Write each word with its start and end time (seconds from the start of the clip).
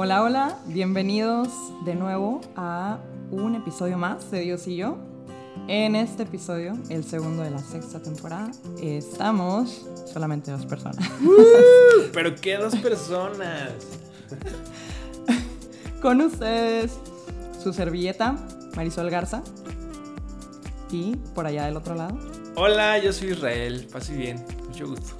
Hola, 0.00 0.22
hola, 0.22 0.56
bienvenidos 0.66 1.48
de 1.84 1.96
nuevo 1.96 2.40
a 2.54 3.00
un 3.32 3.56
episodio 3.56 3.98
más 3.98 4.30
de 4.30 4.42
Dios 4.42 4.68
y 4.68 4.76
yo. 4.76 4.96
En 5.66 5.96
este 5.96 6.22
episodio, 6.22 6.78
el 6.88 7.02
segundo 7.02 7.42
de 7.42 7.50
la 7.50 7.58
sexta 7.58 8.00
temporada, 8.00 8.48
estamos 8.80 9.88
solamente 10.12 10.52
dos 10.52 10.66
personas. 10.66 11.04
Pero 12.12 12.36
qué 12.36 12.58
dos 12.58 12.76
personas. 12.76 13.72
Con 16.00 16.20
ustedes, 16.20 16.96
su 17.60 17.72
servilleta, 17.72 18.36
Marisol 18.76 19.10
Garza. 19.10 19.42
Y 20.92 21.16
por 21.34 21.44
allá 21.44 21.64
del 21.64 21.76
otro 21.76 21.96
lado. 21.96 22.16
Hola, 22.54 22.98
yo 22.98 23.12
soy 23.12 23.32
Israel. 23.32 23.88
Pase 23.90 24.14
bien. 24.14 24.44
Mucho 24.68 24.90
gusto. 24.90 25.16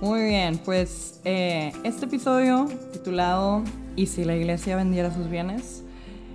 Muy 0.00 0.22
bien, 0.22 0.58
pues 0.58 1.20
eh, 1.24 1.72
este 1.82 2.06
episodio 2.06 2.68
titulado 2.92 3.64
¿Y 3.96 4.06
si 4.06 4.24
la 4.24 4.36
iglesia 4.36 4.76
vendiera 4.76 5.12
sus 5.12 5.28
bienes? 5.28 5.82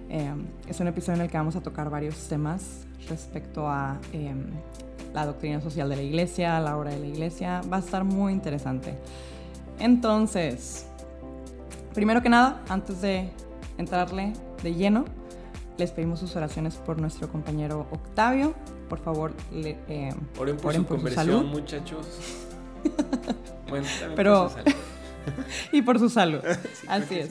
Eh, 0.09 0.33
es 0.67 0.81
un 0.81 0.87
episodio 0.87 1.15
en 1.15 1.21
el 1.21 1.31
que 1.31 1.37
vamos 1.37 1.55
a 1.55 1.61
tocar 1.61 1.89
varios 1.89 2.27
temas 2.27 2.85
respecto 3.07 3.69
a 3.69 4.01
eh, 4.11 4.35
la 5.13 5.25
doctrina 5.25 5.61
social 5.61 5.87
de 5.87 5.95
la 5.95 6.01
iglesia, 6.01 6.59
la 6.59 6.77
obra 6.77 6.91
de 6.91 6.99
la 6.99 7.07
iglesia. 7.07 7.61
Va 7.71 7.77
a 7.77 7.79
estar 7.79 8.03
muy 8.03 8.33
interesante. 8.33 8.97
Entonces, 9.79 10.85
primero 11.93 12.21
que 12.21 12.27
nada, 12.27 12.61
antes 12.67 13.01
de 13.01 13.29
entrarle 13.77 14.33
de 14.61 14.75
lleno, 14.75 15.05
les 15.77 15.91
pedimos 15.91 16.19
sus 16.19 16.35
oraciones 16.35 16.75
por 16.75 16.99
nuestro 16.99 17.29
compañero 17.29 17.87
Octavio. 17.91 18.55
Por 18.89 18.99
favor, 18.99 19.31
le, 19.53 19.77
eh, 19.87 20.13
oren 20.37 20.57
por 20.57 20.73
su 20.73 20.85
conversión, 20.85 21.45
muchachos. 21.47 22.42
bueno, 23.69 23.87
Pero, 24.15 24.49
por 24.49 24.49
su 24.49 24.55
salud. 24.55 24.75
y 25.71 25.81
por 25.81 25.99
su 25.99 26.09
salud. 26.09 26.41
Así 26.87 27.19
es. 27.19 27.29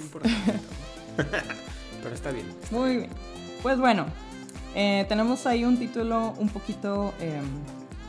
Pero 2.02 2.14
está 2.14 2.30
bien. 2.30 2.46
Muy 2.70 2.96
bien. 2.98 3.10
Pues 3.62 3.78
bueno, 3.78 4.06
eh, 4.74 5.04
tenemos 5.08 5.46
ahí 5.46 5.64
un 5.64 5.78
título 5.78 6.34
un 6.38 6.48
poquito 6.48 7.12
em, 7.20 7.44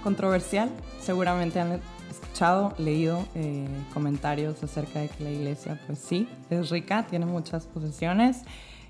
controversial. 0.04 0.70
Seguramente 1.00 1.60
han 1.60 1.82
escuchado, 2.10 2.74
leído 2.78 3.26
eh, 3.36 3.68
comentarios 3.94 4.64
acerca 4.64 5.00
de 5.00 5.10
que 5.10 5.24
la 5.24 5.32
iglesia, 5.32 5.80
pues 5.86 6.00
sí, 6.00 6.28
es 6.50 6.70
rica, 6.70 7.06
tiene 7.10 7.26
muchas 7.26 7.66
posesiones 7.68 8.44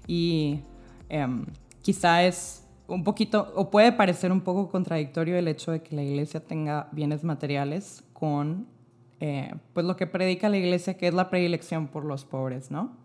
y 0.07 0.61
em, 1.09 1.45
quizá 1.81 2.23
es 2.23 2.63
un 2.87 3.03
poquito, 3.03 3.51
o 3.55 3.69
puede 3.69 3.91
parecer 3.91 4.31
un 4.31 4.41
poco 4.41 4.69
contradictorio 4.69 5.37
el 5.37 5.47
hecho 5.47 5.71
de 5.71 5.81
que 5.81 5.95
la 5.95 6.03
iglesia 6.03 6.41
tenga 6.41 6.89
bienes 6.91 7.23
materiales 7.23 8.03
con 8.23 8.67
eh, 9.19 9.53
pues 9.73 9.85
lo 9.85 9.97
que 9.97 10.07
predica 10.07 10.47
la 10.47 10.55
iglesia, 10.55 10.93
que 10.93 11.09
es 11.09 11.13
la 11.13 11.29
predilección 11.29 11.89
por 11.89 12.05
los 12.05 12.23
pobres, 12.23 12.71
¿no? 12.71 12.95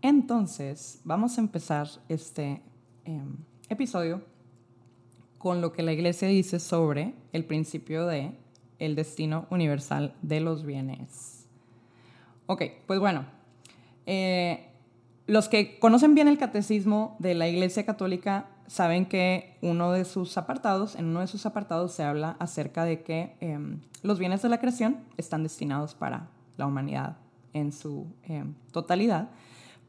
Entonces, 0.00 1.02
vamos 1.04 1.36
a 1.36 1.42
empezar 1.42 1.86
este 2.08 2.62
em, 3.04 3.36
episodio 3.68 4.22
con 5.36 5.60
lo 5.60 5.74
que 5.74 5.82
la 5.82 5.92
iglesia 5.92 6.28
dice 6.28 6.60
sobre 6.60 7.12
el 7.34 7.44
principio 7.44 8.06
de 8.06 8.32
el 8.78 8.94
destino 8.94 9.46
universal 9.50 10.14
de 10.22 10.40
los 10.40 10.64
bienes. 10.64 11.46
Ok, 12.46 12.62
pues 12.86 13.00
bueno, 13.00 13.26
eh, 14.06 14.70
los 15.26 15.50
que 15.50 15.78
conocen 15.78 16.14
bien 16.14 16.28
el 16.28 16.38
catecismo 16.38 17.16
de 17.18 17.34
la 17.34 17.48
Iglesia 17.48 17.84
Católica 17.84 18.48
saben 18.66 19.06
que 19.06 19.56
uno 19.60 19.92
de 19.92 20.04
sus 20.04 20.36
apartados, 20.38 20.96
en 20.96 21.06
uno 21.06 21.20
de 21.20 21.26
sus 21.26 21.46
apartados 21.46 21.92
se 21.92 22.02
habla 22.02 22.36
acerca 22.38 22.84
de 22.84 23.02
que 23.02 23.36
em, 23.40 23.80
los 24.02 24.18
bienes 24.18 24.42
de 24.42 24.48
la 24.48 24.58
creación 24.58 24.98
están 25.16 25.42
destinados 25.42 25.94
para 25.94 26.28
la 26.56 26.66
humanidad 26.66 27.16
en 27.52 27.72
su 27.72 28.06
em, 28.24 28.54
totalidad, 28.72 29.28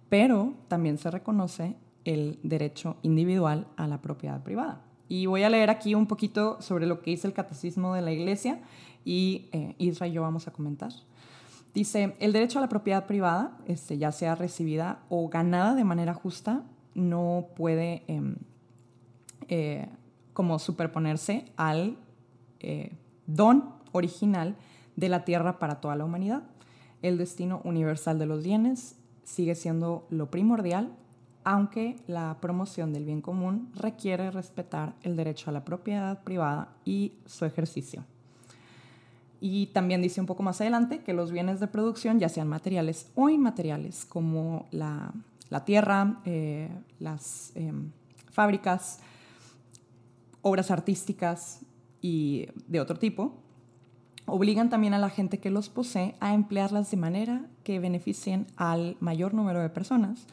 pero 0.09 0.53
también 0.67 0.97
se 0.97 1.11
reconoce 1.11 1.75
el 2.05 2.39
derecho 2.43 2.97
individual 3.01 3.67
a 3.77 3.87
la 3.87 4.01
propiedad 4.01 4.41
privada. 4.43 4.81
Y 5.07 5.25
voy 5.25 5.43
a 5.43 5.49
leer 5.49 5.69
aquí 5.69 5.95
un 5.95 6.07
poquito 6.07 6.61
sobre 6.61 6.85
lo 6.85 7.01
que 7.01 7.11
dice 7.11 7.27
el 7.27 7.33
catecismo 7.33 7.93
de 7.93 8.01
la 8.01 8.11
Iglesia 8.11 8.59
y 9.05 9.49
eh, 9.51 9.75
Isra 9.77 10.07
y 10.07 10.13
yo 10.13 10.21
vamos 10.21 10.47
a 10.47 10.51
comentar. 10.51 10.91
Dice, 11.73 12.15
el 12.19 12.33
derecho 12.33 12.59
a 12.59 12.61
la 12.61 12.69
propiedad 12.69 13.07
privada, 13.07 13.57
este, 13.65 13.97
ya 13.97 14.11
sea 14.11 14.35
recibida 14.35 14.99
o 15.09 15.27
ganada 15.29 15.73
de 15.73 15.83
manera 15.83 16.13
justa, 16.13 16.63
no 16.93 17.47
puede 17.55 18.03
em, 18.07 18.35
eh, 19.49 19.87
como 20.33 20.59
superponerse 20.59 21.45
al 21.57 21.97
eh, 22.59 22.91
don 23.27 23.73
original 23.91 24.55
de 24.95 25.09
la 25.09 25.25
tierra 25.25 25.59
para 25.59 25.81
toda 25.81 25.95
la 25.95 26.05
humanidad. 26.05 26.43
El 27.01 27.17
destino 27.17 27.61
universal 27.63 28.19
de 28.19 28.25
los 28.25 28.43
bienes 28.43 28.95
sigue 29.23 29.55
siendo 29.55 30.05
lo 30.09 30.29
primordial, 30.29 30.91
aunque 31.43 31.97
la 32.07 32.37
promoción 32.39 32.93
del 32.93 33.05
bien 33.05 33.21
común 33.21 33.71
requiere 33.75 34.31
respetar 34.31 34.93
el 35.03 35.15
derecho 35.15 35.49
a 35.49 35.53
la 35.53 35.65
propiedad 35.65 36.23
privada 36.23 36.69
y 36.85 37.13
su 37.25 37.45
ejercicio. 37.45 38.03
Y 39.41 39.67
también 39.67 40.01
dice 40.01 40.21
un 40.21 40.27
poco 40.27 40.41
más 40.41 40.61
adelante 40.61 40.99
que 40.99 41.11
los 41.11 41.31
bienes 41.31 41.59
de 41.59 41.67
producción, 41.67 42.17
ya 42.17 42.29
sean 42.29 42.47
materiales 42.47 43.11
o 43.13 43.29
inmateriales, 43.29 44.05
como 44.05 44.67
la, 44.71 45.11
tierra, 45.65 46.21
eh, 46.23 46.69
las 46.99 47.51
em, 47.55 47.91
fábricas, 48.31 49.01
obras 50.43 50.69
artísticas 50.69 51.61
y 52.01 52.47
de 52.67 52.79
otro 52.79 52.99
tipo, 52.99 53.33
obligan 54.27 54.69
también 54.69 54.93
a 54.93 54.99
la 54.99 55.09
gente 55.09 55.39
que 55.39 55.49
los 55.49 55.69
posee 55.69 56.15
a 56.19 56.35
emplearlas 56.35 56.91
de 56.91 56.97
manera 56.97 57.47
que 57.63 57.79
beneficien 57.79 58.45
al 58.55 58.95
mayor 58.99 59.33
número 59.33 59.59
de 59.59 59.69
personas. 59.69 60.27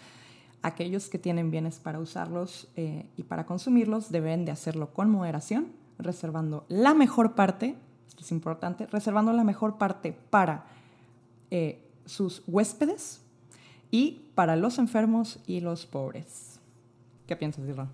Aquellos 0.60 1.09
que 1.09 1.19
tienen 1.19 1.50
bienes 1.50 1.78
para 1.78 1.98
usarlos 1.98 2.69
eh, 2.76 3.06
y 3.16 3.22
para 3.22 3.47
consumirlos 3.47 4.12
deben 4.12 4.44
de 4.44 4.53
hacerlo 4.53 4.93
con 4.93 5.09
moderación, 5.10 5.69
reservando 5.98 6.66
la 6.69 6.92
mejor 6.92 7.34
parte 7.34 7.77
es 8.21 8.31
importante, 8.32 8.87
reservando 8.87 9.32
la 9.32 9.44
mejor 9.44 9.78
parte 9.78 10.12
para 10.12 10.66
eh, 11.50 11.82
sus 12.04 12.42
huéspedes 12.47 13.22
y 13.91 14.27
para 14.34 14.56
los 14.56 14.78
enfermos 14.78 15.41
y 15.47 15.60
los 15.60 15.87
pobres. 15.87 16.60
¿Qué 17.27 17.37
piensas, 17.37 17.66
Isra? 17.69 17.88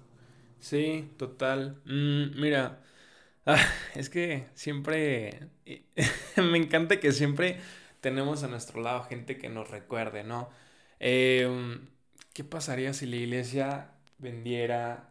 Sí, 0.67 1.09
total. 1.17 1.81
Mm, 1.85 2.41
mira, 2.41 2.83
ah, 3.47 3.59
es 3.95 4.11
que 4.11 4.47
siempre, 4.55 5.49
me 6.37 6.59
encanta 6.59 6.99
que 7.01 7.13
siempre 7.13 7.61
tenemos 8.01 8.43
a 8.43 8.49
nuestro 8.49 8.81
lado 8.83 9.05
gente 9.05 9.39
que 9.39 9.49
nos 9.49 9.71
recuerde, 9.71 10.25
¿no? 10.25 10.51
Em, 11.01 11.89
¿Qué 12.33 12.45
pasaría 12.45 12.93
si 12.95 13.07
la 13.07 13.17
iglesia 13.17 13.93
vendiera 14.19 15.11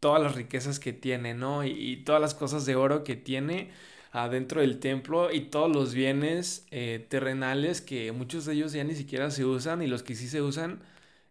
todas 0.00 0.22
las 0.22 0.34
riquezas 0.36 0.80
que 0.80 0.92
tiene, 0.92 1.34
¿no? 1.34 1.64
y 1.64 1.98
todas 2.04 2.20
las 2.20 2.34
cosas 2.34 2.66
de 2.66 2.76
oro 2.76 3.04
que 3.04 3.16
tiene 3.16 3.70
adentro 4.12 4.60
del 4.62 4.80
templo 4.80 5.32
y 5.32 5.42
todos 5.50 5.70
los 5.74 5.94
bienes 5.94 6.66
eh, 6.70 7.06
terrenales 7.10 7.80
que 7.82 8.12
muchos 8.12 8.46
de 8.46 8.54
ellos 8.54 8.72
ya 8.72 8.84
ni 8.84 8.94
siquiera 8.94 9.30
se 9.30 9.44
usan 9.44 9.82
y 9.82 9.86
los 9.88 10.02
que 10.04 10.14
sí 10.14 10.28
se 10.28 10.42
usan, 10.42 10.80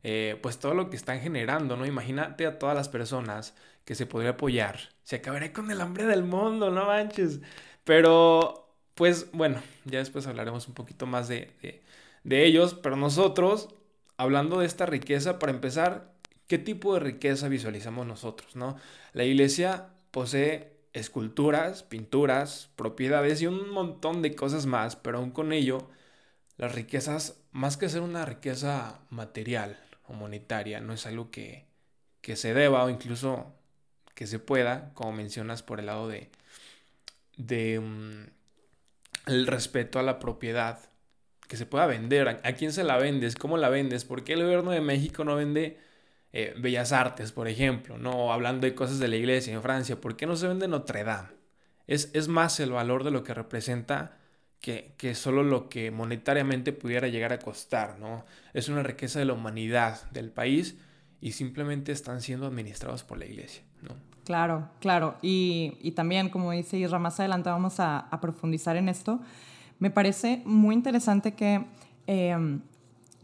eh, 0.03 0.37
pues 0.41 0.59
todo 0.59 0.73
lo 0.73 0.89
que 0.89 0.97
están 0.97 1.21
generando, 1.21 1.77
¿no? 1.77 1.85
Imagínate 1.85 2.45
a 2.45 2.59
todas 2.59 2.75
las 2.75 2.89
personas 2.89 3.55
que 3.85 3.95
se 3.95 4.05
podría 4.05 4.31
apoyar. 4.31 4.79
Se 5.03 5.17
acabaría 5.17 5.53
con 5.53 5.71
el 5.71 5.81
hambre 5.81 6.05
del 6.05 6.23
mundo, 6.23 6.71
no 6.71 6.85
manches. 6.87 7.39
Pero, 7.83 8.75
pues 8.95 9.31
bueno, 9.31 9.61
ya 9.85 9.99
después 9.99 10.27
hablaremos 10.27 10.67
un 10.67 10.73
poquito 10.73 11.05
más 11.05 11.27
de, 11.27 11.51
de 12.23 12.45
ellos, 12.45 12.73
pero 12.75 12.95
nosotros, 12.95 13.69
hablando 14.17 14.59
de 14.59 14.65
esta 14.67 14.85
riqueza, 14.85 15.39
para 15.39 15.51
empezar, 15.53 16.13
¿qué 16.47 16.57
tipo 16.57 16.93
de 16.93 16.99
riqueza 17.01 17.47
visualizamos 17.49 18.05
nosotros, 18.07 18.55
no? 18.55 18.77
La 19.13 19.23
iglesia 19.25 19.89
posee 20.11 20.73
esculturas, 20.93 21.83
pinturas, 21.83 22.69
propiedades 22.75 23.41
y 23.41 23.47
un 23.47 23.69
montón 23.69 24.21
de 24.21 24.35
cosas 24.35 24.65
más, 24.65 24.95
pero 24.95 25.19
aún 25.19 25.31
con 25.31 25.53
ello, 25.53 25.89
las 26.57 26.73
riquezas, 26.75 27.37
más 27.51 27.77
que 27.77 27.89
ser 27.89 28.01
una 28.01 28.25
riqueza 28.25 29.01
material 29.09 29.77
no 30.81 30.93
es 30.93 31.05
algo 31.05 31.31
que, 31.31 31.65
que 32.21 32.35
se 32.35 32.53
deba 32.53 32.83
o 32.83 32.89
incluso 32.89 33.53
que 34.15 34.27
se 34.27 34.39
pueda, 34.39 34.91
como 34.93 35.11
mencionas 35.11 35.63
por 35.63 35.79
el 35.79 35.87
lado 35.87 36.07
de, 36.07 36.29
de 37.37 37.79
mm, 37.79 38.25
el 39.27 39.47
respeto 39.47 39.99
a 39.99 40.03
la 40.03 40.19
propiedad, 40.19 40.79
que 41.47 41.57
se 41.57 41.65
pueda 41.65 41.87
vender. 41.87 42.27
¿A, 42.27 42.39
¿A 42.43 42.53
quién 42.53 42.73
se 42.73 42.83
la 42.83 42.97
vendes? 42.97 43.35
¿Cómo 43.35 43.57
la 43.57 43.69
vendes? 43.69 44.05
¿Por 44.05 44.23
qué 44.23 44.33
el 44.33 44.43
gobierno 44.43 44.71
de 44.71 44.81
México 44.81 45.23
no 45.23 45.35
vende 45.35 45.79
eh, 46.33 46.53
bellas 46.57 46.91
Artes, 46.91 47.31
por 47.31 47.47
ejemplo, 47.47 47.97
¿no? 47.97 48.33
Hablando 48.33 48.65
de 48.65 48.75
cosas 48.75 48.99
de 48.99 49.07
la 49.07 49.15
iglesia 49.17 49.53
en 49.53 49.61
Francia, 49.61 50.01
¿por 50.01 50.15
qué 50.17 50.25
no 50.25 50.35
se 50.35 50.47
vende 50.47 50.67
Notre 50.67 51.03
Dame? 51.03 51.29
Es, 51.87 52.09
es 52.13 52.27
más 52.27 52.59
el 52.59 52.71
valor 52.71 53.03
de 53.03 53.11
lo 53.11 53.23
que 53.23 53.33
representa 53.33 54.17
que, 54.63 55.13
solo 55.13 55.43
lo 55.43 55.67
que 55.67 55.91
monetariamente 55.91 56.71
pudiera 56.71 57.09
llegar 57.09 57.33
a 57.33 57.39
costar, 57.39 57.99
¿no? 57.99 58.23
Es 58.53 58.69
una 58.69 58.81
riqueza 58.81 59.19
de 59.19 59.25
la 59.25 59.33
humanidad 59.33 60.09
del 60.11 60.31
país 60.31 60.77
y 61.19 61.33
simplemente 61.33 61.91
están 61.91 62.21
siendo 62.21 62.47
administrados 62.47 63.03
por 63.03 63.17
la 63.17 63.25
iglesia, 63.25 63.63
¿no? 63.81 63.89
Claro, 64.23 64.69
claro. 64.79 65.15
Y, 65.21 65.77
y 65.81 65.91
también, 65.91 66.29
como 66.29 66.51
dice 66.51 66.77
Isra, 66.77 66.97
más 66.97 67.19
adelante 67.19 67.49
vamos 67.49 67.75
a, 67.79 68.07
profundizar 68.21 68.77
en 68.77 68.87
esto. 68.87 69.19
Me 69.79 69.91
parece 69.91 70.41
muy 70.45 70.73
interesante 70.75 71.33
que... 71.33 71.65
Eh, 72.07 72.59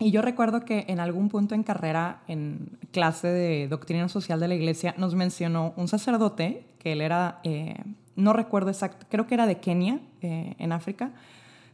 Y 0.02 0.12
yo 0.12 0.22
recuerdo 0.22 0.64
que 0.64 0.86
en 0.88 1.02
algún 1.02 1.28
punto 1.28 1.56
en 1.56 1.64
carrera, 1.64 2.22
en 2.28 2.78
clase 2.94 3.28
de 3.28 3.68
doctrina 3.68 4.08
social 4.08 4.40
de 4.40 4.48
la 4.48 4.56
iglesia, 4.56 4.96
nos 4.98 5.14
mencionó 5.14 5.74
un 5.76 5.90
sacerdote, 5.90 6.64
que 6.80 6.94
él 6.94 7.02
era, 7.02 7.42
eh, 7.44 7.76
no 8.20 8.34
recuerdo 8.34 8.70
exacto, 8.70 9.06
creo 9.10 9.28
que 9.28 9.34
era 9.34 9.48
de 9.48 9.60
Kenia, 9.60 10.00
eh, 10.22 10.56
en 10.60 10.72
África, 10.72 11.12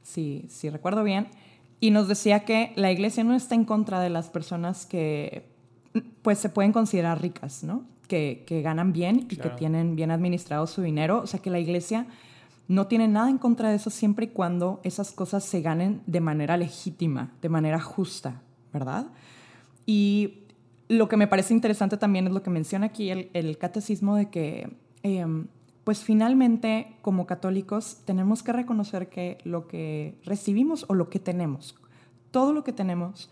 si, 0.04 0.46
si 0.50 0.70
recuerdo 0.70 1.04
bien, 1.04 1.28
y 1.80 1.92
nos 1.92 2.08
decía 2.08 2.46
que 2.46 2.72
la 2.76 2.92
iglesia 2.92 3.24
no 3.24 3.36
está 3.36 3.56
en 3.56 3.66
contra 3.66 4.00
de 4.00 4.10
las 4.10 4.30
personas 4.30 4.86
que 4.86 5.48
pues 6.22 6.40
se 6.40 6.50
pueden 6.50 6.72
considerar 6.72 7.22
ricas, 7.22 7.64
¿no? 7.64 7.84
Que, 8.08 8.44
que 8.46 8.62
ganan 8.62 8.94
bien 8.94 9.28
y 9.30 9.38
que 9.38 9.50
tienen 9.50 9.96
bien 9.96 10.12
administrado 10.12 10.68
su 10.68 10.82
dinero. 10.82 11.22
O 11.22 11.28
sea 11.28 11.42
que 11.42 11.50
la 11.50 11.60
iglesia 11.60 12.06
no 12.68 12.88
tiene 12.88 13.08
nada 13.08 13.30
en 13.30 13.38
contra 13.38 13.70
de 13.70 13.76
eso 13.76 13.90
siempre 13.90 14.26
y 14.26 14.30
cuando 14.30 14.80
esas 14.84 15.12
cosas 15.12 15.44
se 15.44 15.62
ganen 15.62 16.02
de 16.06 16.22
manera 16.22 16.58
legítima, 16.58 17.32
de 17.42 17.50
manera 17.50 17.80
justa, 17.80 18.42
¿verdad? 18.74 19.08
Y 19.86 20.46
lo 20.88 21.08
que 21.08 21.18
me 21.18 21.28
parece 21.28 21.54
interesante 21.54 21.98
también 21.98 22.28
es 22.28 22.34
lo 22.34 22.44
que 22.44 22.50
menciona 22.50 22.88
aquí 22.88 23.10
el, 23.10 23.30
el 23.34 23.58
catecismo 23.58 24.16
de 24.16 24.30
que, 24.30 24.70
em, 25.04 25.48
pues 25.86 26.04
finalmente 26.04 26.98
como 27.02 27.26
católicos 27.26 28.02
tenemos 28.04 28.44
que 28.44 28.52
reconocer 28.52 29.08
que 29.08 29.38
lo 29.46 29.68
que 29.68 30.20
recibimos 30.26 30.86
o 30.90 30.94
lo 30.94 31.10
que 31.10 31.20
tenemos, 31.20 31.76
todo 32.32 32.52
lo 32.52 32.66
que 32.66 32.74
tenemos, 32.74 33.32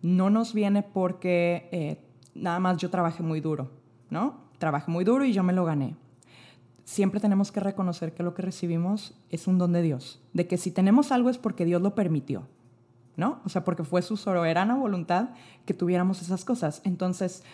no 0.00 0.30
nos 0.30 0.54
viene 0.54 0.84
porque 0.84 1.68
eh, 1.72 1.98
nada 2.36 2.60
más 2.60 2.76
yo 2.76 2.90
trabajé 2.90 3.24
muy 3.24 3.40
duro, 3.40 3.72
¿no? 4.10 4.36
Trabajé 4.58 4.92
muy 4.92 5.02
duro 5.02 5.24
y 5.24 5.32
yo 5.32 5.42
me 5.42 5.52
lo 5.52 5.64
gané 5.64 5.96
siempre 6.88 7.20
tenemos 7.20 7.52
que 7.52 7.60
reconocer 7.60 8.14
que 8.14 8.22
lo 8.22 8.32
que 8.32 8.40
recibimos 8.40 9.12
es 9.28 9.46
un 9.46 9.58
don 9.58 9.74
de 9.74 9.82
Dios, 9.82 10.22
de 10.32 10.46
que 10.46 10.56
si 10.56 10.70
tenemos 10.70 11.12
algo 11.12 11.28
es 11.28 11.36
porque 11.36 11.66
Dios 11.66 11.82
lo 11.82 11.94
permitió, 11.94 12.48
¿no? 13.14 13.42
O 13.44 13.50
sea, 13.50 13.62
porque 13.62 13.84
fue 13.84 14.00
su 14.00 14.16
soberana 14.16 14.74
voluntad 14.74 15.28
que 15.66 15.74
tuviéramos 15.74 16.22
esas 16.22 16.46
cosas. 16.46 16.80
Entonces, 16.84 17.44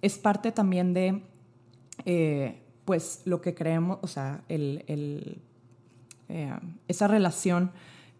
es 0.00 0.16
parte 0.16 0.52
también 0.52 0.94
de, 0.94 1.24
eh, 2.04 2.62
pues, 2.84 3.22
lo 3.24 3.40
que 3.40 3.54
creemos, 3.54 3.98
o 4.02 4.06
sea, 4.06 4.42
eh, 4.48 5.36
esa 6.88 7.08
relación 7.08 7.72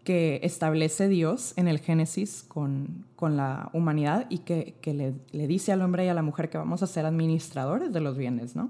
que 0.03 0.39
establece 0.43 1.07
Dios 1.07 1.53
en 1.55 1.67
el 1.67 1.79
Génesis 1.79 2.43
con, 2.47 3.05
con 3.15 3.37
la 3.37 3.69
humanidad 3.73 4.27
y 4.29 4.39
que, 4.39 4.75
que 4.81 4.93
le, 4.93 5.15
le, 5.31 5.47
dice 5.47 5.71
al 5.71 5.81
hombre 5.81 6.05
y 6.05 6.09
a 6.09 6.13
la 6.13 6.21
mujer 6.21 6.49
que 6.49 6.59
vamos 6.59 6.83
a 6.83 6.87
ser 6.87 7.05
administradores 7.05 7.91
de 7.91 8.01
los 8.01 8.15
bienes, 8.15 8.55
¿no? 8.55 8.69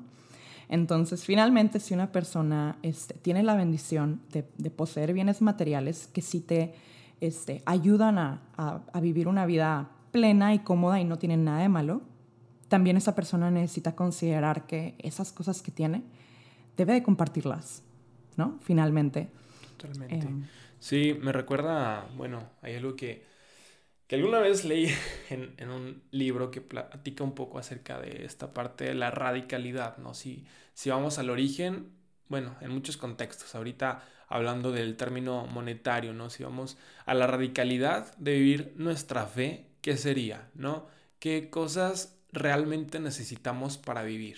Entonces, 0.69 1.24
finalmente, 1.24 1.80
si 1.80 1.94
una 1.94 2.12
persona 2.12 2.77
este, 2.81 3.13
tiene 3.15 3.44
la 3.44 3.56
bendición 3.56 4.21
de, 4.31 4.44
poseer 4.71 5.13
bienes 5.13 5.42
materiales 5.42 6.07
que 6.07 6.21
sí 6.21 6.39
te 6.39 6.74
este, 7.21 7.62
ayudan 7.65 8.18
a, 8.18 8.42
vivir 9.01 9.27
una 9.27 9.45
vida 9.45 9.92
plena 10.12 10.53
y 10.53 10.59
cómoda 10.59 11.00
y 11.00 11.06
no 11.06 11.18
tienen 11.18 11.44
nada 11.44 11.59
de 11.59 11.69
malo, 11.69 12.01
también 12.75 12.98
esa 12.98 13.16
persona 13.16 13.50
necesita 13.50 13.95
considerar 13.95 14.68
que 14.68 14.95
esas 15.00 15.31
cosas 15.31 15.62
que 15.62 15.72
tiene 15.72 16.04
debe 16.75 16.92
de 16.92 17.04
compartirlas, 17.04 17.83
¿no? 18.36 18.60
Finalmente. 18.63 19.30
Totalmente. 19.77 20.27
Em, 20.27 20.45
sí, 20.77 21.18
me 21.22 21.31
recuerda, 21.31 22.06
bueno, 22.18 22.50
hay 22.62 22.75
algo 22.75 22.98
que 22.98 23.24
que 24.07 24.18
alguna 24.18 24.39
vez 24.39 24.66
leí 24.66 24.94
en, 25.30 25.69
un 25.69 26.04
libro 26.12 26.51
que 26.51 26.60
platica 26.60 27.24
un 27.24 27.33
poco 27.33 27.60
acerca 27.60 27.98
de 27.98 28.25
esta 28.25 28.54
parte 28.54 28.83
de 28.83 28.94
la 28.94 29.10
radicalidad, 29.10 29.95
¿no? 29.98 30.13
Si, 30.13 30.45
si 30.74 30.89
vamos 30.89 31.18
al 31.18 31.30
origen, 31.30 31.94
bueno, 32.28 32.57
en 32.60 32.71
muchos 32.71 32.98
contextos, 32.98 33.56
ahorita 33.56 34.04
hablando 34.28 34.74
del 34.74 34.98
término 34.98 35.48
monetario, 35.48 36.12
¿no? 36.12 36.30
Si 36.30 36.44
vamos 36.44 36.78
a 37.06 37.13
la 37.13 37.25
radicalidad 37.25 38.13
de 38.18 38.33
vivir 38.33 38.74
nuestra 38.75 39.28
fe, 39.28 39.69
¿qué 39.80 39.95
sería, 39.95 40.50
¿no? 40.56 40.88
¿Qué 41.19 41.50
cosas 41.50 42.15
realmente 42.36 43.00
necesitamos 43.00 43.78
para 43.78 44.04
vivir? 44.04 44.38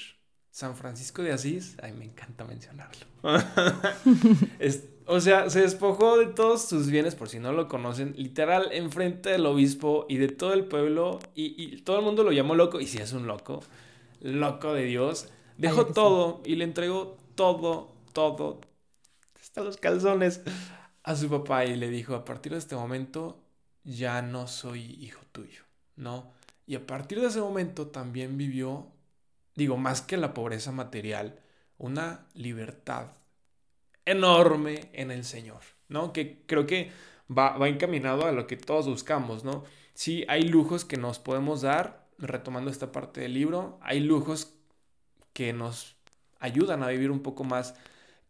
San 0.57 0.75
Francisco 0.75 1.21
de 1.21 1.33
Asís, 1.33 1.77
ay, 1.83 1.93
me 1.93 2.05
encanta 2.05 2.43
mencionarlo. 2.43 3.05
o 5.05 5.19
sea, 5.19 5.51
se 5.51 5.61
despojó 5.61 6.17
de 6.17 6.25
todos 6.25 6.63
sus 6.67 6.89
bienes, 6.89 7.13
por 7.13 7.29
si 7.29 7.37
no 7.37 7.51
lo 7.51 7.67
conocen, 7.67 8.15
literal, 8.17 8.69
enfrente 8.71 9.29
del 9.29 9.45
obispo 9.45 10.07
y 10.09 10.17
de 10.17 10.29
todo 10.29 10.53
el 10.53 10.65
pueblo, 10.65 11.19
y, 11.35 11.81
todo 11.81 11.99
el 11.99 12.05
mundo 12.05 12.23
lo 12.23 12.31
llamó 12.31 12.55
loco, 12.55 12.79
y 12.79 12.87
si 12.87 12.97
es 12.97 13.13
un 13.13 13.27
loco, 13.27 13.61
loco 14.19 14.73
de 14.73 14.85
Dios, 14.85 15.29
dejó 15.57 15.85
todo 15.85 16.41
y 16.43 16.55
le 16.55 16.63
entregó 16.63 17.17
todo, 17.35 17.93
todo, 18.13 18.61
hasta 19.39 19.61
los 19.61 19.77
calzones, 19.77 20.41
a 21.03 21.15
su 21.15 21.29
papá 21.29 21.65
y 21.65 21.75
le 21.75 21.89
dijo, 21.89 22.15
a 22.15 22.25
partir 22.25 22.53
de 22.53 22.57
este 22.57 22.75
momento 22.75 23.43
ya 23.83 24.23
no 24.23 24.47
soy 24.47 24.97
hijo 24.99 25.21
tuyo, 25.31 25.61
¿no? 25.95 26.33
Y 26.67 26.75
a 26.75 26.85
partir 26.85 27.19
de 27.21 27.27
ese 27.27 27.39
momento 27.39 27.87
también 27.87 28.37
vivió 28.37 28.91
digo, 29.57 29.75
más 29.75 30.01
que 30.01 30.15
la 30.17 30.33
pobreza 30.33 30.71
material, 30.71 31.39
una 31.77 32.27
libertad 32.35 33.07
enorme 34.05 34.89
en 34.93 35.11
el 35.11 35.25
Señor, 35.25 35.61
¿no? 35.89 36.13
Que 36.13 36.43
creo 36.45 36.67
que 36.67 36.91
va, 37.29 37.57
va 37.57 37.67
encaminado 37.67 38.27
a 38.27 38.31
lo 38.31 38.47
que 38.47 38.55
todos 38.55 38.87
buscamos, 38.87 39.43
¿no? 39.43 39.65
Sí, 39.95 40.23
hay 40.29 40.43
lujos 40.43 40.85
que 40.85 40.97
nos 40.97 41.19
podemos 41.19 41.61
dar, 41.61 42.07
retomando 42.19 42.69
esta 42.69 42.91
parte 42.91 43.21
del 43.21 43.33
libro, 43.33 43.79
hay 43.81 43.99
lujos 43.99 44.53
que 45.33 45.53
nos 45.53 45.95
ayudan 46.39 46.83
a 46.83 46.89
vivir 46.89 47.09
un 47.09 47.21
poco 47.21 47.43
más 47.43 47.73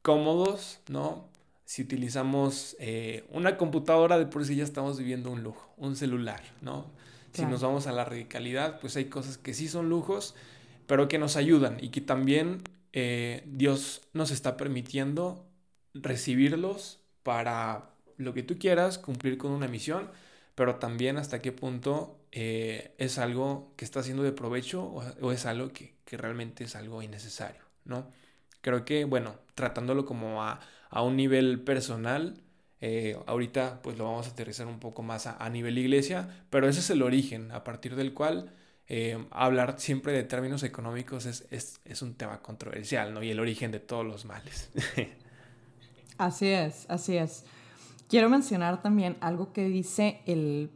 cómodos, 0.01 0.79
¿no? 0.87 1.27
Si 1.65 1.81
utilizamos 1.81 2.77
eh, 2.79 3.25
una 3.31 3.57
computadora, 3.57 4.17
de 4.17 4.27
por 4.27 4.45
sí 4.45 4.55
ya 4.55 4.63
estamos 4.63 4.97
viviendo 4.97 5.29
un 5.29 5.43
lujo, 5.43 5.73
un 5.75 5.97
celular, 5.97 6.41
¿no? 6.61 6.85
Si 7.33 7.45
nos 7.45 7.61
vamos 7.61 7.87
a 7.87 7.91
la 7.91 8.03
radicalidad, 8.03 8.79
pues 8.79 8.95
hay 8.95 9.05
cosas 9.05 9.37
que 9.37 9.53
sí 9.53 9.67
son 9.67 9.89
lujos, 9.89 10.33
pero 10.87 11.07
que 11.07 11.19
nos 11.19 11.35
ayudan 11.35 11.77
y 11.79 11.89
que 11.89 12.01
también 12.01 12.63
eh, 12.93 13.43
Dios 13.45 14.01
nos 14.13 14.31
está 14.31 14.57
permitiendo 14.57 15.45
recibirlos 15.93 16.99
para 17.23 17.89
lo 18.17 18.33
que 18.33 18.43
tú 18.43 18.57
quieras, 18.57 18.97
cumplir 18.97 19.37
con 19.37 19.51
una 19.51 19.67
misión, 19.67 20.09
pero 20.55 20.75
también 20.75 21.17
hasta 21.17 21.41
qué 21.41 21.51
punto 21.51 22.17
eh, 22.31 22.95
es 22.97 23.19
algo 23.19 23.73
que 23.77 23.85
está 23.85 24.01
siendo 24.03 24.23
de 24.23 24.31
provecho 24.31 24.83
o, 25.21 25.31
es 25.31 25.45
algo 25.45 25.71
que, 25.71 25.95
realmente 26.09 26.63
es 26.63 26.75
algo 26.75 27.01
innecesario, 27.03 27.61
¿no? 27.85 28.11
Creo 28.61 28.85
que, 28.85 29.05
bueno, 29.05 29.35
tratándolo 29.55 30.05
como 30.05 30.43
a, 30.43 30.59
un 31.03 31.15
nivel 31.15 31.59
personal, 31.61 32.41
eh, 32.79 33.17
ahorita 33.25 33.79
pues 33.81 33.97
lo 33.97 34.03
vamos 34.05 34.27
a 34.27 34.31
aterrizar 34.31 34.67
un 34.67 34.79
poco 34.79 35.01
más 35.01 35.25
a, 35.25 35.49
nivel 35.49 35.77
iglesia, 35.77 36.29
pero 36.49 36.69
ese 36.69 36.79
es 36.79 36.89
el 36.91 37.01
origen 37.01 37.51
a 37.51 37.63
partir 37.63 37.95
del 37.95 38.13
cual 38.13 38.53
eh, 38.87 39.17
hablar 39.31 39.79
siempre 39.79 40.13
de 40.13 40.23
términos 40.23 40.61
económicos 40.63 41.25
es, 41.25 42.01
un 42.01 42.13
tema 42.13 42.41
controversial, 42.41 43.13
¿no? 43.13 43.23
Y 43.23 43.31
el 43.31 43.39
origen 43.39 43.71
de 43.71 43.79
todos 43.79 44.05
los 44.05 44.25
males. 44.25 44.69
así 46.17 46.47
es, 46.47 46.85
así 46.87 47.17
es. 47.17 47.45
Quiero 48.07 48.29
mencionar 48.29 48.81
también 48.81 49.17
algo 49.21 49.51
que 49.53 49.67
dice 49.67 50.21
el, 50.25 50.69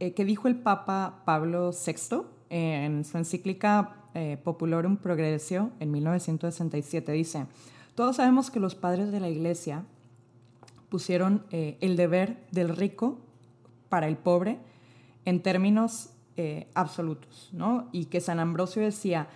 eh, 0.00 0.14
que 0.14 0.24
dijo 0.24 0.48
el 0.48 0.56
Papa 0.56 1.22
Pablo 1.26 1.70
VI 1.70 2.22
en 2.48 3.04
su 3.04 3.18
encíclica 3.18 3.98
Populorum 4.44 4.98
Progressio 4.98 5.70
en 5.80 5.90
1967. 5.90 7.12
Dice, 7.12 7.46
todos 7.94 8.16
sabemos 8.16 8.50
que 8.50 8.60
los 8.60 8.74
padres 8.74 9.10
de 9.10 9.20
la 9.20 9.30
Iglesia 9.30 9.86
pusieron 10.92 11.46
el 11.50 11.96
deber 11.96 12.36
del 12.50 12.68
rico 12.68 13.18
para 13.88 14.08
el 14.08 14.18
pobre 14.18 14.58
en 15.24 15.42
términos 15.42 16.10
eh, 16.36 16.68
absolutos, 16.74 17.48
¿no? 17.52 17.88
Y 17.92 18.06
que 18.06 18.20
San 18.20 18.38
Ambrosio 18.40 18.82
decía, 18.82 19.28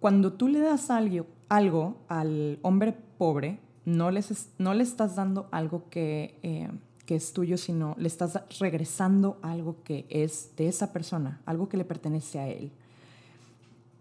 cuando 0.00 0.32
tú 0.32 0.48
le 0.48 0.58
das 0.58 0.90
algo, 0.90 1.26
algo 1.48 1.96
al 2.08 2.58
hombre 2.62 2.96
pobre, 3.18 3.60
no, 3.84 4.10
les 4.10 4.50
no 4.58 4.74
le 4.74 4.82
estás 4.82 5.14
dando 5.14 5.48
algo 5.52 5.88
que, 5.88 6.38
eh, 6.42 6.68
que 7.06 7.14
es 7.14 7.32
tuyo, 7.32 7.56
sino 7.56 7.94
le 7.96 8.08
estás 8.08 8.40
regresando 8.58 9.38
algo 9.42 9.76
que 9.84 10.06
es 10.10 10.50
de 10.56 10.66
esa 10.66 10.92
persona, 10.92 11.40
algo 11.46 11.68
que 11.68 11.76
le 11.76 11.84
pertenece 11.84 12.40
a 12.40 12.48
él. 12.48 12.72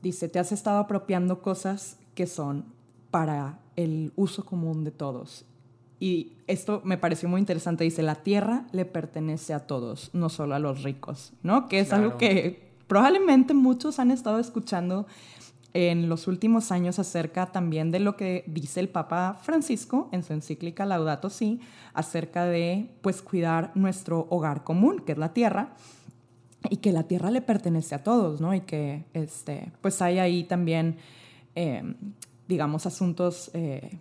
Dice, 0.01 0.29
te 0.29 0.39
has 0.39 0.51
estado 0.51 0.79
apropiando 0.79 1.43
cosas 1.43 1.97
que 2.15 2.25
son 2.25 2.65
para 3.11 3.59
el 3.75 4.13
uso 4.15 4.45
común 4.45 4.83
de 4.83 4.89
todos 4.89 5.45
y 6.01 6.33
esto 6.47 6.81
me 6.83 6.97
pareció 6.97 7.29
muy 7.29 7.39
interesante. 7.39 7.83
Dice, 7.83 8.01
la 8.01 8.15
tierra 8.15 8.65
le 8.71 8.85
pertenece 8.85 9.53
a 9.53 9.59
todos, 9.59 10.09
no 10.13 10.29
solo 10.29 10.55
a 10.55 10.59
los 10.59 10.81
ricos, 10.81 11.31
¿no? 11.43 11.67
Que 11.67 11.79
es 11.79 11.93
algo 11.93 12.17
que 12.17 12.71
probablemente 12.87 13.53
muchos 13.53 13.99
han 13.99 14.09
estado 14.09 14.39
escuchando 14.39 15.05
en 15.73 16.09
los 16.09 16.27
últimos 16.27 16.71
años 16.71 16.97
acerca 16.97 17.51
también 17.51 17.91
de 17.91 17.99
lo 17.99 18.17
que 18.17 18.43
dice 18.47 18.79
el 18.79 18.89
Papa 18.89 19.39
Francisco 19.43 20.09
en 20.11 20.23
su 20.23 20.33
encíclica 20.33 20.87
Laudato 20.87 21.29
Si, 21.29 21.59
acerca 21.93 22.45
de 22.45 22.89
pues 23.03 23.21
cuidar 23.21 23.71
nuestro 23.75 24.25
hogar 24.31 24.63
común, 24.63 25.03
que 25.05 25.11
es 25.11 25.19
la 25.19 25.33
tierra, 25.33 25.75
y 26.71 26.77
que 26.77 26.91
la 26.91 27.03
tierra 27.03 27.29
le 27.29 27.43
pertenece 27.43 27.93
a 27.93 28.03
todos, 28.03 28.41
¿no? 28.41 28.55
Y 28.55 28.61
que 28.61 29.05
este, 29.13 29.71
pues 29.81 30.01
hay 30.01 30.17
ahí 30.17 30.45
también, 30.45 30.97
eh, 31.53 31.93
digamos, 32.47 32.87
asuntos... 32.87 33.51
Eh, 33.53 33.99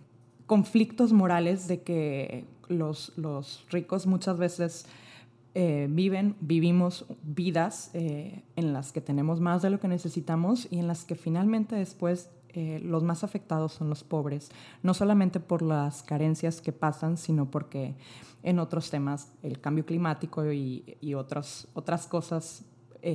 conflictos 0.51 1.13
morales 1.13 1.69
de 1.69 1.81
que 1.81 2.43
los, 2.67 3.13
los 3.15 3.65
ricos 3.69 4.05
muchas 4.05 4.37
veces 4.37 4.85
eh, 5.55 5.87
viven, 5.89 6.35
vivimos 6.41 7.05
vidas 7.23 7.89
eh, 7.93 8.43
en 8.57 8.73
las 8.73 8.91
que 8.91 8.99
tenemos 8.99 9.39
más 9.39 9.61
de 9.61 9.69
lo 9.69 9.79
que 9.79 9.87
necesitamos 9.87 10.67
y 10.69 10.79
en 10.79 10.87
las 10.87 11.05
que 11.05 11.15
finalmente 11.15 11.77
después 11.77 12.31
eh, 12.49 12.81
los 12.83 13.01
más 13.01 13.23
afectados 13.23 13.71
son 13.71 13.87
los 13.87 14.03
pobres, 14.03 14.51
no 14.83 14.93
solamente 14.93 15.39
por 15.39 15.61
las 15.61 16.03
carencias 16.03 16.59
que 16.59 16.73
pasan, 16.73 17.15
sino 17.15 17.49
porque 17.49 17.95
en 18.43 18.59
otros 18.59 18.89
temas, 18.89 19.31
el 19.43 19.61
cambio 19.61 19.85
climático 19.85 20.51
y, 20.51 20.97
y 20.99 21.13
otras, 21.13 21.69
otras 21.75 22.07
cosas 22.07 22.65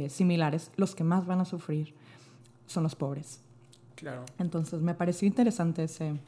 similares, 0.08 0.70
los 0.76 0.94
que 0.94 1.04
más 1.04 1.26
van 1.26 1.42
a 1.42 1.44
sufrir 1.44 1.92
son 2.66 2.84
los 2.84 2.94
pobres. 2.94 3.42
Claro. 3.94 4.24
Entonces 4.38 4.80
me 4.80 4.94
pareció 4.94 5.28
interesante 5.28 5.84
ese... 5.84 6.18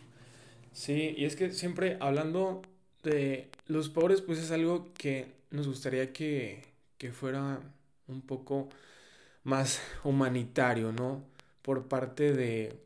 Sí, 0.79 1.13
y 1.17 1.25
es 1.25 1.35
que 1.35 1.51
siempre 1.51 1.97
hablando 1.99 2.63
de 3.03 3.51
los 3.67 3.89
pobres, 3.89 4.23
pues 4.23 4.39
es 4.39 4.53
algo 4.53 4.93
que 4.95 5.27
nos 5.51 5.67
gustaría 5.67 6.13
que, 6.13 6.63
fuera 7.13 7.61
un 8.07 8.23
poco 8.23 8.69
más 9.43 9.83
humanitario, 10.05 10.93
¿no? 10.93 11.25
Por 11.63 11.89
parte 11.89 12.33
de 12.33 12.79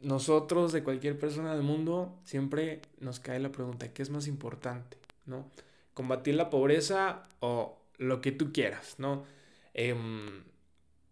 nosotros, 0.00 0.72
de 0.72 0.82
cualquier 0.82 1.20
persona 1.20 1.54
del 1.54 1.62
mundo, 1.62 2.18
siempre 2.24 2.80
nos 2.98 3.20
cae 3.20 3.38
la 3.38 3.52
pregunta, 3.52 3.92
¿qué 3.92 4.02
es 4.02 4.10
más 4.10 4.26
importante, 4.26 4.98
¿no? 5.24 5.48
Combatir 5.94 6.34
la 6.34 6.50
pobreza 6.50 7.28
o 7.38 7.78
lo 7.98 8.20
que 8.22 8.32
tú 8.32 8.52
quieras, 8.52 8.96
¿no? 8.98 9.24
Em, 9.72 10.42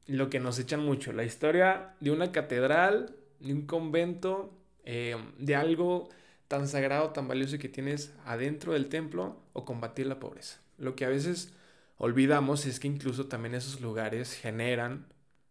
lo 0.09 0.31
que 0.31 0.41
nos 0.41 0.59
echan 0.59 0.85
mucho, 0.85 1.13
la 1.13 1.23
historia 1.23 1.95
de 2.01 2.11
una 2.11 2.33
catedral, 2.33 3.15
de 3.39 3.53
un 3.53 3.67
convento, 3.67 4.53
em, 4.85 5.33
de 5.39 5.55
algo 5.55 6.09
tan 6.49 6.69
sagrado, 6.69 7.11
tan 7.11 7.29
valioso 7.29 7.59
que 7.59 7.69
tienes 7.69 8.13
adentro 8.25 8.73
del 8.73 8.89
templo 8.89 9.43
o 9.53 9.65
combatir 9.65 10.07
la 10.07 10.21
pobreza. 10.21 10.61
Lo 10.79 10.97
que 10.97 11.05
a 11.05 11.09
veces 11.09 11.53
olvidamos 11.97 12.67
es 12.67 12.81
que 12.81 12.89
incluso 12.89 13.27
también 13.27 13.55
esos 13.55 13.81
lugares 13.81 14.35
generan 14.35 15.07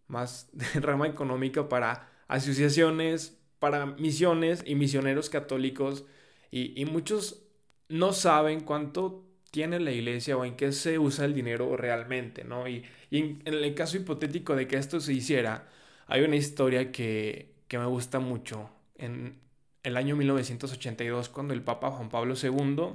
más 0.08 0.50
rama 0.76 1.08
económica 1.08 1.70
para 1.70 2.10
asociaciones, 2.28 3.38
para 3.60 3.86
misiones 3.86 4.64
y 4.66 4.76
misioneros 4.76 5.30
católicos 5.30 6.06
y, 6.52 6.86
muchos 6.86 7.44
no 7.90 8.14
saben 8.14 8.62
cuánto 8.62 9.26
tiene 9.52 9.80
la 9.80 9.92
iglesia 9.92 10.38
o 10.38 10.46
en 10.46 10.56
qué 10.56 10.72
se 10.72 11.00
usa 11.00 11.26
el 11.26 11.34
dinero 11.34 11.76
realmente, 11.78 12.44
¿no? 12.44 12.68
Y, 12.68 12.86
en, 13.12 13.42
el 13.46 13.74
caso 13.76 13.98
hipotético 13.98 14.56
de 14.56 14.68
que 14.68 14.78
esto 14.78 15.00
se 15.00 15.14
hiciera, 15.14 15.68
hay 16.08 16.22
una 16.24 16.36
historia 16.36 16.92
que, 16.92 17.56
que 17.68 17.80
me 17.80 17.86
gusta 17.86 18.20
mucho. 18.20 18.70
En 18.96 19.40
el 19.84 19.98
año 19.98 20.16
1982, 20.16 21.30
cuando 21.30 21.54
el 21.54 21.62
Papa 21.62 21.92
Juan 21.92 22.10
Pablo 22.10 22.36
II 22.42 22.94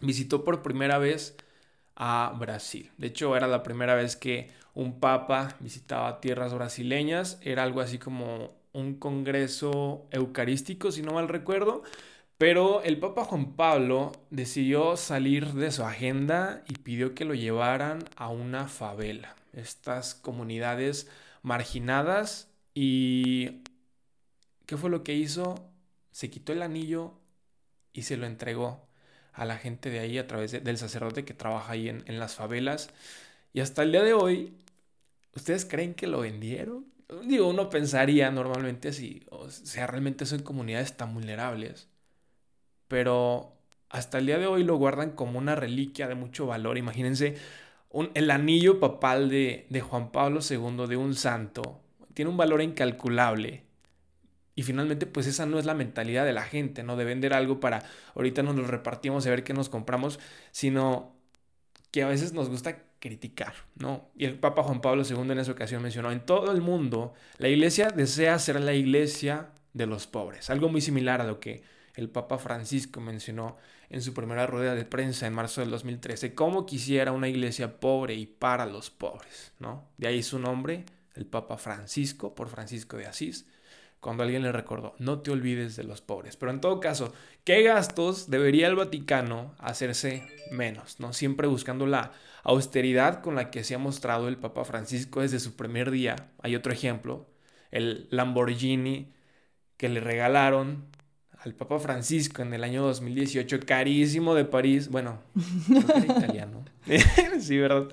visitó 0.00 0.44
por 0.44 0.62
primera 0.62 0.98
vez 0.98 1.36
a 1.96 2.34
Brasil. 2.38 2.90
De 2.98 3.08
hecho, 3.08 3.36
era 3.36 3.46
la 3.46 3.62
primera 3.62 3.94
vez 3.94 4.16
que 4.16 4.50
un 4.74 4.98
papa 4.98 5.56
visitaba 5.60 6.20
tierras 6.20 6.54
brasileñas. 6.54 7.38
Era 7.42 7.62
algo 7.62 7.80
así 7.80 7.98
como 7.98 8.52
un 8.72 8.94
congreso 8.94 10.06
eucarístico, 10.10 10.90
si 10.90 11.02
no 11.02 11.12
mal 11.12 11.28
recuerdo. 11.28 11.82
Pero 12.38 12.82
el 12.82 12.98
Papa 12.98 13.24
Juan 13.24 13.52
Pablo 13.54 14.12
decidió 14.30 14.96
salir 14.96 15.52
de 15.52 15.70
su 15.70 15.84
agenda 15.84 16.64
y 16.68 16.74
pidió 16.74 17.14
que 17.14 17.24
lo 17.24 17.34
llevaran 17.34 18.04
a 18.16 18.28
una 18.28 18.66
favela. 18.66 19.36
Estas 19.52 20.14
comunidades 20.16 21.08
marginadas. 21.42 22.48
¿Y 22.74 23.62
qué 24.66 24.76
fue 24.76 24.90
lo 24.90 25.04
que 25.04 25.14
hizo? 25.14 25.73
Se 26.14 26.30
quitó 26.30 26.52
el 26.52 26.62
anillo 26.62 27.12
y 27.92 28.02
se 28.02 28.16
lo 28.16 28.24
entregó 28.24 28.86
a 29.32 29.44
la 29.44 29.56
gente 29.58 29.90
de 29.90 29.98
ahí 29.98 30.16
a 30.16 30.28
través 30.28 30.52
del 30.52 30.78
sacerdote 30.78 31.24
que 31.24 31.34
trabaja 31.34 31.72
ahí 31.72 31.88
en, 31.88 32.18
las 32.20 32.36
favelas. 32.36 32.90
Y 33.52 33.58
hasta 33.58 33.82
el 33.82 33.90
día 33.90 34.04
de 34.04 34.12
hoy, 34.12 34.54
¿ustedes 35.34 35.64
creen 35.64 35.92
que 35.94 36.06
lo 36.06 36.20
vendieron? 36.20 36.86
Digo, 37.24 37.48
uno 37.48 37.68
pensaría 37.68 38.30
normalmente 38.30 38.92
si, 38.92 39.26
o 39.28 39.50
sea, 39.50 39.88
realmente 39.88 40.24
son 40.24 40.42
comunidades 40.42 40.96
tan 40.96 41.14
vulnerables. 41.14 41.88
Pero 42.86 43.52
hasta 43.88 44.18
el 44.18 44.26
día 44.26 44.38
de 44.38 44.46
hoy 44.46 44.62
lo 44.62 44.76
guardan 44.76 45.16
como 45.16 45.40
una 45.40 45.56
reliquia 45.56 46.06
de 46.06 46.14
mucho 46.14 46.46
valor. 46.46 46.78
Imagínense 46.78 47.36
un, 47.90 48.12
el 48.14 48.30
anillo 48.30 48.78
papal 48.78 49.28
de, 49.30 49.66
de 49.68 49.80
Juan 49.80 50.12
Pablo 50.12 50.38
II, 50.48 50.86
de 50.86 50.96
un 50.96 51.16
santo. 51.16 51.80
Tiene 52.14 52.30
un 52.30 52.36
valor 52.36 52.62
incalculable. 52.62 53.64
Y 54.54 54.62
finalmente, 54.62 55.06
pues 55.06 55.26
esa 55.26 55.46
no 55.46 55.58
es 55.58 55.64
la 55.64 55.74
mentalidad 55.74 56.24
de 56.24 56.32
la 56.32 56.44
gente, 56.44 56.82
¿no? 56.82 56.96
De 56.96 57.04
vender 57.04 57.34
algo 57.34 57.60
para 57.60 57.82
ahorita 58.14 58.42
nos 58.42 58.56
lo 58.56 58.66
repartimos 58.66 59.26
y 59.26 59.30
ver 59.30 59.44
qué 59.44 59.52
nos 59.52 59.68
compramos, 59.68 60.20
sino 60.52 61.16
que 61.90 62.02
a 62.02 62.08
veces 62.08 62.32
nos 62.32 62.48
gusta 62.48 62.84
criticar, 63.00 63.54
¿no? 63.76 64.08
Y 64.16 64.24
el 64.24 64.38
Papa 64.38 64.62
Juan 64.62 64.80
Pablo 64.80 65.02
II 65.08 65.30
en 65.30 65.38
esa 65.38 65.52
ocasión 65.52 65.82
mencionó, 65.82 66.10
en 66.10 66.24
todo 66.24 66.52
el 66.52 66.60
mundo 66.60 67.14
la 67.38 67.48
iglesia 67.48 67.88
desea 67.88 68.38
ser 68.38 68.60
la 68.60 68.74
iglesia 68.74 69.50
de 69.74 69.86
los 69.86 70.06
pobres, 70.06 70.50
algo 70.50 70.68
muy 70.68 70.80
similar 70.80 71.20
a 71.20 71.24
lo 71.24 71.40
que 71.40 71.62
el 71.94 72.08
Papa 72.08 72.38
Francisco 72.38 73.00
mencionó 73.00 73.56
en 73.90 74.02
su 74.02 74.14
primera 74.14 74.46
rueda 74.46 74.74
de 74.74 74.84
prensa 74.84 75.26
en 75.26 75.34
marzo 75.34 75.60
del 75.60 75.70
2013, 75.70 76.34
cómo 76.34 76.66
quisiera 76.66 77.12
una 77.12 77.28
iglesia 77.28 77.78
pobre 77.78 78.14
y 78.14 78.26
para 78.26 78.66
los 78.66 78.90
pobres, 78.90 79.52
¿no? 79.58 79.88
De 79.98 80.08
ahí 80.08 80.22
su 80.22 80.38
nombre, 80.38 80.84
el 81.14 81.26
Papa 81.26 81.58
Francisco, 81.58 82.34
por 82.34 82.48
Francisco 82.48 82.96
de 82.96 83.06
Asís, 83.06 83.46
cuando 84.04 84.22
alguien 84.22 84.42
le 84.42 84.52
recordó, 84.52 84.94
no 84.98 85.20
te 85.20 85.30
olvides 85.30 85.76
de 85.76 85.84
los 85.84 86.02
pobres. 86.02 86.36
Pero 86.36 86.52
en 86.52 86.60
todo 86.60 86.78
caso, 86.78 87.14
¿qué 87.42 87.62
gastos 87.62 88.28
debería 88.28 88.66
el 88.66 88.76
Vaticano 88.76 89.54
hacerse 89.58 90.26
menos? 90.50 91.00
¿no? 91.00 91.14
Siempre 91.14 91.46
buscando 91.46 91.86
la 91.86 92.12
austeridad 92.42 93.22
con 93.22 93.34
la 93.34 93.50
que 93.50 93.64
se 93.64 93.74
ha 93.74 93.78
mostrado 93.78 94.28
el 94.28 94.36
Papa 94.36 94.66
Francisco 94.66 95.22
desde 95.22 95.40
su 95.40 95.56
primer 95.56 95.90
día. 95.90 96.16
Hay 96.42 96.54
otro 96.54 96.70
ejemplo, 96.70 97.26
el 97.70 98.06
Lamborghini 98.10 99.14
que 99.78 99.88
le 99.88 100.00
regalaron 100.00 100.84
al 101.38 101.54
Papa 101.54 101.78
Francisco 101.78 102.42
en 102.42 102.52
el 102.52 102.62
año 102.62 102.82
2018, 102.82 103.60
carísimo 103.64 104.34
de 104.34 104.44
París, 104.44 104.90
bueno, 104.90 105.22
era 105.70 105.98
italiano. 106.18 106.62
sí, 107.40 107.56
¿verdad? 107.56 107.88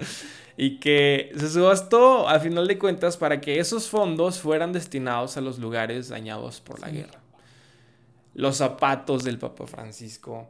Y 0.58 0.79
que 0.79 1.31
se 1.36 1.50
subastó 1.50 2.27
a 2.27 2.39
final 2.39 2.67
de 2.67 2.77
cuentas 2.77 3.17
para 3.17 3.41
que 3.41 3.60
esos 3.60 3.89
fondos 3.89 4.39
fueran 4.39 4.74
destinados 4.74 5.38
a 5.38 5.41
los 5.41 5.60
lugares 5.60 6.10
dañados 6.10 6.62
por 6.62 6.79
la 6.79 6.89
guerra. 6.89 7.20
Los 8.34 8.58
zapatos 8.58 9.24
del 9.24 9.38
Papa 9.38 9.67
Francisco, 9.67 10.50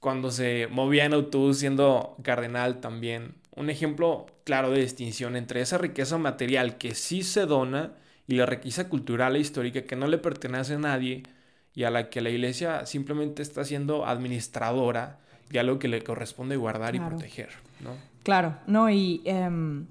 cuando 0.00 0.30
se 0.30 0.68
movía 0.70 1.04
en 1.04 1.14
autobús 1.14 1.58
siendo 1.58 2.16
cardenal 2.22 2.80
también. 2.80 3.34
Un 3.54 3.70
ejemplo 3.70 4.26
claro 4.44 4.70
de 4.70 4.80
distinción 4.80 5.34
entre 5.34 5.60
esa 5.60 5.78
riqueza 5.78 6.18
material 6.18 6.78
que 6.78 6.94
sí 6.94 7.22
se 7.22 7.46
dona 7.46 7.94
y 8.28 8.34
la 8.34 8.46
riqueza 8.46 8.88
cultural 8.88 9.36
e 9.36 9.40
histórica 9.40 9.82
que 9.82 9.96
no 9.96 10.06
le 10.06 10.18
pertenece 10.18 10.74
a 10.74 10.78
nadie 10.78 11.22
y 11.74 11.84
a 11.84 11.90
la 11.90 12.10
que 12.10 12.20
la 12.20 12.30
iglesia 12.30 12.86
simplemente 12.86 13.42
está 13.42 13.64
siendo 13.64 14.06
administradora 14.06 15.18
de 15.48 15.58
algo 15.58 15.78
que 15.78 15.88
le 15.88 16.02
corresponde 16.02 16.56
guardar 16.56 16.94
y 16.94 17.00
proteger. 17.00 17.50
Claro, 18.22 18.56
no, 18.66 18.90
y 18.90 19.22
em, 19.24 19.86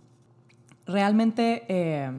realmente 0.85 1.63
eh, 1.69 2.11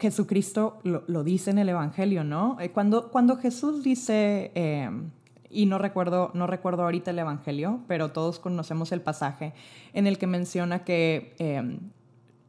Jesucristo 0.00 0.80
lo, 0.82 1.22
dice 1.22 1.50
en 1.50 1.58
el 1.58 1.68
Evangelio, 1.68 2.24
¿no? 2.24 2.56
Eh, 2.60 2.70
cuando, 2.70 3.10
cuando 3.10 3.36
Jesús 3.36 3.84
dice, 3.84 4.50
em, 4.54 5.10
y 5.50 5.66
no 5.66 5.78
recuerdo, 5.78 6.32
no 6.34 6.46
recuerdo 6.46 6.82
ahorita 6.82 7.12
el 7.12 7.20
Evangelio, 7.20 7.80
pero 7.86 8.10
todos 8.10 8.38
conocemos 8.38 8.90
el 8.90 9.02
pasaje 9.02 9.52
en 9.92 10.06
el 10.06 10.18
que 10.18 10.26
menciona 10.26 10.84
que 10.84 11.36
em, 11.38 11.78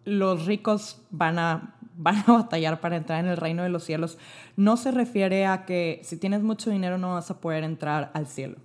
los 0.06 0.48
ricos 0.48 1.02
van 1.12 1.38
a, 1.38 1.76
van 1.96 2.24
a 2.26 2.32
batallar 2.32 2.80
para 2.80 2.98
entrar 2.98 3.20
en 3.20 3.30
el 3.30 3.38
reino 3.38 3.62
de 3.62 3.70
los 3.70 3.84
cielos, 3.84 4.18
no 4.56 4.76
se 4.76 4.90
refiere 4.90 5.46
a 5.46 5.66
que 5.66 6.02
si 6.04 6.18
tienes 6.18 6.42
mucho 6.42 6.72
dinero 6.72 6.98
no 6.98 7.14
vas 7.14 7.30
a 7.30 7.40
poder 7.40 7.64
entrar 7.64 8.10
al 8.16 8.26
cielo. 8.26 8.58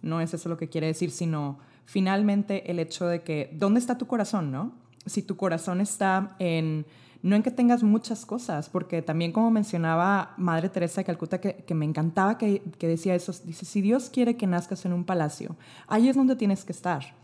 No 0.00 0.20
es 0.20 0.32
eso 0.32 0.48
lo 0.48 0.56
que 0.56 0.68
quiere 0.68 0.86
decir, 0.86 1.10
sino 1.10 1.58
finalmente 1.92 2.70
el 2.70 2.78
hecho 2.78 3.06
de 3.06 3.20
que, 3.22 3.50
¿dónde 3.52 3.78
está 3.78 3.98
tu 3.98 4.06
corazón, 4.06 4.50
no? 4.50 4.72
Si 5.04 5.20
tu 5.20 5.36
corazón 5.36 5.78
está 5.82 6.36
en, 6.38 6.86
no 7.22 7.36
en 7.36 7.42
que 7.42 7.50
tengas 7.50 7.82
muchas 7.82 8.24
cosas, 8.24 8.70
porque 8.70 9.02
también 9.02 9.30
como 9.30 9.50
mencionaba 9.50 10.32
Madre 10.38 10.70
Teresa 10.70 11.02
de 11.02 11.04
Calcuta, 11.04 11.38
que, 11.38 11.74
me 11.74 11.84
encantaba 11.84 12.38
que, 12.38 12.62
que 12.78 12.88
decía 12.88 13.14
eso, 13.14 13.34
dice, 13.44 13.66
si 13.66 13.82
Dios 13.82 14.08
quiere 14.08 14.38
que 14.38 14.46
nazcas 14.46 14.86
en 14.86 14.94
un 14.94 15.04
palacio, 15.04 15.54
ahí 15.86 16.08
es 16.08 16.16
donde 16.16 16.34
tienes 16.34 16.64
que 16.64 16.72
estar. 16.72 17.14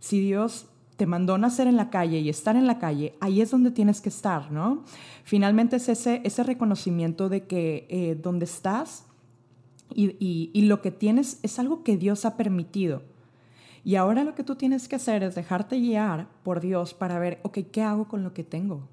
Si 0.00 0.18
Dios 0.18 0.66
te 0.96 1.06
mandó 1.06 1.38
nacer 1.38 1.68
en 1.68 1.76
la 1.76 1.88
calle 1.88 2.18
y 2.18 2.28
estar 2.28 2.56
en 2.56 2.66
la 2.66 2.80
calle, 2.80 3.14
ahí 3.20 3.40
es 3.40 3.52
donde 3.52 3.70
tienes 3.70 4.00
que 4.00 4.08
estar, 4.08 4.50
¿no? 4.50 4.82
Finalmente 5.22 5.76
es 5.76 5.88
ese, 5.88 6.22
ese 6.24 6.42
reconocimiento 6.42 7.28
de 7.28 7.46
que 7.46 7.86
eh, 7.88 8.18
donde 8.20 8.46
estás 8.46 9.04
y, 9.94 10.16
y, 10.18 10.50
y, 10.52 10.62
lo 10.62 10.82
que 10.82 10.90
tienes 10.90 11.38
es 11.44 11.60
algo 11.60 11.84
que 11.84 11.96
Dios 11.96 12.24
ha 12.24 12.36
permitido. 12.36 13.02
Y 13.88 13.96
ahora 13.96 14.22
lo 14.22 14.34
que 14.34 14.44
tú 14.44 14.54
tienes 14.54 14.86
que 14.86 14.96
hacer 14.96 15.22
es 15.22 15.34
dejarte 15.34 15.80
guiar 15.80 16.26
por 16.42 16.60
Dios 16.60 16.92
para 16.92 17.18
ver, 17.18 17.40
ok, 17.42 17.60
¿qué 17.72 17.80
hago 17.80 18.06
con 18.06 18.22
lo 18.22 18.34
que 18.34 18.44
tengo? 18.44 18.86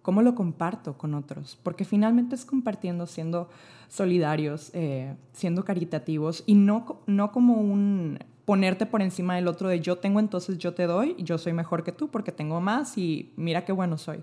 ¿Cómo 0.00 0.22
lo 0.22 0.34
comparto 0.34 0.96
con 0.96 1.12
otros? 1.12 1.58
Porque 1.62 1.84
finalmente 1.84 2.34
es 2.34 2.46
compartiendo, 2.46 3.06
siendo 3.06 3.50
solidarios, 3.88 4.70
eh, 4.72 5.14
siendo 5.34 5.62
caritativos 5.66 6.42
y 6.46 6.54
no, 6.54 7.02
no 7.04 7.32
como 7.32 7.60
un, 7.60 8.18
ponerte 8.46 8.86
por 8.86 9.02
encima 9.02 9.36
del 9.36 9.46
otro 9.46 9.68
de 9.68 9.80
yo 9.80 9.98
tengo, 9.98 10.20
entonces 10.20 10.56
yo 10.56 10.72
te 10.72 10.86
doy, 10.86 11.16
yo 11.18 11.36
soy 11.36 11.52
mejor 11.52 11.84
que 11.84 11.92
tú 11.92 12.08
porque 12.08 12.32
tengo 12.32 12.62
más 12.62 12.96
y 12.96 13.30
mira 13.36 13.66
qué 13.66 13.72
bueno 13.72 13.98
soy. 13.98 14.22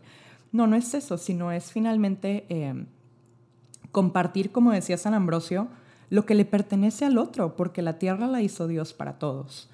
No, 0.51 0.65
no 0.65 0.75
es 0.75 0.95
eso, 0.95 1.19
sino 1.19 1.51
es 1.51 1.71
finalmente 1.71 2.47
em, 2.49 2.87
compartir, 3.91 4.51
como 4.51 4.71
decía 4.71 4.97
San 4.97 5.13
Ambrosio, 5.13 5.67
lo 6.09 6.25
que 6.25 6.33
le 6.33 6.45
pertenece 6.45 7.05
al 7.05 7.19
otro, 7.19 7.55
porque 7.55 7.83
la 7.83 7.99
tierra 7.99 8.25
la 8.25 8.41
hizo 8.41 8.67
Dios 8.67 8.93
para 8.93 9.19
todos, 9.19 9.69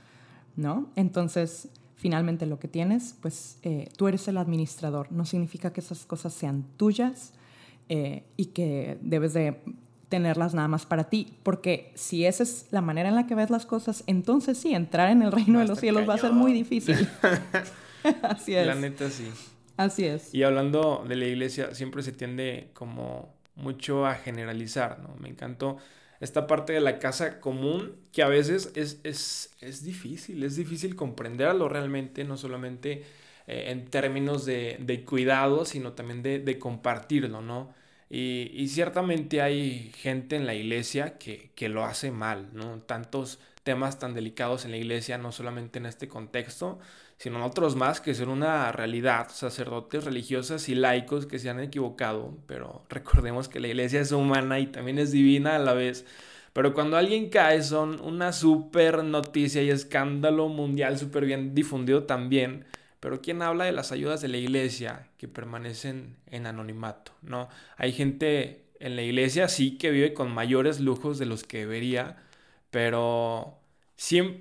¿no? 0.57 0.91
Entonces, 0.95 1.69
finalmente 1.95 2.45
lo 2.45 2.59
que 2.59 2.67
tienes, 2.67 3.15
pues 3.21 3.59
eh, 3.63 3.89
tú 3.95 4.07
eres 4.07 4.27
el 4.27 4.37
administrador. 4.37 5.11
No 5.11 5.25
significa 5.25 5.71
que 5.71 5.79
esas 5.79 6.05
cosas 6.05 6.33
sean 6.33 6.65
tuyas 6.75 7.33
eh, 7.87 8.23
y 8.35 8.47
que 8.47 8.97
debes 9.01 9.33
de 9.33 9.61
tenerlas 10.09 10.53
nada 10.53 10.67
más 10.67 10.85
para 10.85 11.05
ti, 11.05 11.37
porque 11.43 11.91
si 11.95 12.25
esa 12.25 12.43
es 12.43 12.67
la 12.71 12.81
manera 12.81 13.09
en 13.09 13.15
la 13.15 13.27
que 13.27 13.35
ves 13.35 13.49
las 13.49 13.65
cosas, 13.65 14.03
entonces 14.07 14.57
sí, 14.57 14.73
entrar 14.73 15.09
en 15.09 15.21
el 15.21 15.31
reino 15.31 15.59
de 15.59 15.67
los 15.67 15.79
cielos 15.79 16.07
va 16.07 16.13
a 16.13 16.17
ser 16.17 16.31
muy 16.31 16.53
difícil. 16.53 17.07
Así 18.21 18.55
es. 18.55 18.65
La 18.65 18.75
neta 18.75 19.09
sí. 19.09 19.29
Así 19.75 20.05
es. 20.05 20.33
Y 20.33 20.43
hablando 20.43 21.03
de 21.07 21.15
la 21.17 21.25
iglesia, 21.25 21.75
siempre 21.75 22.03
se 22.03 22.11
tiende 22.11 22.69
como 22.73 23.35
mucho 23.55 24.05
a 24.05 24.15
generalizar, 24.15 24.99
¿no? 24.99 25.15
Me 25.19 25.29
encantó 25.29 25.77
esta 26.19 26.47
parte 26.47 26.73
de 26.73 26.81
la 26.81 26.99
casa 26.99 27.39
común 27.39 27.95
que 28.11 28.23
a 28.23 28.27
veces 28.27 28.71
es, 28.75 28.99
es, 29.03 29.55
es 29.61 29.83
difícil, 29.83 30.43
es 30.43 30.55
difícil 30.55 30.95
comprenderlo 30.95 31.69
realmente, 31.69 32.23
no 32.23 32.37
solamente 32.37 33.03
eh, 33.47 33.65
en 33.71 33.85
términos 33.89 34.45
de, 34.45 34.77
de, 34.79 35.05
cuidado, 35.05 35.65
sino 35.65 35.93
también 35.93 36.23
de, 36.23 36.39
de 36.39 36.59
compartirlo, 36.59 37.41
¿no? 37.41 37.73
Y, 38.09 38.51
y, 38.53 38.69
ciertamente 38.69 39.41
hay 39.41 39.91
gente 39.95 40.37
en 40.37 40.45
la 40.45 40.55
iglesia 40.55 41.17
que, 41.17 41.51
que, 41.55 41.67
lo 41.69 41.83
hace 41.83 42.09
mal, 42.11 42.49
¿no? 42.53 42.79
Tantos 42.81 43.39
temas 43.63 43.99
tan 43.99 44.13
delicados 44.13 44.63
en 44.65 44.71
la 44.71 44.77
iglesia, 44.77 45.17
no 45.17 45.31
solamente 45.33 45.79
en 45.79 45.85
este 45.85 46.07
contexto, 46.07 46.79
sino 47.17 47.43
otros 47.45 47.75
más 47.75 47.99
que 47.99 48.13
son 48.13 48.29
una 48.29 48.71
realidad, 48.71 49.29
sacerdotes 49.31 50.03
religiosas 50.03 50.69
y 50.69 50.75
laicos 50.75 51.25
que 51.25 51.39
se 51.39 51.49
han 51.49 51.59
equivocado, 51.59 52.37
pero 52.47 52.83
recordemos 52.89 53.49
que 53.49 53.59
la 53.59 53.67
iglesia 53.67 54.01
es 54.01 54.11
humana 54.11 54.59
y 54.59 54.67
también 54.67 54.99
es 54.99 55.11
divina 55.11 55.55
a 55.55 55.59
la 55.59 55.73
vez. 55.73 56.05
Pero 56.53 56.73
cuando 56.73 56.97
alguien 56.97 57.29
cae 57.29 57.61
son 57.61 58.01
una 58.01 58.33
super 58.33 59.03
noticia 59.03 59.61
y 59.61 59.69
escándalo 59.69 60.47
mundial 60.47 60.97
súper 60.97 61.25
bien 61.25 61.53
difundido 61.53 62.03
también. 62.05 62.65
Pero 62.99 63.21
¿quién 63.21 63.43
habla 63.43 63.65
de 63.65 63.71
las 63.71 63.91
ayudas 63.91 64.21
de 64.21 64.27
la 64.27 64.37
iglesia 64.37 65.07
que 65.17 65.27
permanecen 65.27 66.15
en 66.25 66.47
anonimato? 66.47 67.11
¿no? 67.21 67.47
Hay 67.77 67.91
gente 67.91 68.65
en 68.79 68.95
la 68.95 69.03
iglesia 69.03 69.47
sí 69.49 69.77
que 69.77 69.91
vive 69.91 70.13
con 70.13 70.33
mayores 70.33 70.79
lujos 70.79 71.19
de 71.19 71.25
los 71.27 71.43
que 71.43 71.59
debería, 71.59 72.17
pero 72.71 73.59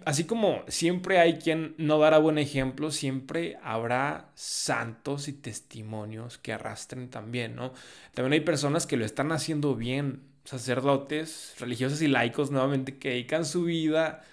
así 0.04 0.24
como 0.24 0.62
siempre 0.68 1.18
hay 1.18 1.38
quien 1.38 1.74
no 1.78 1.98
dará 1.98 2.18
buen 2.18 2.38
ejemplo, 2.38 2.90
siempre 2.90 3.58
habrá 3.62 4.30
santos 4.34 5.28
y 5.28 5.32
testimonios 5.32 6.38
que 6.38 6.52
arrastren 6.52 7.08
también, 7.10 7.56
¿no? 7.56 7.72
También 8.14 8.34
hay 8.34 8.40
personas 8.40 8.86
que 8.86 8.96
lo 8.96 9.04
están 9.04 9.32
haciendo 9.32 9.74
bien, 9.74 10.22
sacerdotes, 10.44 11.54
religiosos 11.58 12.02
y 12.02 12.08
laicos 12.08 12.50
nuevamente 12.50 12.98
que 12.98 13.10
dedican 13.10 13.44
su 13.46 13.64
vida 13.64 14.24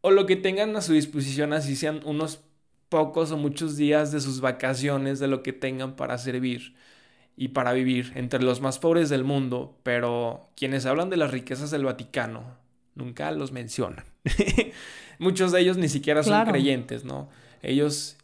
o 0.00 0.10
lo 0.10 0.26
que 0.26 0.36
tengan 0.36 0.76
a 0.76 0.82
su 0.82 0.92
disposición, 0.92 1.52
así 1.52 1.76
sean 1.76 2.02
unos 2.04 2.40
pocos 2.88 3.32
o 3.32 3.36
muchos 3.36 3.76
días 3.76 4.12
de 4.12 4.20
sus 4.20 4.40
vacaciones, 4.40 5.18
de 5.18 5.28
lo 5.28 5.42
que 5.42 5.52
tengan 5.52 5.96
para 5.96 6.18
servir 6.18 6.74
y 7.36 7.48
para 7.48 7.72
vivir 7.72 8.12
entre 8.16 8.42
los 8.42 8.60
más 8.60 8.78
pobres 8.78 9.08
del 9.08 9.24
mundo, 9.24 9.78
pero 9.82 10.50
quienes 10.56 10.86
hablan 10.86 11.10
de 11.10 11.16
las 11.16 11.30
riquezas 11.30 11.70
del 11.70 11.84
Vaticano 11.84 12.58
nunca 12.94 13.30
los 13.32 13.52
mencionan. 13.52 14.04
Muchos 15.18 15.52
de 15.52 15.60
ellos 15.60 15.76
ni 15.76 15.88
siquiera 15.88 16.22
son 16.22 16.44
creyentes, 16.46 17.04
¿no? 17.04 17.28
Ellos, 17.62 18.16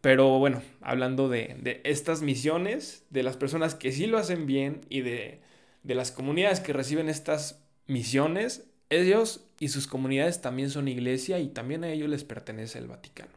pero 0.00 0.38
bueno, 0.38 0.62
hablando 0.80 1.28
de, 1.28 1.80
estas 1.84 2.22
misiones, 2.22 3.04
de 3.10 3.22
las 3.22 3.36
personas 3.36 3.74
que 3.74 3.92
sí 3.92 4.06
lo 4.06 4.18
hacen 4.18 4.46
bien 4.46 4.80
y 4.88 5.02
de, 5.02 5.40
de 5.82 5.94
las 5.94 6.10
comunidades 6.10 6.60
que 6.60 6.72
reciben 6.72 7.08
estas 7.08 7.62
misiones, 7.86 8.64
ellos 8.90 9.46
y 9.60 9.68
sus 9.68 9.86
comunidades 9.86 10.40
también 10.40 10.70
son 10.70 10.88
iglesia 10.88 11.38
y 11.38 11.48
también 11.48 11.84
a 11.84 11.90
ellos 11.90 12.08
les 12.08 12.24
pertenece 12.24 12.78
el 12.78 12.88
Vaticano. 12.88 13.30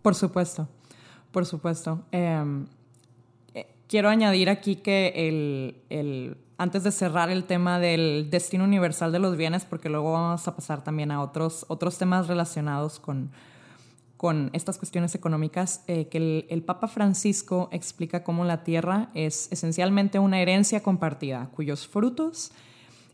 Por 0.00 0.14
supuesto, 0.14 0.68
por 1.30 1.44
supuesto. 1.46 2.04
Em, 2.10 2.66
eh, 3.54 3.66
quiero 3.88 4.08
añadir 4.08 4.48
aquí 4.48 4.76
que 4.76 5.12
el 5.90 6.36
antes 6.58 6.84
de 6.84 6.92
cerrar 6.92 7.30
el 7.30 7.44
tema 7.44 7.78
del 7.78 8.28
destino 8.30 8.64
universal 8.64 9.12
de 9.12 9.18
los 9.18 9.36
bienes, 9.36 9.64
porque 9.64 9.88
luego 9.88 10.12
vamos 10.12 10.46
a 10.46 10.54
pasar 10.54 10.84
también 10.84 11.10
a 11.10 11.22
otros, 11.22 11.64
otros 11.68 11.98
temas 11.98 12.28
relacionados 12.28 13.00
con, 13.00 13.30
con 14.22 14.50
estas 14.52 14.78
cuestiones 14.78 15.16
económicas, 15.16 15.82
eh, 15.88 16.06
que 16.06 16.46
el, 16.48 16.62
Papa 16.62 16.86
Francisco 16.86 17.68
explica 17.72 18.22
cómo 18.22 18.44
la 18.44 18.62
tierra 18.62 19.10
es 19.14 19.50
esencialmente 19.50 20.20
una 20.20 20.40
herencia 20.40 20.80
compartida, 20.80 21.50
cuyos 21.52 21.88
frutos 21.88 22.52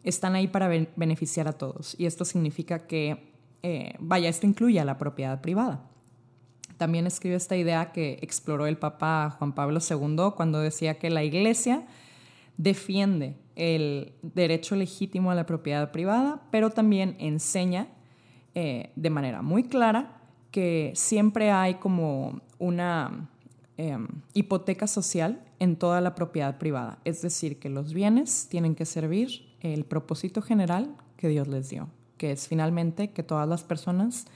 están 0.05 0.35
ahí 0.35 0.48
para 0.48 0.68
beneficiar 0.96 1.48
a 1.48 1.55
todos. 1.55 1.96
Y 1.98 2.05
esto 2.05 2.27
significa 2.27 2.87
que, 2.87 3.33
eh, 3.62 3.94
vaya, 4.01 4.29
esto 4.29 4.46
incluye 4.46 4.81
a 4.81 4.85
la 4.85 4.98
propiedad 4.98 5.40
privada. 5.40 5.83
También 6.77 7.07
escribe 7.07 7.37
esta 7.37 7.57
idea 7.57 7.90
que 7.90 8.18
exploró 8.20 8.66
el 8.66 8.77
Papa 8.77 9.35
Juan 9.38 9.55
Pablo 9.55 9.81
II 9.81 10.35
cuando 10.37 10.61
decía 10.61 10.98
que 10.98 11.09
la 11.09 11.24
iglesia 11.24 11.87
defiende 12.58 13.36
el 13.56 14.12
derecho 14.22 14.76
legítimo 14.76 15.30
a 15.30 15.34
la 15.34 15.46
propiedad 15.46 15.90
privada, 15.90 16.42
pero 16.50 16.70
también 16.70 17.16
enseña 17.18 17.88
eh, 18.54 18.92
de 18.94 19.10
manera 19.10 19.40
muy 19.40 19.64
clara 19.64 20.20
que 20.50 20.92
siempre 20.94 21.50
hay 21.50 21.74
como 21.74 22.40
una 22.58 23.30
em, 23.76 24.06
hipoteca 24.34 24.86
social 24.86 25.40
en 25.58 25.76
toda 25.76 26.00
la 26.00 26.14
propiedad 26.14 26.58
privada. 26.58 26.98
Es 27.04 27.22
decir, 27.22 27.58
que 27.58 27.68
los 27.68 27.94
bienes 27.94 28.48
tienen 28.48 28.74
que 28.74 28.84
servir 28.84 29.56
el 29.60 29.84
propósito 29.84 30.42
general 30.42 30.94
que 31.16 31.28
Dios 31.28 31.48
les 31.48 31.68
dio, 31.68 31.88
que 32.16 32.32
es 32.32 32.48
finalmente 32.48 33.10
que 33.10 33.22
todas 33.22 33.48
las 33.48 33.64
personas 33.64 34.26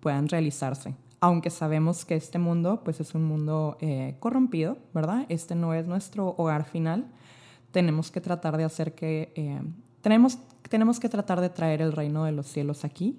puedan 0.00 0.28
realizarse. 0.28 0.94
Aunque 1.20 1.50
sabemos 1.50 2.04
que 2.04 2.14
este 2.14 2.38
mundo 2.38 2.82
pues 2.84 3.00
es 3.00 3.14
un 3.14 3.24
mundo 3.24 3.78
eh, 3.80 4.16
corrompido, 4.20 4.76
¿verdad? 4.92 5.24
Este 5.30 5.54
no 5.54 5.72
es 5.72 5.86
nuestro 5.86 6.34
hogar 6.36 6.64
final, 6.64 7.06
tenemos 7.70 8.10
que 8.10 8.20
tratar 8.20 8.56
de 8.56 8.64
hacer 8.64 8.94
que, 8.94 9.32
eh, 9.34 9.60
tenemos, 10.00 10.38
tenemos 10.68 11.00
que 11.00 11.08
tratar 11.08 11.40
de 11.40 11.50
traer 11.50 11.82
el 11.82 11.92
reino 11.92 12.24
de 12.24 12.32
los 12.32 12.46
cielos 12.46 12.84
aquí 12.84 13.18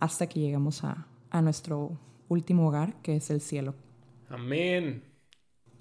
hasta 0.00 0.26
que 0.28 0.40
lleguemos 0.40 0.84
a, 0.84 1.06
a 1.30 1.42
nuestro 1.42 1.98
último 2.28 2.68
hogar, 2.68 2.94
que 3.02 3.16
es 3.16 3.30
el 3.30 3.40
cielo. 3.40 3.74
Amén. 4.28 5.02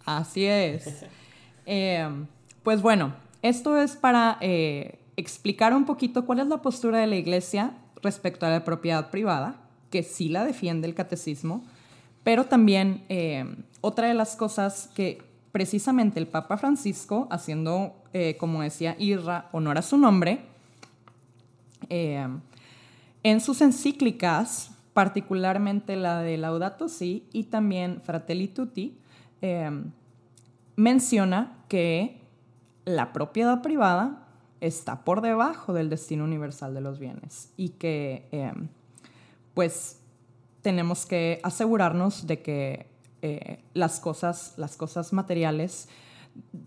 Así 0.06 0.46
es. 0.46 1.06
Eh, 1.66 2.06
pues 2.62 2.82
bueno, 2.82 3.16
esto 3.42 3.78
es 3.78 3.96
para 3.96 4.38
eh, 4.42 5.00
explicar 5.16 5.74
un 5.74 5.86
poquito 5.86 6.26
cuál 6.26 6.40
es 6.42 6.48
la 6.48 6.62
postura 6.62 6.98
de 6.98 7.08
la 7.08 7.16
iglesia 7.16 7.72
respecto 8.02 8.46
a 8.46 8.50
la 8.50 8.66
propiedad 8.66 9.10
privada, 9.12 9.62
que 9.90 10.04
sí 10.04 10.28
la 10.28 10.44
defiende 10.44 10.90
el 10.90 10.94
catecismo, 10.94 11.64
pero 12.26 12.48
también 12.48 13.06
otra 13.80 14.10
de 14.10 14.14
las 14.14 14.36
cosas 14.36 14.90
que 14.94 15.22
precisamente 15.54 16.20
el 16.20 16.28
Papa 16.28 16.58
Francisco, 16.58 17.28
haciendo, 17.30 17.94
eh, 18.12 18.36
como 18.38 18.64
decía 18.64 18.96
Irra, 18.98 19.50
honor 19.52 19.78
a 19.78 19.84
su 19.84 19.98
nombre, 19.98 20.42
eh, 21.90 22.28
en 23.22 23.40
sus 23.40 23.62
encíclicas, 23.62 24.72
particularmente 24.94 25.96
la 25.96 26.22
de 26.22 26.38
Laudato 26.38 26.90
Si 26.90 27.28
y 27.32 27.44
también 27.44 28.02
Fratelli 28.02 28.48
Tutti, 28.48 28.98
eh, 29.44 29.70
menciona 30.76 31.56
que 31.70 32.20
la 32.86 33.14
propiedad 33.14 33.62
privada 33.62 34.28
está 34.60 35.06
por 35.06 35.22
debajo 35.22 35.72
del 35.72 35.88
destino 35.88 36.24
universal 36.24 36.74
de 36.74 36.82
los 36.82 36.98
bienes 36.98 37.52
y 37.58 37.70
que 37.70 38.26
pues 39.54 40.00
tenemos 40.64 41.06
que 41.06 41.40
asegurarnos 41.44 42.26
de 42.26 42.42
que 42.42 42.93
eh, 43.26 43.60
las, 43.74 44.02
cosas, 44.02 44.54
las 44.58 44.76
cosas 44.76 45.14
materiales, 45.14 45.88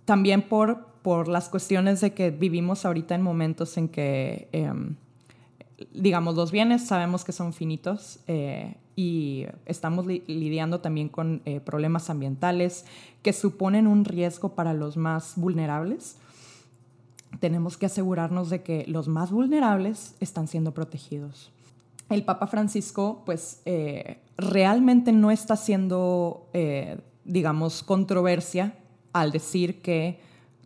también 0.07 0.41
por, 0.41 0.87
por 1.03 1.29
las 1.29 1.51
cuestiones 1.51 2.01
de 2.01 2.15
que 2.15 2.31
vivimos 2.31 2.87
ahorita 2.87 3.15
en 3.15 3.21
momentos 3.21 3.77
en 3.77 3.89
que, 3.89 4.49
em, 4.53 4.97
digamos, 5.93 6.35
los 6.35 6.53
bienes 6.53 6.87
sabemos 6.87 7.25
que 7.25 7.33
son 7.33 7.53
finitos 7.53 8.21
eh, 8.27 8.75
y 8.97 9.45
estamos 9.67 10.07
lidiando 10.07 10.81
también 10.81 11.11
con 11.11 11.43
eh, 11.45 11.61
problemas 11.61 12.09
ambientales 12.09 12.87
que 13.21 13.35
suponen 13.35 13.87
un 13.87 14.07
riesgo 14.07 14.55
para 14.55 14.73
los 14.73 14.97
más 14.97 15.35
vulnerables. 15.37 16.17
Tenemos 17.39 17.77
que 17.77 17.85
asegurarnos 17.85 18.49
de 18.49 18.63
que 18.63 18.87
los 18.89 19.09
más 19.09 19.31
vulnerables 19.31 20.15
están 20.21 20.49
siendo 20.49 20.73
protegidos 20.73 21.53
el 22.09 22.25
Papa 22.25 22.47
Francisco, 22.47 23.23
pues, 23.27 23.63
eh, 23.65 24.21
realmente 24.37 25.13
no 25.13 25.31
está 25.31 25.55
haciendo, 25.55 26.49
eh, 26.53 27.01
digamos, 27.25 27.83
controversia 27.83 28.79
al 29.13 29.33
decir 29.33 29.83
que 29.83 30.21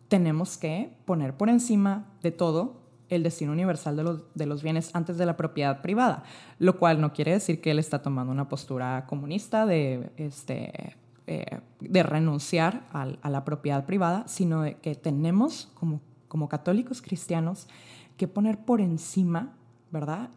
tenemos 0.07 0.57
que 0.57 0.93
poner 1.05 1.35
por 1.35 1.49
encima 1.49 2.05
de 2.21 2.31
todo 2.31 2.81
el 3.09 3.23
destino 3.23 3.51
universal 3.51 3.95
de 4.33 4.45
los, 4.45 4.63
bienes 4.63 4.91
antes 4.93 5.17
de 5.17 5.25
la 5.25 5.35
propiedad 5.35 5.81
privada, 5.81 6.23
lo 6.59 6.77
cual 6.77 7.01
no 7.01 7.11
quiere 7.11 7.31
decir 7.31 7.59
que 7.59 7.71
él 7.71 7.79
está 7.79 8.01
tomando 8.01 8.31
una 8.31 8.47
postura 8.47 9.05
comunista 9.07 9.65
de, 9.65 10.11
este, 10.17 10.95
eh, 11.27 11.59
de 11.79 12.03
renunciar 12.03 12.87
a, 12.93 13.29
la 13.29 13.43
propiedad 13.43 13.85
privada, 13.85 14.27
sino 14.27 14.61
de 14.61 14.75
que 14.75 14.95
tenemos 14.95 15.71
como, 15.73 15.99
como 16.29 16.47
católicos 16.47 17.01
cristianos 17.01 17.67
que 18.15 18.29
poner 18.29 18.59
por 18.63 18.79
encima, 18.79 19.53
¿verdad? 19.91 20.29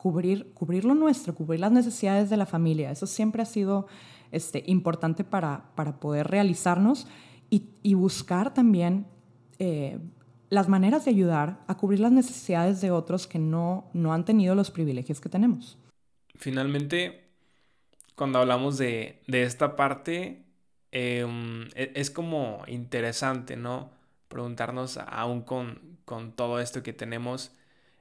Cubrir, 0.00 0.50
cubrir 0.54 0.86
lo 0.86 0.94
nuestro, 0.94 1.34
cubrir 1.34 1.60
las 1.60 1.72
necesidades 1.72 2.30
de 2.30 2.38
la 2.38 2.46
familia. 2.46 2.90
Eso 2.90 3.06
siempre 3.06 3.42
ha 3.42 3.44
sido 3.44 3.86
este, 4.32 4.64
importante 4.66 5.24
para, 5.24 5.74
para 5.74 6.00
poder 6.00 6.28
realizarnos 6.28 7.06
y, 7.50 7.94
buscar 7.94 8.54
también 8.54 9.06
eh, 9.58 9.98
las 10.48 10.68
maneras 10.68 11.04
de 11.04 11.10
ayudar 11.10 11.60
a 11.66 11.76
cubrir 11.76 12.00
las 12.00 12.12
necesidades 12.12 12.80
de 12.80 12.90
otros 12.90 13.26
que 13.26 13.38
no, 13.38 13.90
no 13.92 14.14
han 14.14 14.24
tenido 14.24 14.54
los 14.54 14.70
privilegios 14.70 15.20
que 15.20 15.28
tenemos. 15.28 15.76
Finalmente, 16.36 17.24
cuando 18.14 18.38
hablamos 18.38 18.78
de, 18.78 19.20
esta 19.26 19.76
parte, 19.76 20.46
em, 20.92 21.64
e, 21.74 21.92
es 21.94 22.10
como 22.10 22.62
interesante, 22.68 23.56
¿no? 23.56 23.90
Preguntarnos 24.28 24.96
aún 24.96 25.42
con, 25.42 25.98
con 26.06 26.32
todo 26.32 26.58
esto 26.58 26.82
que 26.82 26.94
tenemos 26.94 27.52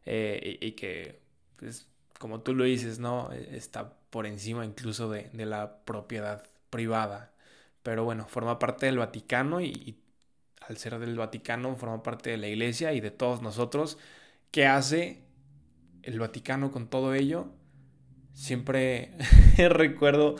eh, 0.05 0.57
y, 0.61 0.71
que, 0.71 1.18
pues, 1.59 1.87
como 2.19 2.41
tú 2.41 2.53
lo 2.53 2.63
dices, 2.63 2.99
¿no? 2.99 3.31
E, 3.33 3.57
está 3.57 3.93
por 4.09 4.25
encima 4.25 4.65
incluso 4.65 5.09
de, 5.09 5.29
de 5.33 5.45
la 5.45 5.83
propiedad 5.85 6.43
privada. 6.69 7.33
Pero 7.83 8.03
bueno, 8.03 8.27
forma 8.27 8.59
parte 8.59 8.85
del 8.87 8.97
Vaticano 8.97 9.61
y, 9.61 9.99
al 10.69 10.77
ser 10.77 10.99
del 10.99 11.17
Vaticano 11.17 11.75
forma 11.75 12.03
parte 12.03 12.29
de 12.29 12.37
la 12.37 12.47
iglesia 12.47 12.93
y 12.93 13.01
de 13.01 13.11
todos 13.11 13.41
nosotros. 13.41 13.97
¿Qué 14.51 14.67
hace 14.67 15.23
el 16.03 16.19
Vaticano 16.19 16.71
con 16.71 16.89
todo 16.89 17.13
ello? 17.13 17.47
Siempre 18.33 19.11
recuerdo 19.57 20.35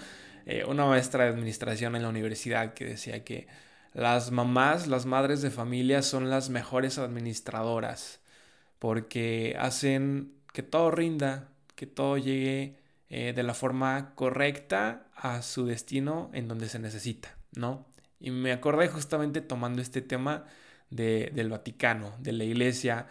eh, 0.45 0.65
una 0.65 0.85
maestra 0.85 1.25
de 1.25 1.31
administración 1.31 1.95
en 1.95 2.03
la 2.03 2.09
universidad 2.09 2.73
que 2.73 2.85
decía 2.85 3.23
que 3.23 3.47
las 3.93 4.31
mamás, 4.31 4.87
las 4.87 5.05
madres 5.05 5.41
de 5.41 5.49
familia 5.49 6.03
son 6.03 6.29
las 6.29 6.49
mejores 6.49 6.99
administradoras 6.99 8.21
porque 8.77 9.57
hacen 9.59 10.33
que 10.53 10.63
todo 10.63 10.91
rinda, 10.91 11.49
que 11.75 11.87
todo 11.87 12.17
llegue 12.17 12.77
eh, 13.09 13.33
de 13.33 13.43
la 13.43 13.53
forma 13.53 14.13
correcta 14.15 15.07
a 15.15 15.41
su 15.41 15.65
destino 15.65 16.29
en 16.33 16.47
donde 16.47 16.69
se 16.69 16.79
necesita, 16.79 17.37
¿no? 17.55 17.85
Y 18.19 18.31
me 18.31 18.51
acordé 18.51 18.87
justamente 18.87 19.41
tomando 19.41 19.81
este 19.81 20.01
tema 20.01 20.45
de, 20.89 21.31
del 21.33 21.49
Vaticano, 21.49 22.15
de 22.19 22.33
la 22.33 22.43
iglesia, 22.43 23.07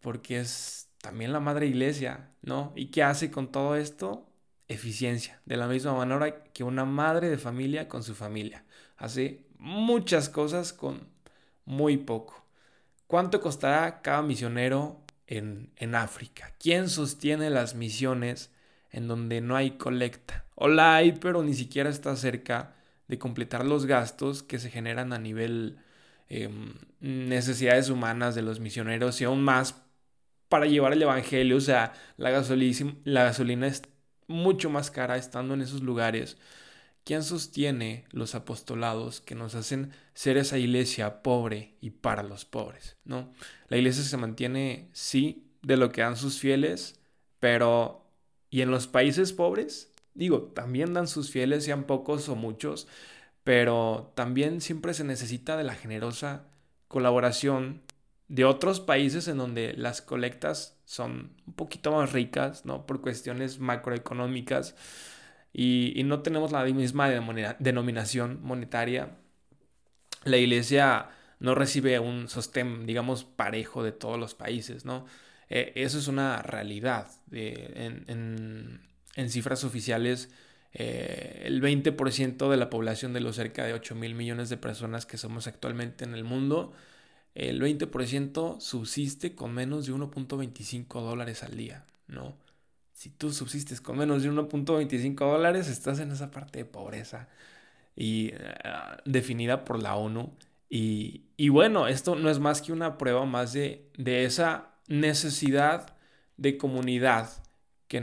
porque 0.00 0.40
es 0.40 0.88
también 1.00 1.32
la 1.32 1.40
madre 1.40 1.66
iglesia, 1.66 2.30
¿no? 2.42 2.72
¿Y 2.76 2.86
qué 2.86 3.02
hace 3.02 3.30
con 3.30 3.52
todo 3.52 3.76
esto? 3.76 4.26
Eficiencia, 4.68 5.40
de 5.46 5.56
la 5.56 5.66
misma 5.66 5.94
manera 5.94 6.44
que 6.52 6.64
una 6.64 6.84
madre 6.84 7.30
de 7.30 7.38
familia 7.38 7.88
con 7.88 8.02
su 8.02 8.14
familia. 8.14 8.64
Hace 8.96 9.46
muchas 9.58 10.28
cosas 10.28 10.72
con 10.72 11.08
muy 11.64 11.96
poco. 11.96 12.44
¿Cuánto 13.06 13.40
costará 13.40 14.02
cada 14.02 14.22
misionero 14.22 15.00
en, 15.28 15.70
en 15.76 15.94
África? 15.94 16.52
¿Quién 16.58 16.88
sostiene 16.88 17.50
las 17.50 17.76
misiones 17.76 18.50
en 18.90 19.08
donde 19.08 19.40
no 19.40 19.56
hay 19.56 19.72
colecta. 19.72 20.44
O 20.54 20.68
la 20.68 20.96
hay, 20.96 21.12
pero 21.12 21.42
ni 21.42 21.54
siquiera 21.54 21.90
está 21.90 22.16
cerca 22.16 22.74
de 23.08 23.18
completar 23.18 23.64
los 23.64 23.86
gastos 23.86 24.42
que 24.42 24.58
se 24.58 24.70
generan 24.70 25.12
a 25.12 25.18
nivel 25.18 25.78
em, 26.28 26.74
necesidades 27.00 27.90
humanas 27.90 28.34
de 28.34 28.42
los 28.42 28.60
misioneros 28.60 29.20
y 29.20 29.24
aún 29.24 29.42
más 29.42 29.82
para 30.48 30.66
llevar 30.66 30.92
el 30.92 31.02
Evangelio. 31.02 31.56
O 31.56 31.60
sea, 31.60 31.92
la 32.16 32.30
la 32.30 33.24
gasolina 33.24 33.66
es 33.66 33.82
mucho 34.26 34.70
más 34.70 34.90
cara 34.90 35.16
estando 35.16 35.54
en 35.54 35.62
esos 35.62 35.82
lugares. 35.82 36.38
¿Quién 37.08 37.22
sostiene 37.22 38.04
los 38.10 38.34
apostolados 38.34 39.22
que 39.22 39.34
nos 39.34 39.54
hacen 39.54 39.92
ser 40.12 40.36
esa 40.36 40.58
iglesia 40.58 41.22
pobre 41.22 41.72
y 41.80 41.88
para 41.88 42.22
los 42.22 42.44
pobres? 42.44 42.98
¿no? 43.06 43.32
La 43.68 43.78
iglesia 43.78 44.04
se 44.04 44.18
mantiene, 44.18 44.90
sí, 44.92 45.48
de 45.62 45.78
lo 45.78 45.90
que 45.90 46.02
dan 46.02 46.18
sus 46.18 46.38
fieles, 46.38 47.00
pero 47.40 48.04
y 48.50 48.60
en 48.60 48.70
los 48.70 48.88
países 48.88 49.32
pobres, 49.32 49.90
digo, 50.12 50.52
también 50.54 50.92
dan 50.92 51.08
sus 51.08 51.30
fieles, 51.30 51.64
sean 51.64 51.84
pocos 51.84 52.28
o 52.28 52.36
muchos, 52.36 52.88
pero 53.42 54.12
también 54.14 54.60
siempre 54.60 54.92
se 54.92 55.04
necesita 55.04 55.56
de 55.56 55.64
la 55.64 55.74
generosa 55.74 56.44
colaboración 56.88 57.80
de 58.28 58.44
otros 58.44 58.80
países 58.80 59.28
en 59.28 59.38
donde 59.38 59.72
las 59.72 60.02
colectas 60.02 60.76
son 60.84 61.32
un 61.46 61.54
poquito 61.54 61.90
más 61.90 62.12
ricas, 62.12 62.66
¿no? 62.66 62.84
Por 62.84 63.00
cuestiones 63.00 63.60
macroeconómicas 63.60 64.74
y, 65.52 66.02
no 66.04 66.20
tenemos 66.22 66.52
la 66.52 66.64
misma 66.64 67.08
denominación 67.58 68.40
monetaria. 68.42 69.16
La 70.24 70.36
iglesia 70.36 71.10
no 71.40 71.54
recibe 71.54 71.98
un 71.98 72.28
sostén, 72.28 72.86
digamos, 72.86 73.24
parejo 73.24 73.82
de 73.82 73.92
todos 73.92 74.18
los 74.18 74.34
países, 74.34 74.84
¿no? 74.84 75.06
Eh, 75.48 75.72
eso 75.76 75.98
es 75.98 76.08
una 76.08 76.42
realidad. 76.42 77.08
en, 77.32 78.80
cifras 79.30 79.64
oficiales, 79.64 80.30
eh, 80.72 81.42
el 81.46 81.60
20% 81.60 82.50
de 82.50 82.56
la 82.56 82.70
población 82.70 83.12
de 83.12 83.20
los 83.20 83.36
cerca 83.36 83.64
de 83.64 83.72
8 83.74 83.94
mil 83.94 84.14
millones 84.14 84.48
de 84.48 84.56
personas 84.56 85.06
que 85.06 85.18
somos 85.18 85.46
actualmente 85.46 86.04
en 86.04 86.14
el 86.14 86.24
mundo, 86.24 86.72
el 87.34 87.60
20% 87.60 88.60
subsiste 88.60 89.34
con 89.34 89.54
menos 89.54 89.86
de 89.86 89.92
1.25 89.92 91.00
dólares 91.02 91.42
al 91.42 91.56
día, 91.56 91.84
¿no? 92.08 92.36
Si 92.98 93.10
tú 93.10 93.32
subsistes 93.32 93.80
con 93.80 93.96
menos 93.96 94.24
de 94.24 94.30
1.25 94.32 95.14
dólares, 95.18 95.68
estás 95.68 96.00
en 96.00 96.10
esa 96.10 96.32
parte 96.32 96.58
de 96.58 96.64
pobreza 96.64 97.28
y 97.94 98.30
eh, 98.34 98.54
definida 99.04 99.64
por 99.64 99.80
la 99.80 99.94
ONU. 99.94 100.36
Y, 100.68 101.48
bueno, 101.48 101.86
esto 101.86 102.16
no 102.16 102.28
es 102.28 102.40
más 102.40 102.60
que 102.60 102.72
una 102.72 102.98
prueba 102.98 103.24
más 103.24 103.52
de, 103.52 103.88
de 103.96 104.24
esa 104.24 104.72
necesidad 104.88 105.96
de 106.38 106.58
comunidad 106.58 107.30
que, 107.86 108.02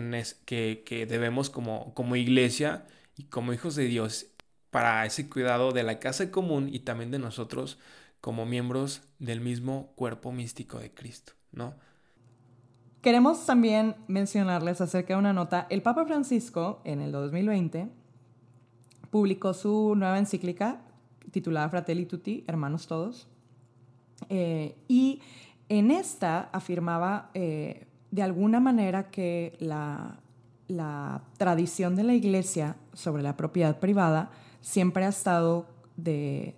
que, 0.85 1.05
debemos 1.05 1.49
como, 1.49 1.93
como 1.93 2.15
iglesia 2.15 2.85
y 3.17 3.25
como 3.25 3.51
hijos 3.51 3.75
de 3.75 3.87
Dios 3.87 4.27
para 4.69 5.05
ese 5.05 5.27
cuidado 5.29 5.73
de 5.73 5.83
la 5.83 5.99
casa 5.99 6.31
común 6.31 6.69
y 6.71 6.79
también 6.79 7.11
de 7.11 7.19
nosotros 7.19 7.79
como 8.21 8.45
miembros 8.45 9.01
del 9.19 9.41
mismo 9.41 9.91
cuerpo 9.97 10.31
místico 10.31 10.79
de 10.79 10.93
Cristo, 10.93 11.33
¿no? 11.51 11.75
Queremos 13.05 13.45
también 13.45 13.93
mencionarles 14.07 14.81
acerca 14.81 15.13
de 15.13 15.19
una 15.19 15.31
nota. 15.31 15.67
El 15.69 15.83
Papa 15.83 16.05
Francisco, 16.05 16.81
en 16.83 17.01
el 17.01 17.11
2020, 17.11 17.87
publicó 19.11 19.53
su 19.53 19.93
nueva 19.95 20.17
encíclica 20.17 20.81
titulada 21.29 21.69
Fratelli 21.69 22.07
Tutti, 22.07 22.43
Hermanos 22.47 22.87
Todos. 22.87 23.27
Eh, 24.29 24.75
y 24.87 25.21
en 25.69 25.91
esta 25.91 26.49
afirmaba 26.51 27.29
eh, 27.35 27.85
de 28.09 28.23
alguna 28.23 28.59
manera 28.59 29.11
que 29.11 29.55
la, 29.59 30.19
tradición 31.37 31.95
de 31.95 32.05
la 32.05 32.15
iglesia 32.15 32.75
sobre 32.93 33.21
la 33.21 33.37
propiedad 33.37 33.79
privada 33.79 34.31
siempre 34.61 35.05
ha 35.05 35.09
estado 35.09 35.67
de, 35.95 36.55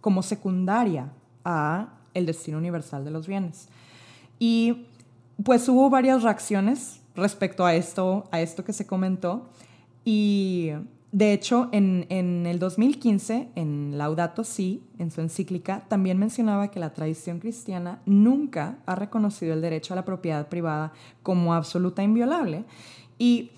como 0.00 0.22
secundaria 0.22 1.10
a 1.44 1.98
el 2.14 2.24
destino 2.24 2.56
universal 2.56 3.04
de 3.04 3.10
los 3.10 3.26
bienes. 3.26 3.68
Y 4.38 4.86
pues 5.42 5.68
hubo 5.68 5.90
varias 5.90 6.22
reacciones 6.22 7.00
respecto 7.14 7.64
a 7.64 7.74
esto, 7.74 8.28
a 8.30 8.40
esto 8.40 8.64
que 8.64 8.72
se 8.72 8.86
comentó. 8.86 9.48
Y 10.04 10.72
de 11.12 11.32
hecho, 11.32 11.68
en, 11.72 12.06
el 12.46 12.58
2015, 12.58 13.48
en 13.54 13.96
Laudato 13.96 14.44
Si, 14.44 14.82
en 14.98 15.10
su 15.10 15.20
encíclica, 15.20 15.84
también 15.88 16.18
mencionaba 16.18 16.70
que 16.70 16.80
la 16.80 16.92
tradición 16.92 17.38
cristiana 17.38 18.00
nunca 18.04 18.78
ha 18.84 18.94
reconocido 18.94 19.54
el 19.54 19.62
derecho 19.62 19.94
a 19.94 19.96
la 19.96 20.04
propiedad 20.04 20.48
privada 20.48 20.92
como 21.22 21.54
absoluta 21.54 22.02
e 22.02 22.06
inviolable. 22.06 22.64
Y 23.18 23.50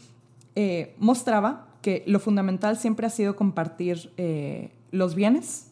eh, 0.54 0.94
mostraba 0.98 1.66
que 1.82 2.04
lo 2.06 2.20
fundamental 2.20 2.76
siempre 2.76 3.06
ha 3.06 3.10
sido 3.10 3.36
compartir 3.36 4.12
eh, 4.16 4.70
los 4.90 5.14
bienes 5.14 5.70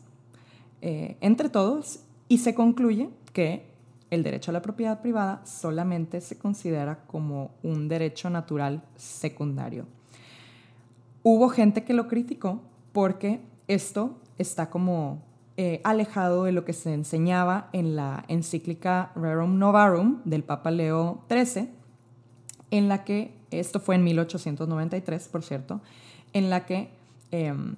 eh, 0.81 1.16
entre 1.21 1.49
todos 1.49 2.01
y 2.29 2.38
se 2.38 2.55
concluye 2.55 3.11
que 3.33 3.68
el 4.11 4.23
derecho 4.23 4.51
a 4.51 4.55
la 4.55 4.62
propiedad 4.62 5.01
privada 5.01 5.44
solamente 5.44 6.21
se 6.21 6.38
considera 6.38 7.01
como 7.07 7.51
un 7.62 7.88
derecho 7.88 8.31
natural 8.31 8.83
secundario. 8.97 9.87
Hubo 11.23 11.49
gente 11.49 11.85
que 11.85 11.92
lo 11.92 12.09
criticó 12.09 12.62
porque 12.92 13.40
esto 13.66 14.18
está 14.38 14.71
como 14.71 15.23
eh, 15.57 15.81
alejado 15.85 16.44
de 16.44 16.53
lo 16.53 16.64
que 16.64 16.73
se 16.73 16.94
enseñaba 16.94 17.68
en 17.73 17.97
la 17.97 18.25
encíclica 18.29 19.11
Rerum 19.14 19.59
Novarum 19.59 20.21
del 20.25 20.44
Papa 20.44 20.71
Leo 20.71 21.25
XIII, 21.29 21.68
en 22.71 22.88
la 22.88 23.05
que, 23.05 23.35
esto 23.51 23.81
fue 23.81 23.97
en 23.97 24.05
1893, 24.05 25.29
por 25.29 25.42
cierto, 25.42 25.81
en 26.33 26.49
la 26.49 26.64
que 26.64 26.90
em, 27.31 27.77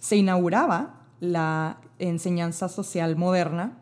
se 0.00 0.16
inauguraba 0.16 1.02
la 1.20 1.78
enseñanza 1.98 2.68
social 2.68 3.14
moderna 3.16 3.78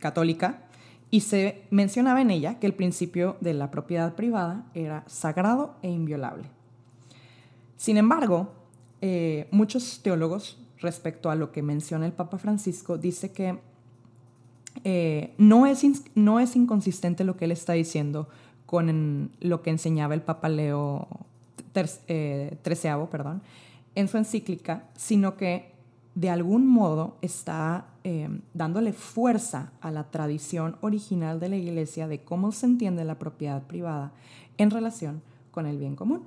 católica 0.00 0.64
y 1.10 1.20
se 1.20 1.62
mencionaba 1.70 2.20
en 2.20 2.30
ella 2.30 2.58
que 2.58 2.66
el 2.66 2.74
principio 2.74 3.36
de 3.40 3.54
la 3.54 3.70
propiedad 3.70 4.14
privada 4.14 4.64
era 4.74 5.04
sagrado 5.06 5.74
e 5.82 5.90
inviolable. 5.90 6.48
Sin 7.76 7.96
embargo, 7.96 8.52
eh, 9.00 9.48
muchos 9.50 10.00
teólogos, 10.02 10.58
respecto 10.78 11.30
a 11.30 11.34
lo 11.34 11.52
que 11.52 11.62
menciona 11.62 12.06
el 12.06 12.12
Papa 12.12 12.38
Francisco, 12.38 12.96
dice 12.96 13.32
que 13.32 13.58
eh, 14.84 15.34
no, 15.36 15.66
es 15.66 15.84
no 16.14 16.40
es 16.40 16.56
inconsistente 16.56 17.24
lo 17.24 17.36
que 17.36 17.46
él 17.46 17.52
está 17.52 17.72
diciendo 17.72 18.28
con 18.66 19.32
lo 19.40 19.62
que 19.62 19.70
enseñaba 19.70 20.14
el 20.14 20.22
Papa 20.22 20.48
Leo 20.48 21.08
XIII, 21.74 22.00
eh, 22.06 22.56
en 23.96 24.08
su 24.08 24.16
encíclica, 24.16 24.84
sino 24.96 25.36
que 25.36 25.72
de 26.14 26.30
algún 26.30 26.68
modo 26.68 27.16
está 27.20 27.86
em, 28.04 28.42
dándole 28.54 28.92
fuerza 28.92 29.72
a 29.80 29.90
la 29.90 30.10
tradición 30.10 30.76
original 30.80 31.40
de 31.40 31.48
la 31.48 31.56
Iglesia 31.56 32.08
de 32.08 32.22
cómo 32.22 32.52
se 32.52 32.66
entiende 32.66 33.04
la 33.04 33.18
propiedad 33.18 33.62
privada 33.66 34.12
en 34.58 34.70
relación 34.70 35.22
con 35.50 35.66
el 35.66 35.78
bien 35.78 35.96
común. 35.96 36.22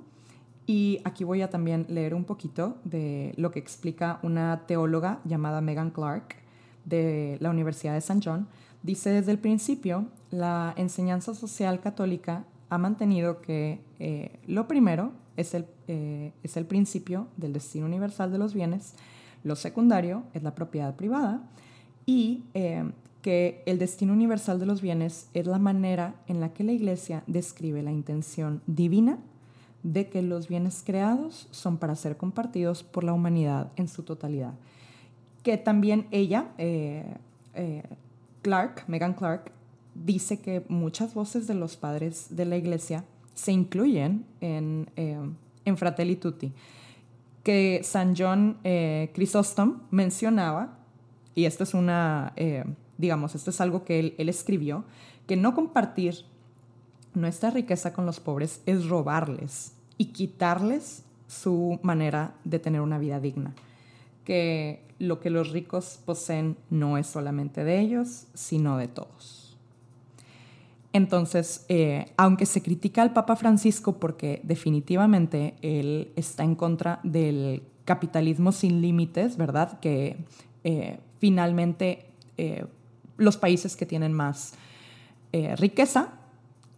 Y 0.66 1.00
aquí 1.04 1.24
voy 1.24 1.42
a 1.42 1.50
también 1.50 1.86
leer 1.88 2.14
un 2.14 2.24
poquito 2.24 2.78
de 2.84 3.34
lo 3.36 3.50
que 3.50 3.58
explica 3.58 4.18
una 4.22 4.62
teóloga 4.66 5.20
llamada 5.24 5.60
Megan 5.60 5.90
Clark 5.90 6.36
de 6.84 7.36
la 7.40 7.50
Universidad 7.50 7.92
de 7.92 7.98
St. 7.98 8.20
John. 8.24 8.48
Dice 8.82 9.10
desde 9.10 9.32
el 9.32 9.38
principio, 9.38 10.06
la 10.30 10.74
enseñanza 10.76 11.34
social 11.34 11.80
católica 11.80 12.44
ha 12.70 12.78
mantenido 12.78 13.40
que 13.40 13.80
eh, 13.98 14.38
lo 14.46 14.66
primero 14.66 15.12
es 15.36 15.54
el, 15.54 15.66
eh, 15.88 16.32
es 16.42 16.56
el 16.56 16.66
principio 16.66 17.28
del 17.36 17.52
destino 17.52 17.86
universal 17.86 18.32
de 18.32 18.38
los 18.38 18.54
bienes, 18.54 18.94
lo 19.44 19.56
secundario 19.56 20.24
es 20.32 20.42
la 20.42 20.54
propiedad 20.54 20.96
privada 20.96 21.42
y 22.06 22.44
eh, 22.54 22.90
que 23.22 23.62
el 23.66 23.78
destino 23.78 24.12
universal 24.12 24.58
de 24.58 24.66
los 24.66 24.80
bienes 24.80 25.28
es 25.34 25.46
la 25.46 25.58
manera 25.58 26.14
en 26.26 26.40
la 26.40 26.52
que 26.52 26.64
la 26.64 26.72
Iglesia 26.72 27.22
describe 27.26 27.82
la 27.82 27.92
intención 27.92 28.62
divina 28.66 29.18
de 29.82 30.08
que 30.08 30.22
los 30.22 30.48
bienes 30.48 30.82
creados 30.84 31.46
son 31.50 31.76
para 31.76 31.94
ser 31.94 32.16
compartidos 32.16 32.82
por 32.82 33.04
la 33.04 33.12
humanidad 33.12 33.70
en 33.76 33.86
su 33.86 34.02
totalidad. 34.02 34.54
Que 35.42 35.58
también 35.58 36.06
ella, 36.10 36.48
eh, 36.56 37.04
eh, 37.54 37.82
Clark, 38.40 38.84
Megan 38.88 39.12
Clark, 39.12 39.52
dice 39.94 40.40
que 40.40 40.64
muchas 40.68 41.12
voces 41.12 41.46
de 41.46 41.54
los 41.54 41.76
padres 41.76 42.28
de 42.30 42.46
la 42.46 42.56
Iglesia 42.56 43.04
se 43.34 43.52
incluyen 43.52 44.24
en, 44.40 44.88
en 44.96 45.76
Fratelli 45.76 46.16
Tutti 46.16 46.52
que 47.44 47.82
San 47.84 48.16
John 48.16 48.58
eh, 48.64 49.10
Chrysostom 49.14 49.82
mencionaba, 49.90 50.78
y 51.34 51.44
esto 51.44 51.62
es 51.62 51.74
una, 51.74 52.32
eh, 52.36 52.64
digamos, 52.98 53.34
esto 53.34 53.50
es 53.50 53.60
algo 53.60 53.84
que 53.84 54.00
él, 54.00 54.14
él 54.18 54.28
escribió, 54.28 54.84
que 55.26 55.36
no 55.36 55.54
compartir 55.54 56.24
nuestra 57.12 57.50
riqueza 57.50 57.92
con 57.92 58.06
los 58.06 58.18
pobres 58.18 58.60
es 58.66 58.88
robarles 58.88 59.74
y 59.98 60.06
quitarles 60.06 61.04
su 61.28 61.78
manera 61.82 62.34
de 62.44 62.58
tener 62.58 62.80
una 62.80 62.98
vida 62.98 63.20
digna. 63.20 63.54
Que 64.24 64.82
lo 64.98 65.20
que 65.20 65.30
los 65.30 65.50
ricos 65.50 66.00
poseen 66.04 66.56
no 66.70 66.96
es 66.98 67.06
solamente 67.06 67.62
de 67.62 67.78
ellos, 67.80 68.26
sino 68.32 68.78
de 68.78 68.88
todos. 68.88 69.43
Entonces, 70.94 71.66
eh, 71.68 72.12
aunque 72.16 72.46
se 72.46 72.62
critica 72.62 73.02
al 73.02 73.12
Papa 73.12 73.34
Francisco 73.34 73.98
porque 73.98 74.40
definitivamente 74.44 75.56
él 75.60 76.12
está 76.14 76.44
en 76.44 76.54
contra 76.54 77.00
del 77.02 77.64
capitalismo 77.84 78.52
sin 78.52 78.80
límites, 78.80 79.36
¿verdad? 79.36 79.80
Que 79.80 80.16
eh, 80.62 81.00
finalmente 81.18 82.06
eh, 82.38 82.64
los 83.16 83.36
países 83.36 83.76
que 83.76 83.84
tienen 83.86 84.14
más 84.14 84.54
riqueza 85.56 86.10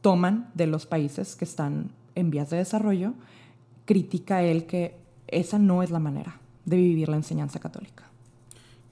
toman 0.00 0.50
de 0.54 0.66
los 0.66 0.86
países 0.86 1.36
que 1.36 1.44
están 1.44 1.90
en 2.14 2.30
vías 2.30 2.48
de 2.48 2.56
desarrollo, 2.56 3.12
critica 3.84 4.42
él 4.42 4.64
que 4.64 4.96
esa 5.26 5.58
no 5.58 5.82
es 5.82 5.90
la 5.90 5.98
manera 5.98 6.40
de 6.64 6.76
vivir 6.76 7.10
la 7.10 7.16
enseñanza 7.16 7.58
católica. 7.58 8.04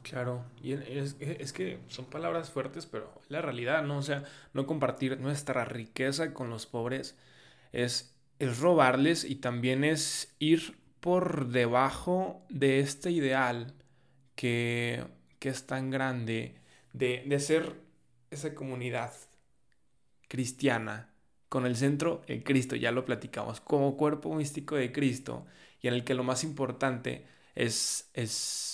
Claro, 0.04 0.44
y 0.62 0.72
es, 0.72 1.52
que 1.54 1.78
son 1.88 2.04
palabras 2.04 2.50
fuertes, 2.50 2.84
pero 2.84 3.22
la 3.28 3.40
realidad, 3.40 3.82
¿no? 3.84 3.96
O 3.96 4.02
sea, 4.02 4.22
no 4.52 4.66
compartir 4.66 5.18
nuestra 5.18 5.64
riqueza 5.64 6.34
con 6.34 6.50
los 6.50 6.66
pobres 6.66 7.16
es, 7.72 8.14
es 8.38 8.58
robarles 8.58 9.24
y 9.24 9.36
también 9.36 9.82
es 9.82 10.34
ir 10.38 10.76
por 11.00 11.48
debajo 11.48 12.44
de 12.50 12.80
este 12.80 13.10
ideal 13.12 13.72
que, 14.36 15.04
es 15.40 15.66
tan 15.66 15.90
grande 15.90 16.54
de, 16.94 17.22
de 17.26 17.38
ser 17.40 17.74
esa 18.30 18.54
comunidad 18.54 19.12
cristiana 20.28 21.10
con 21.48 21.66
el 21.66 21.76
centro 21.76 22.22
el 22.26 22.42
Cristo, 22.44 22.76
ya 22.76 22.92
lo 22.92 23.04
platicamos, 23.04 23.60
como 23.60 23.96
cuerpo 23.96 24.34
místico 24.34 24.76
de 24.76 24.92
Cristo 24.92 25.46
y 25.80 25.88
en 25.88 25.94
el 25.94 26.04
que 26.04 26.14
lo 26.14 26.24
más 26.24 26.44
importante 26.44 27.26
es, 27.54 28.10
es 28.14 28.73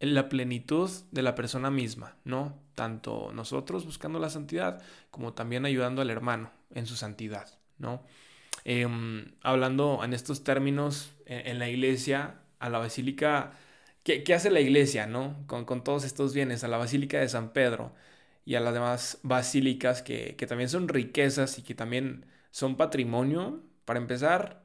la 0.00 0.28
plenitud 0.28 0.90
de 1.10 1.22
la 1.22 1.34
persona 1.34 1.70
misma, 1.70 2.16
¿no? 2.24 2.60
Tanto 2.74 3.32
nosotros 3.32 3.84
buscando 3.84 4.18
la 4.18 4.30
santidad 4.30 4.80
como 5.10 5.34
también 5.34 5.64
ayudando 5.64 6.02
al 6.02 6.10
hermano 6.10 6.50
en 6.72 6.86
su 6.86 6.96
santidad, 6.96 7.48
¿no? 7.78 8.02
Em, 8.64 9.32
hablando 9.42 10.00
en 10.04 10.12
estos 10.12 10.44
términos, 10.44 11.14
en, 11.26 11.58
la 11.58 11.68
iglesia, 11.68 12.40
a 12.58 12.68
la 12.68 12.78
basílica, 12.78 13.52
¿qué, 14.04 14.22
hace 14.34 14.50
la 14.50 14.60
iglesia, 14.60 15.06
¿no? 15.06 15.44
Con, 15.46 15.84
todos 15.84 16.04
estos 16.04 16.34
bienes, 16.34 16.64
a 16.64 16.68
la 16.68 16.76
basílica 16.78 17.18
de 17.18 17.28
San 17.28 17.52
Pedro 17.52 17.94
y 18.44 18.54
a 18.54 18.60
las 18.60 18.74
demás 18.74 19.18
basílicas 19.22 20.02
que, 20.02 20.36
que 20.36 20.46
también 20.46 20.68
son 20.68 20.88
riquezas 20.88 21.58
y 21.58 21.62
que 21.62 21.74
también 21.74 22.26
son 22.50 22.76
patrimonio, 22.76 23.62
para 23.84 24.00
empezar, 24.00 24.62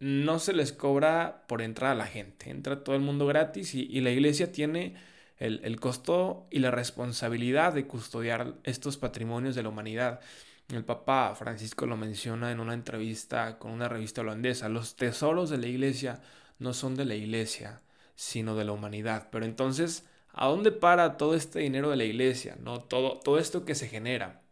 no 0.00 0.38
se 0.38 0.52
les 0.52 0.72
cobra 0.72 1.44
por 1.48 1.62
entrar 1.62 1.92
a 1.92 1.94
la 1.94 2.06
gente, 2.06 2.50
entra 2.50 2.84
todo 2.84 2.94
el 2.94 3.02
mundo 3.02 3.26
gratis 3.26 3.74
y, 3.74 4.00
la 4.00 4.10
iglesia 4.10 4.52
tiene 4.52 4.96
el, 5.38 5.80
costo 5.80 6.46
y 6.50 6.60
la 6.60 6.70
responsabilidad 6.70 7.72
de 7.72 7.86
custodiar 7.86 8.54
estos 8.64 8.96
patrimonios 8.96 9.54
de 9.54 9.62
la 9.62 9.68
humanidad. 9.70 10.20
El 10.68 10.84
Papa 10.84 11.34
Francisco 11.34 11.86
lo 11.86 11.96
menciona 11.96 12.52
en 12.52 12.60
una 12.60 12.74
entrevista 12.74 13.58
con 13.58 13.72
una 13.72 13.88
revista 13.88 14.20
holandesa, 14.20 14.68
los 14.68 14.96
tesoros 14.96 15.50
de 15.50 15.58
la 15.58 15.66
iglesia 15.66 16.20
no 16.58 16.74
son 16.74 16.94
de 16.94 17.04
la 17.04 17.14
iglesia, 17.14 17.82
sino 18.14 18.56
de 18.56 18.64
la 18.64 18.72
humanidad. 18.72 19.28
Pero 19.30 19.44
entonces, 19.46 20.06
¿a 20.32 20.46
dónde 20.46 20.72
para 20.72 21.16
todo 21.16 21.34
este 21.34 21.60
dinero 21.60 21.90
de 21.90 21.96
la 21.96 22.04
iglesia? 22.04 22.56
¿No? 22.60 22.80
Todo, 22.80 23.18
todo 23.20 23.38
esto 23.38 23.64
que 23.64 23.74
se 23.74 23.88
genera. 23.88 24.42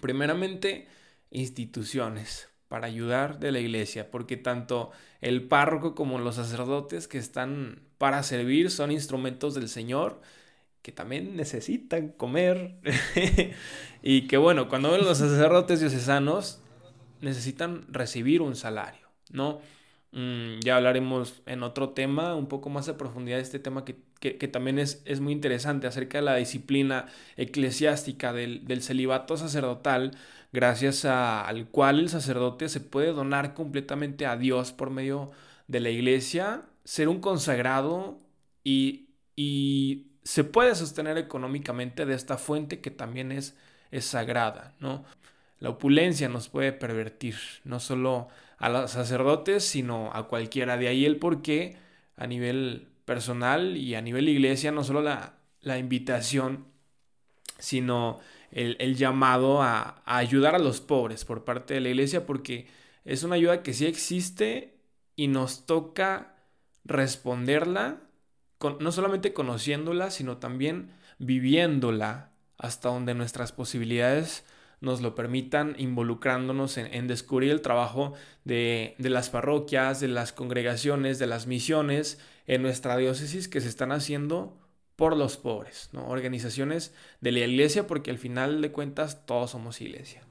Primeramente, 0.00 0.88
instituciones 1.30 2.48
para 2.68 2.86
ayudar 2.86 3.38
de 3.38 3.52
la 3.52 3.60
iglesia, 3.60 4.10
porque 4.10 4.36
tanto 4.36 4.90
el 5.20 5.46
párroco 5.46 5.94
como 5.94 6.18
los 6.18 6.36
sacerdotes 6.36 7.08
que 7.08 7.18
están 7.18 7.82
para 7.98 8.22
servir 8.22 8.70
son 8.70 8.90
instrumentos 8.90 9.54
del 9.54 9.68
Señor 9.68 10.20
que 10.84 10.92
también 10.92 11.34
necesitan 11.34 12.08
comer 12.10 12.76
y 14.02 14.28
que 14.28 14.36
bueno, 14.36 14.68
cuando 14.68 14.96
los 14.98 15.16
sacerdotes 15.16 15.80
diocesanos 15.80 16.60
necesitan 17.22 17.86
recibir 17.88 18.42
un 18.42 18.54
salario, 18.54 19.08
¿no? 19.30 19.60
Mm, 20.14 20.60
ya 20.60 20.76
hablaremos 20.76 21.42
en 21.44 21.64
otro 21.64 21.90
tema, 21.90 22.36
un 22.36 22.46
poco 22.46 22.70
más 22.70 22.88
a 22.88 22.96
profundidad 22.96 23.38
de 23.38 23.42
este 23.42 23.58
tema 23.58 23.84
que, 23.84 23.94
también 24.48 24.78
es, 24.78 25.02
es, 25.06 25.20
muy 25.20 25.32
interesante 25.32 25.88
acerca 25.88 26.18
de 26.18 26.22
la 26.22 26.36
disciplina 26.36 27.06
eclesiástica 27.36 28.32
del, 28.32 28.64
del 28.64 28.80
celibato 28.82 29.36
sacerdotal, 29.36 30.12
gracias 30.52 31.04
al 31.04 31.66
cual 31.68 31.98
el 31.98 32.08
sacerdote 32.08 32.68
se 32.68 32.80
puede 32.80 33.12
donar 33.12 33.54
completamente 33.54 34.24
a 34.24 34.36
Dios 34.36 34.72
por 34.72 34.90
medio 34.90 35.32
de 35.66 35.80
la 35.80 35.90
iglesia, 35.90 36.62
ser 36.84 37.08
un 37.08 37.20
consagrado 37.20 38.18
y, 38.62 39.00
se 40.22 40.44
puede 40.44 40.74
sostener 40.74 41.18
económicamente 41.18 42.06
de 42.06 42.14
esta 42.14 42.38
fuente 42.38 42.80
que 42.80 42.90
también 42.90 43.30
es, 43.30 43.56
es 43.90 44.06
sagrada, 44.06 44.74
¿no? 44.80 45.04
La 45.58 45.70
opulencia 45.70 46.30
nos 46.30 46.48
puede 46.48 46.72
pervertir, 46.72 47.36
no 47.64 47.78
solo 47.78 48.28
a 48.58 48.68
los 48.68 48.90
sacerdotes, 48.90 49.64
sino 49.64 50.10
a 50.12 50.28
cualquiera. 50.28 50.76
De 50.76 50.88
ahí 50.88 51.04
el 51.04 51.16
por 51.16 51.42
qué 51.42 51.76
a 52.16 52.26
nivel 52.26 52.88
personal 53.04 53.76
y 53.76 53.94
a 53.94 54.00
nivel 54.00 54.28
iglesia, 54.28 54.72
no 54.72 54.84
solo 54.84 55.02
la, 55.02 55.34
la 55.60 55.78
invitación, 55.78 56.66
sino 57.58 58.20
el, 58.54 58.96
llamado 58.96 59.62
a, 59.62 60.02
ayudar 60.06 60.54
a 60.54 60.60
los 60.60 60.80
pobres 60.80 61.24
por 61.24 61.44
parte 61.44 61.74
de 61.74 61.80
la 61.80 61.88
iglesia, 61.88 62.24
porque 62.24 62.68
es 63.04 63.24
una 63.24 63.34
ayuda 63.34 63.62
que 63.62 63.74
sí 63.74 63.86
existe 63.86 64.74
y 65.16 65.26
nos 65.28 65.66
toca 65.66 66.36
responderla, 66.84 68.00
no 68.80 68.92
solamente 68.92 69.32
conociéndola, 69.32 70.10
sino 70.10 70.38
también 70.38 70.90
viviéndola 71.18 72.30
hasta 72.56 72.88
donde 72.88 73.14
nuestras 73.14 73.52
posibilidades 73.52 74.44
nos 74.84 75.00
lo 75.00 75.14
permitan, 75.14 75.74
involucrándonos 75.78 76.78
en, 76.78 77.06
descubrir 77.08 77.50
el 77.50 77.62
trabajo 77.62 78.12
de, 78.44 78.94
de, 78.98 79.10
las 79.10 79.30
parroquias, 79.30 80.00
de 80.00 80.08
las 80.08 80.32
congregaciones, 80.32 81.18
de 81.18 81.26
las 81.26 81.46
misiones 81.46 82.18
en 82.46 82.62
nuestra 82.62 82.96
diócesis 82.96 83.48
que 83.48 83.60
se 83.60 83.68
están 83.68 83.92
haciendo 83.92 84.56
por 84.96 85.16
los 85.16 85.36
pobres, 85.36 85.88
¿no? 85.92 86.06
Organizaciones 86.06 86.94
de 87.20 87.32
la 87.32 87.40
iglesia 87.40 87.86
porque 87.86 88.10
al 88.10 88.18
final 88.18 88.62
de 88.62 88.70
cuentas 88.70 89.26
todos 89.26 89.50
somos 89.50 89.80
iglesia. 89.80 90.22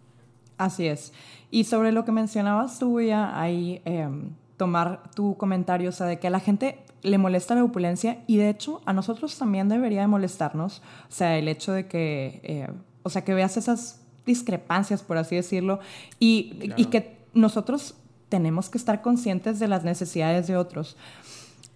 Así 0.57 0.87
es. 0.87 1.11
Y 1.51 1.65
sobre 1.65 1.91
lo 1.91 2.05
que 2.05 2.11
mencionabas 2.11 2.79
tú, 2.79 2.91
voy 2.91 3.09
a 3.11 3.39
ahí 3.39 3.81
em, 3.85 4.31
tomar 4.57 5.11
tu 5.15 5.35
comentario, 5.37 5.89
o 5.89 5.91
sea, 5.91 6.07
de 6.07 6.19
que 6.19 6.27
a 6.27 6.29
la 6.29 6.39
gente 6.39 6.79
le 7.01 7.17
molesta 7.17 7.55
la 7.55 7.63
opulencia 7.63 8.23
y 8.27 8.37
de 8.37 8.49
hecho 8.49 8.81
a 8.85 8.93
nosotros 8.93 9.37
también 9.37 9.67
debería 9.67 10.01
de 10.01 10.07
molestarnos, 10.07 10.81
o 11.09 11.11
sea, 11.11 11.37
el 11.37 11.49
hecho 11.49 11.73
de 11.73 11.87
que, 11.87 12.39
eh, 12.43 12.67
o 13.03 13.09
sea, 13.09 13.25
que 13.25 13.33
veas 13.33 13.57
esas 13.57 14.02
discrepancias, 14.25 15.01
por 15.01 15.17
así 15.17 15.35
decirlo, 15.35 15.79
y, 16.19 16.71
y 16.77 16.85
que 16.85 17.17
nosotros 17.33 17.95
tenemos 18.29 18.69
que 18.69 18.77
estar 18.77 19.01
conscientes 19.01 19.59
de 19.59 19.67
las 19.67 19.83
necesidades 19.83 20.47
de 20.47 20.57
otros. 20.57 20.97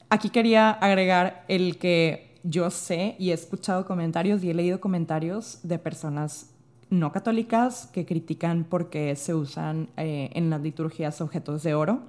Aquí 0.10 0.30
quería 0.30 0.72
agregar 0.72 1.44
el 1.48 1.78
que 1.78 2.40
yo 2.44 2.70
sé 2.70 3.16
y 3.20 3.32
he 3.32 3.34
escuchado 3.34 3.86
comentarios 3.86 4.44
y 4.44 4.50
he 4.50 4.54
leído 4.54 4.80
comentarios 4.80 5.60
de 5.64 5.80
personas 5.80 6.50
no 6.90 7.12
católicas 7.12 7.88
que 7.88 8.06
critican 8.06 8.64
porque 8.64 9.16
se 9.16 9.34
usan 9.34 9.90
eh, 9.98 10.30
en 10.34 10.50
las 10.50 10.62
liturgias 10.62 11.20
objetos 11.20 11.64
de 11.64 11.74
oro, 11.74 12.00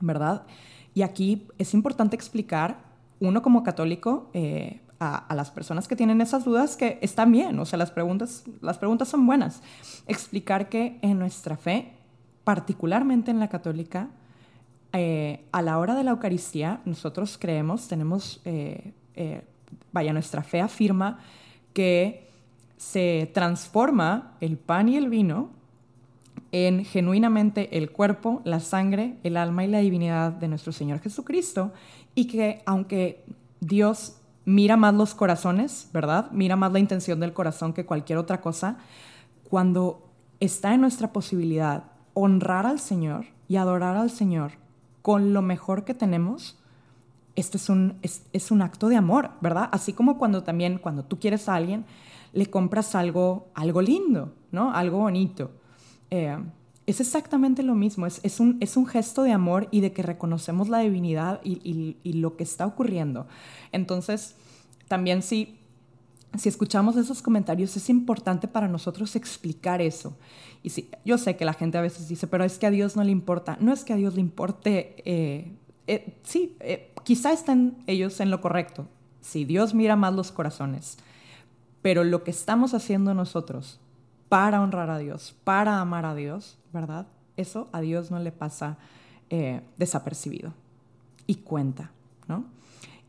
¿verdad? 0.00 0.46
Y 0.94 1.02
aquí 1.02 1.46
es 1.58 1.74
importante 1.74 2.16
explicar, 2.16 2.78
uno 3.20 3.42
como 3.42 3.62
católico, 3.62 4.30
eh, 4.32 4.80
a, 5.00 5.34
las 5.34 5.50
personas 5.50 5.88
que 5.88 5.96
tienen 5.96 6.20
esas 6.20 6.44
dudas 6.44 6.76
que 6.76 6.98
están 7.00 7.32
bien, 7.32 7.58
o 7.58 7.64
sea, 7.64 7.78
las 7.78 7.90
preguntas, 7.90 8.44
las 8.60 8.78
preguntas 8.78 9.08
son 9.08 9.26
buenas. 9.26 9.62
Explicar 10.06 10.68
que 10.68 10.98
en 11.02 11.18
nuestra 11.18 11.56
fe, 11.56 11.92
particularmente 12.44 13.30
en 13.30 13.40
la 13.40 13.48
católica, 13.48 14.10
eh, 14.92 15.44
a 15.52 15.62
la 15.62 15.78
hora 15.78 15.94
de 15.94 16.04
la 16.04 16.10
Eucaristía, 16.10 16.80
nosotros 16.84 17.38
creemos, 17.38 17.88
tenemos, 17.88 18.42
vaya, 19.92 20.12
nuestra 20.12 20.42
fe 20.42 20.60
afirma 20.60 21.18
que 21.72 22.28
se 22.76 23.30
transforma 23.34 24.36
el 24.40 24.56
pan 24.56 24.88
y 24.88 24.96
el 24.96 25.08
vino 25.08 25.50
en 26.52 26.84
genuinamente 26.84 27.76
el 27.76 27.90
cuerpo, 27.90 28.42
la 28.44 28.60
sangre, 28.60 29.16
el 29.22 29.36
alma 29.36 29.64
y 29.64 29.68
la 29.68 29.78
divinidad 29.78 30.32
de 30.32 30.48
nuestro 30.48 30.72
Señor 30.72 31.00
Jesucristo 31.00 31.72
y 32.14 32.26
que 32.26 32.62
aunque 32.66 33.24
Dios 33.60 34.16
mira 34.44 34.76
más 34.76 34.94
los 34.94 35.14
corazones, 35.14 35.88
¿verdad? 35.92 36.30
Mira 36.32 36.56
más 36.56 36.72
la 36.72 36.78
intención 36.78 37.20
del 37.20 37.32
corazón 37.32 37.72
que 37.72 37.86
cualquier 37.86 38.18
otra 38.18 38.40
cosa, 38.40 38.78
cuando 39.48 40.08
está 40.40 40.74
en 40.74 40.80
nuestra 40.80 41.12
posibilidad 41.12 41.84
honrar 42.14 42.66
al 42.66 42.80
Señor 42.80 43.26
y 43.48 43.56
adorar 43.56 43.96
al 43.96 44.10
Señor 44.10 44.52
con 45.02 45.32
lo 45.32 45.42
mejor 45.42 45.84
que 45.84 45.94
tenemos, 45.94 46.58
esto 47.36 47.56
es 47.56 47.68
un, 47.68 47.98
es 48.02 48.50
un 48.50 48.62
acto 48.62 48.88
de 48.88 48.96
amor, 48.96 49.30
¿verdad? 49.40 49.68
Así 49.72 49.92
como 49.92 50.18
cuando 50.18 50.42
también, 50.42 50.78
cuando 50.78 51.04
tú 51.04 51.18
quieres 51.18 51.48
a 51.48 51.54
alguien, 51.54 51.84
le 52.32 52.46
compras 52.46 52.94
algo, 52.94 53.48
algo 53.54 53.82
lindo, 53.82 54.32
¿no? 54.52 54.72
Algo 54.72 54.98
bonito. 54.98 55.50
Eh, 56.10 56.36
es 56.86 57.00
exactamente 57.00 57.62
lo 57.62 57.74
mismo, 57.74 58.06
es, 58.06 58.40
un, 58.40 58.56
es 58.60 58.76
un 58.76 58.86
gesto 58.86 59.22
de 59.22 59.32
amor 59.32 59.68
y 59.70 59.80
de 59.80 59.92
que 59.92 60.02
reconocemos 60.02 60.68
la 60.68 60.78
divinidad 60.78 61.40
y, 61.44 61.96
lo 62.04 62.36
que 62.36 62.42
está 62.42 62.66
ocurriendo. 62.66 63.26
Entonces, 63.70 64.34
también 64.88 65.22
si, 65.22 65.58
si 66.36 66.48
escuchamos 66.48 66.96
esos 66.96 67.22
comentarios, 67.22 67.76
es 67.76 67.88
importante 67.90 68.48
para 68.48 68.66
nosotros 68.66 69.14
explicar 69.14 69.80
eso. 69.80 70.16
Y 70.62 70.70
sí, 70.70 70.90
yo 71.04 71.16
sé 71.16 71.36
que 71.36 71.44
la 71.44 71.54
gente 71.54 71.78
a 71.78 71.82
veces 71.82 72.08
dice, 72.08 72.26
pero 72.26 72.44
es 72.44 72.58
que 72.58 72.66
a 72.66 72.70
Dios 72.70 72.96
no 72.96 73.04
le 73.04 73.12
importa. 73.12 73.56
No 73.60 73.72
es 73.72 73.84
que 73.84 73.92
a 73.92 73.96
Dios 73.96 74.14
le 74.14 74.20
importe, 74.20 74.96
eh, 75.04 75.52
eh, 75.86 76.18
sí, 76.24 76.56
quizá 77.04 77.32
estén 77.32 77.76
ellos 77.86 78.20
en 78.20 78.30
lo 78.30 78.40
correcto. 78.40 78.88
Si 79.20 79.44
Dios 79.44 79.74
mira 79.74 79.96
más 79.96 80.14
los 80.14 80.32
corazones. 80.32 80.98
Pero 81.82 82.04
lo 82.04 82.24
que 82.24 82.30
estamos 82.30 82.74
haciendo 82.74 83.14
nosotros 83.14 83.80
para 84.30 84.62
honrar 84.62 84.88
a 84.90 84.98
Dios, 84.98 85.34
para 85.42 85.80
amar 85.80 86.06
a 86.06 86.14
Dios, 86.14 86.56
¿verdad? 86.72 87.08
Eso 87.36 87.68
a 87.72 87.80
Dios 87.80 88.12
no 88.12 88.20
le 88.20 88.30
pasa 88.30 88.78
eh, 89.28 89.60
desapercibido 89.76 90.54
y 91.26 91.34
cuenta, 91.34 91.90
¿no? 92.28 92.44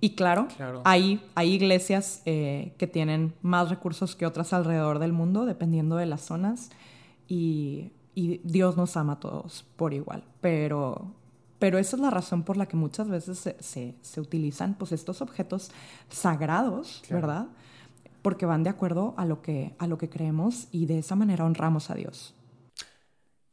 Y 0.02 0.16
claro, 0.16 0.48
Hay, 0.84 1.24
hay 1.36 1.54
iglesias 1.54 2.24
eh, 2.26 2.74
que 2.80 2.88
tienen 2.88 3.36
más 3.44 3.70
recursos 3.70 4.16
que 4.16 4.26
otras 4.26 4.52
alrededor 4.52 4.98
del 4.98 5.14
mundo, 5.14 5.46
dependiendo 5.46 5.96
de 5.96 6.08
las 6.08 6.22
zonas, 6.22 6.72
y, 7.28 7.92
Dios 8.14 8.76
nos 8.76 8.98
ama 8.98 9.14
a 9.14 9.20
todos 9.20 9.66
por 9.78 9.94
igual, 9.94 10.24
pero, 10.42 11.12
pero 11.60 11.78
esa 11.78 11.96
es 11.96 12.02
la 12.02 12.10
razón 12.10 12.44
por 12.44 12.58
la 12.58 12.66
que 12.66 12.76
muchas 12.76 13.08
veces 13.08 13.40
se, 13.40 13.96
se, 14.02 14.22
utilizan 14.22 14.74
pues, 14.74 14.92
estos 14.92 15.22
objetos 15.22 15.72
sagrados, 16.10 17.02
¿verdad? 17.10 17.48
Porque 18.22 18.46
van 18.46 18.64
de 18.64 18.70
acuerdo 18.70 19.14
a 19.18 19.26
lo 19.26 19.42
que, 19.42 19.76
a 19.80 19.88
lo 19.88 19.98
que 19.98 20.10
creemos 20.10 20.68
y 20.72 20.86
de 20.86 21.00
esa 21.00 21.16
manera 21.16 21.46
honramos 21.46 21.90
a 21.90 21.96
Dios. 21.96 22.36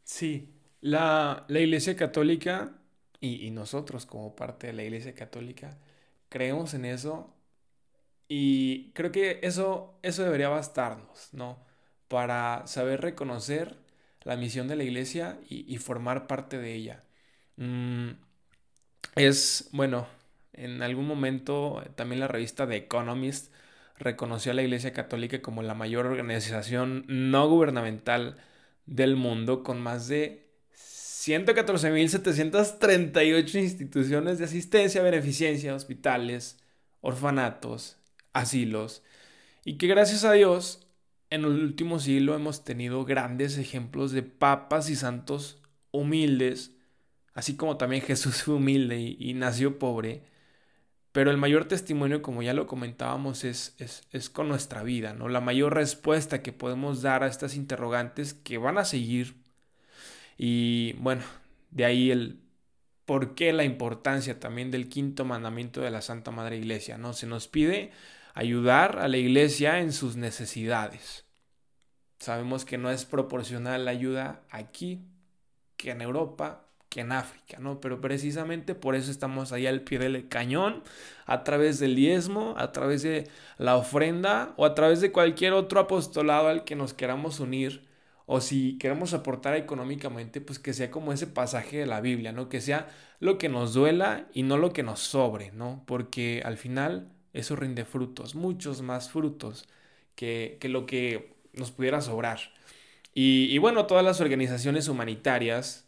Sí, 0.05 0.55
la, 0.81 1.45
Iglesia 1.49 1.97
Católica 1.97 2.73
y, 3.21 3.51
nosotros 3.51 4.07
como 4.07 4.35
parte 4.37 4.69
de 4.69 4.73
la 4.73 4.85
Iglesia 4.85 5.15
Católica 5.15 5.77
creemos 6.29 6.75
en 6.75 6.85
eso 6.85 7.35
y 8.29 8.93
creo 8.93 9.13
que 9.13 9.41
eso, 9.43 9.99
eso 10.03 10.23
debería 10.23 10.49
bastarnos, 10.49 11.31
¿no? 11.33 11.59
Para 12.09 12.67
saber 12.67 13.01
reconocer 13.01 13.77
la 14.23 14.37
misión 14.37 14.69
de 14.69 14.77
la 14.77 14.85
Iglesia 14.85 15.39
y, 15.49 15.77
formar 15.79 16.27
parte 16.27 16.59
de 16.59 16.75
ella. 16.75 17.05
Mm, 17.57 18.11
es, 19.17 19.69
bueno, 19.73 20.07
en 20.53 20.83
algún 20.83 21.07
momento 21.07 21.83
también 21.97 22.21
la 22.21 22.29
revista 22.29 22.67
The 22.69 22.77
Economist 22.77 23.53
reconoció 23.99 24.53
a 24.53 24.55
la 24.55 24.63
Iglesia 24.63 24.93
Católica 24.93 25.43
como 25.43 25.63
la 25.63 25.75
mayor 25.75 26.07
organización 26.07 27.05
no 27.09 27.49
gubernamental 27.49 28.37
del 28.87 29.17
mundo 29.17 29.63
con 29.63 29.81
más 29.81 30.09
de 30.09 30.49
114.738 30.75 33.61
instituciones 33.61 34.39
de 34.39 34.45
asistencia, 34.47 35.03
beneficencia, 35.03 35.75
hospitales, 35.75 36.59
orfanatos, 37.01 37.99
asilos, 38.33 39.03
y 39.65 39.79
que 39.79 39.87
gracias 39.89 40.25
a 40.25 40.33
Dios 40.33 40.87
en 41.31 41.43
el 41.43 41.51
último 41.51 41.99
siglo 41.99 42.35
hemos 42.35 42.65
tenido 42.65 43.05
grandes 43.05 43.59
ejemplos 43.59 44.13
de 44.13 44.23
papas 44.23 44.89
y 44.89 44.97
santos 44.97 45.61
humildes, 45.91 46.73
así 47.35 47.57
como 47.57 47.77
también 47.77 48.03
Jesús 48.03 48.43
fue 48.43 48.55
humilde 48.55 48.99
y, 48.99 49.17
y 49.19 49.35
nació 49.35 49.79
pobre, 49.79 50.23
pero 51.19 51.33
el 51.33 51.37
mayor 51.37 51.65
testimonio, 51.65 52.23
como 52.23 52.45
ya 52.45 52.55
lo 52.55 52.69
comentábamos, 52.69 53.43
es, 53.43 53.75
es, 53.81 54.31
con 54.31 54.47
nuestra 54.47 54.85
vida, 54.85 55.15
¿no? 55.15 55.29
La 55.29 55.41
mayor 55.41 55.75
respuesta 55.75 56.45
que 56.45 56.53
podemos 56.53 57.03
dar 57.03 57.25
a 57.25 57.27
estas 57.27 57.57
interrogantes 57.57 58.35
que 58.35 58.57
van 58.57 58.79
a 58.79 58.85
seguir. 58.85 59.35
Y 60.37 60.93
bueno, 60.93 61.23
de 61.73 61.85
ahí 61.87 62.13
el 62.13 62.39
por 63.05 63.35
qué 63.35 63.53
la 63.53 63.65
importancia 63.65 64.39
también 64.39 64.71
del 64.71 64.89
quinto 64.89 65.25
mandamiento 65.25 65.81
de 65.81 65.91
la 65.91 66.03
Santa 66.03 66.31
Madre 66.31 66.57
Iglesia, 66.57 66.99
¿no? 66.99 67.13
Se 67.15 67.27
nos 67.27 67.49
pide 67.49 67.91
ayudar 68.35 69.01
a 69.01 69.09
la 69.09 69.17
Iglesia 69.17 69.81
en 69.81 69.93
sus 69.93 70.15
necesidades. 70.15 71.25
Sabemos 72.21 72.65
que 72.65 72.79
no 72.79 72.93
es 72.93 73.05
proporcional 73.05 73.87
la 73.87 73.91
ayuda 73.91 74.45
aquí 74.51 75.03
que 75.77 75.91
en 75.91 76.01
Europa, 76.01 76.68
que 76.89 77.01
en 77.01 77.13
África, 77.13 77.59
¿no? 77.59 77.81
Pero 77.81 78.01
precisamente 78.01 78.75
por 78.75 78.95
eso 78.95 79.11
estamos 79.11 79.53
ahí 79.53 79.67
al 79.67 79.83
pie 79.83 79.99
del 79.99 80.29
cañón, 80.29 80.83
a 81.27 81.45
través 81.45 81.79
del 81.79 81.95
diezmo, 81.95 82.55
a 82.57 82.73
través 82.73 83.03
de 83.03 83.29
la 83.59 83.77
ofrenda 83.77 84.55
o 84.57 84.65
a 84.65 84.75
través 84.75 85.01
de 85.01 85.13
cualquier 85.13 85.53
otro 85.53 85.81
apostolado 85.81 86.49
al 86.49 86.65
que 86.65 86.77
nos 86.77 86.95
queramos 86.95 87.41
unir. 87.41 87.87
O 88.27 88.41
si 88.43 88.77
queremos 88.79 89.15
aportar 89.15 89.57
económicamente, 89.57 90.41
pues 90.41 90.59
que 90.59 90.75
sea 90.75 90.91
como 90.91 91.13
ese 91.13 91.27
pasaje 91.27 91.79
de 91.79 91.87
la 91.87 92.01
Biblia, 92.03 92.33
¿no? 92.33 92.49
Que 92.51 92.61
sea 92.61 92.89
lo 93.21 93.39
que 93.39 93.49
nos 93.49 93.75
duela 93.75 94.29
y 94.35 94.43
no 94.43 94.59
lo 94.59 94.73
que 94.73 94.83
nos 94.83 95.01
sobre, 95.01 95.51
¿no? 95.53 95.83
Porque 95.87 96.43
al 96.45 96.59
final 96.59 97.11
eso 97.33 97.57
rinde 97.57 97.85
frutos, 97.85 98.35
muchos 98.35 98.83
más 98.83 99.11
frutos 99.11 99.69
que, 100.15 100.59
lo 100.65 100.87
que 100.87 101.35
nos 101.55 101.71
pudiera 101.71 102.01
sobrar. 102.03 102.39
Y 103.15 103.59
bueno, 103.59 103.87
todas 103.87 104.05
las 104.05 104.21
organizaciones 104.21 104.89
humanitarias, 104.89 105.88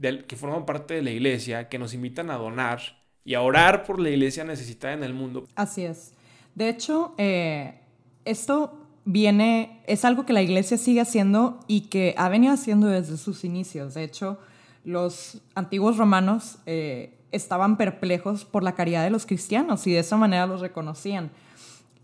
que 0.00 0.36
forman 0.36 0.66
parte 0.66 0.94
de 0.94 1.02
la 1.02 1.10
iglesia, 1.10 1.68
que 1.68 1.78
nos 1.78 1.94
invitan 1.94 2.30
a 2.30 2.36
donar 2.36 2.80
y 3.24 3.34
a 3.34 3.42
orar 3.42 3.84
por 3.84 4.00
la 4.00 4.10
iglesia 4.10 4.44
necesitada 4.44 4.94
en 4.94 5.02
el 5.02 5.14
mundo. 5.14 5.46
Así 5.54 5.84
es. 5.84 6.12
De 6.54 6.68
hecho, 6.68 7.14
eh, 7.18 7.80
esto 8.24 8.86
viene, 9.04 9.82
es 9.86 10.04
algo 10.04 10.26
que 10.26 10.32
la 10.32 10.42
iglesia 10.42 10.78
sigue 10.78 11.00
haciendo 11.00 11.60
y 11.66 11.82
que 11.82 12.14
ha 12.16 12.28
venido 12.28 12.52
haciendo 12.52 12.88
desde 12.88 13.16
sus 13.16 13.44
inicios. 13.44 13.94
De 13.94 14.04
hecho, 14.04 14.38
los 14.84 15.42
antiguos 15.54 15.96
romanos 15.96 16.58
eh, 16.66 17.18
estaban 17.32 17.76
perplejos 17.76 18.44
por 18.44 18.62
la 18.62 18.74
caridad 18.74 19.02
de 19.02 19.10
los 19.10 19.26
cristianos 19.26 19.86
y 19.86 19.92
de 19.92 20.00
esa 20.00 20.16
manera 20.16 20.46
los 20.46 20.60
reconocían. 20.60 21.30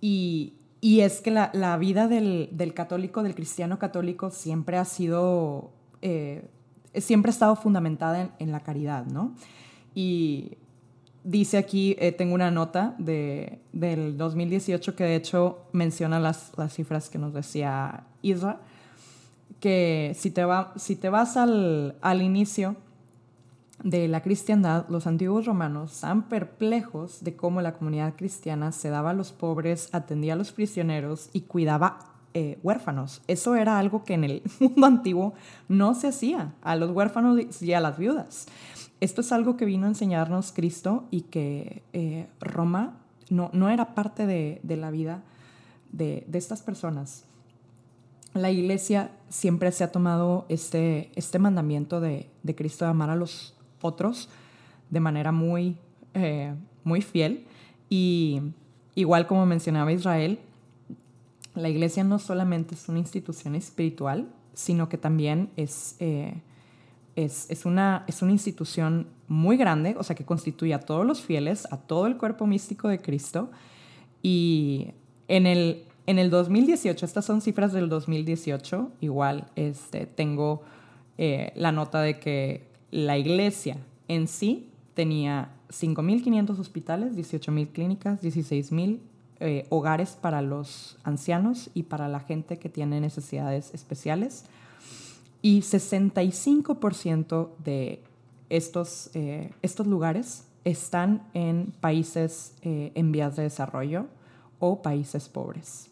Y, 0.00 0.54
y 0.80 1.00
es 1.00 1.20
que 1.20 1.30
la, 1.30 1.50
la 1.54 1.76
vida 1.76 2.08
del, 2.08 2.48
del, 2.52 2.74
católico, 2.74 3.22
del 3.22 3.34
cristiano 3.34 3.78
católico, 3.78 4.30
siempre 4.30 4.76
ha 4.76 4.84
sido 4.84 5.70
eh, 6.02 6.44
siempre 6.96 7.30
ha 7.30 7.32
estado 7.32 7.56
fundamentada 7.56 8.34
en, 8.38 8.52
la 8.52 8.60
caridad, 8.60 9.06
¿no? 9.06 9.34
Y, 9.94 10.58
dice 11.24 11.58
aquí, 11.58 11.96
eh, 11.98 12.12
tengo 12.12 12.34
una 12.34 12.50
nota 12.50 12.94
de, 12.98 13.60
del 13.72 14.16
2018 14.16 14.96
que 14.96 15.04
de 15.04 15.16
hecho 15.16 15.66
menciona 15.72 16.18
las, 16.18 16.52
las 16.56 16.74
cifras 16.74 17.08
que 17.08 17.18
nos 17.18 17.32
decía 17.32 18.04
Isra, 18.22 18.60
que 19.60 20.12
si 20.18 20.30
te, 20.30 20.44
va, 20.44 20.72
si 20.76 20.96
te 20.96 21.08
vas 21.08 21.36
al, 21.36 21.96
al 22.00 22.22
inicio 22.22 22.76
de 23.84 24.08
la 24.08 24.22
cristiandad, 24.22 24.86
los 24.88 25.06
antiguos 25.06 25.46
romanos 25.46 25.92
están 25.92 26.28
perplejos 26.28 27.22
de 27.22 27.36
cómo 27.36 27.60
la 27.62 27.74
comunidad 27.74 28.14
cristiana 28.16 28.72
se 28.72 28.90
daba 28.90 29.10
a 29.10 29.14
los 29.14 29.32
pobres, 29.32 29.88
atendía 29.92 30.34
a 30.34 30.36
los 30.36 30.52
prisioneros 30.52 31.30
y 31.32 31.42
cuidaba 31.42 32.11
eh, 32.34 32.58
huérfanos. 32.62 33.22
Eso 33.26 33.54
era 33.54 33.78
algo 33.78 34.04
que 34.04 34.14
en 34.14 34.24
el 34.24 34.42
mundo 34.60 34.86
antiguo 34.86 35.34
no 35.68 35.94
se 35.94 36.08
hacía 36.08 36.54
a 36.62 36.76
los 36.76 36.90
huérfanos 36.90 37.62
y 37.62 37.72
a 37.72 37.80
las 37.80 37.98
viudas. 37.98 38.46
Esto 39.00 39.20
es 39.20 39.32
algo 39.32 39.56
que 39.56 39.64
vino 39.64 39.86
a 39.86 39.88
enseñarnos 39.88 40.52
Cristo 40.52 41.04
y 41.10 41.22
que 41.22 41.82
eh, 41.92 42.28
Roma 42.40 42.98
no, 43.30 43.50
no, 43.52 43.68
era 43.68 43.94
parte 43.94 44.26
de, 44.26 44.60
de 44.62 44.76
la 44.76 44.90
vida 44.90 45.22
de, 45.90 46.24
de, 46.28 46.38
estas 46.38 46.62
personas. 46.62 47.24
La 48.34 48.50
iglesia 48.50 49.10
siempre 49.28 49.72
se 49.72 49.84
ha 49.84 49.90
tomado 49.92 50.46
este, 50.48 51.10
este 51.16 51.38
mandamiento 51.38 52.00
de, 52.00 52.30
de 52.42 52.54
Cristo 52.54 52.84
de 52.84 52.92
amar 52.92 53.10
a 53.10 53.16
los 53.16 53.54
otros 53.80 54.28
de 54.92 55.00
manera 55.00 55.32
muy, 55.32 55.76
eh, 56.14 56.54
muy 56.84 57.02
fiel. 57.02 57.46
Y 57.88 58.40
igual 58.94 59.26
como 59.26 59.46
mencionaba 59.46 59.92
Israel, 59.92 60.38
la 61.54 61.68
iglesia 61.68 62.04
no 62.04 62.18
solamente 62.18 62.74
es 62.74 62.88
una 62.88 62.98
institución 62.98 63.54
espiritual, 63.54 64.28
sino 64.54 64.88
que 64.88 64.98
también 64.98 65.50
es, 65.56 65.96
eh, 65.98 66.34
es, 67.16 67.50
es, 67.50 67.66
una, 67.66 68.04
es 68.06 68.22
una 68.22 68.32
institución 68.32 69.06
muy 69.28 69.56
grande, 69.56 69.94
o 69.98 70.02
sea, 70.02 70.16
que 70.16 70.24
constituye 70.24 70.74
a 70.74 70.80
todos 70.80 71.06
los 71.06 71.20
fieles, 71.20 71.66
a 71.70 71.76
todo 71.76 72.06
el 72.06 72.16
cuerpo 72.16 72.46
místico 72.46 72.88
de 72.88 73.00
Cristo. 73.00 73.50
Y 74.22 74.88
en 75.28 75.46
el, 75.46 75.84
en 76.06 76.18
el 76.18 76.30
2018, 76.30 77.04
estas 77.04 77.24
son 77.24 77.40
cifras 77.40 77.72
del 77.72 77.88
2018, 77.88 78.92
igual 79.00 79.46
este, 79.56 80.06
tengo 80.06 80.62
eh, 81.18 81.52
la 81.54 81.72
nota 81.72 82.00
de 82.00 82.18
que 82.18 82.66
la 82.90 83.18
iglesia 83.18 83.78
en 84.08 84.28
sí 84.28 84.68
tenía 84.94 85.50
5.500 85.70 86.58
hospitales, 86.58 87.16
18.000 87.16 87.68
clínicas, 87.72 88.22
16.000 88.22 88.98
eh, 89.44 89.66
hogares 89.70 90.16
para 90.20 90.40
los 90.40 90.96
ancianos 91.02 91.68
y 91.74 91.82
para 91.82 92.06
la 92.06 92.20
gente 92.20 92.58
que 92.58 92.68
tiene 92.68 93.00
necesidades 93.00 93.74
especiales. 93.74 94.44
Y 95.42 95.62
65% 95.62 97.48
de 97.64 98.00
estos, 98.50 99.10
eh, 99.14 99.50
estos 99.62 99.88
lugares 99.88 100.44
están 100.64 101.22
en 101.34 101.72
países 101.80 102.54
eh, 102.62 102.92
en 102.94 103.10
vías 103.10 103.34
de 103.34 103.42
desarrollo 103.42 104.06
o 104.60 104.80
países 104.80 105.28
pobres. 105.28 105.88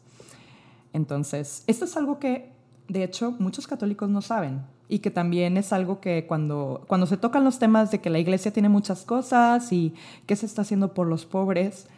Entonces, 0.92 1.64
esto 1.66 1.86
es 1.86 1.96
algo 1.96 2.20
que, 2.20 2.53
de 2.86 3.03
hecho, 3.03 3.32
muchos 3.40 3.66
católicos 3.66 4.09
no 4.09 4.22
saben 4.22 4.62
y 4.88 5.01
que 5.01 5.11
también 5.11 5.57
es 5.57 5.72
algo 5.72 6.01
que 6.01 6.26
cuando, 6.28 6.84
cuando 6.86 7.07
se 7.07 7.16
tocan 7.16 7.42
los 7.42 7.59
temas 7.59 7.90
de 7.90 8.01
que 8.01 8.11
la 8.11 8.20
iglesia 8.20 8.53
tiene 8.53 8.68
muchas 8.68 9.05
cosas 9.05 9.72
y 9.72 9.92
qué 10.26 10.36
se 10.36 10.46
está 10.46 10.62
haciendo 10.62 10.94
por 10.94 11.09
los 11.09 11.26
pobres, 11.26 11.88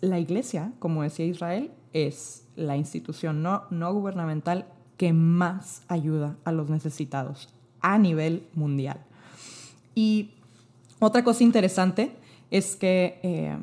la 0.00 0.18
iglesia, 0.18 0.72
como 0.78 1.02
decía 1.02 1.26
Israel, 1.26 1.70
es 1.92 2.44
la 2.56 2.76
institución 2.76 3.42
no, 3.42 3.64
no 3.70 3.92
gubernamental 3.92 4.66
que 4.96 5.12
más 5.12 5.82
ayuda 5.88 6.36
a 6.44 6.52
los 6.52 6.70
necesitados 6.70 7.48
a 7.80 7.98
nivel 7.98 8.46
mundial. 8.54 9.00
Y 9.94 10.30
otra 10.98 11.24
cosa 11.24 11.44
interesante 11.44 12.16
es 12.50 12.76
que 12.76 13.18
eh, 13.22 13.56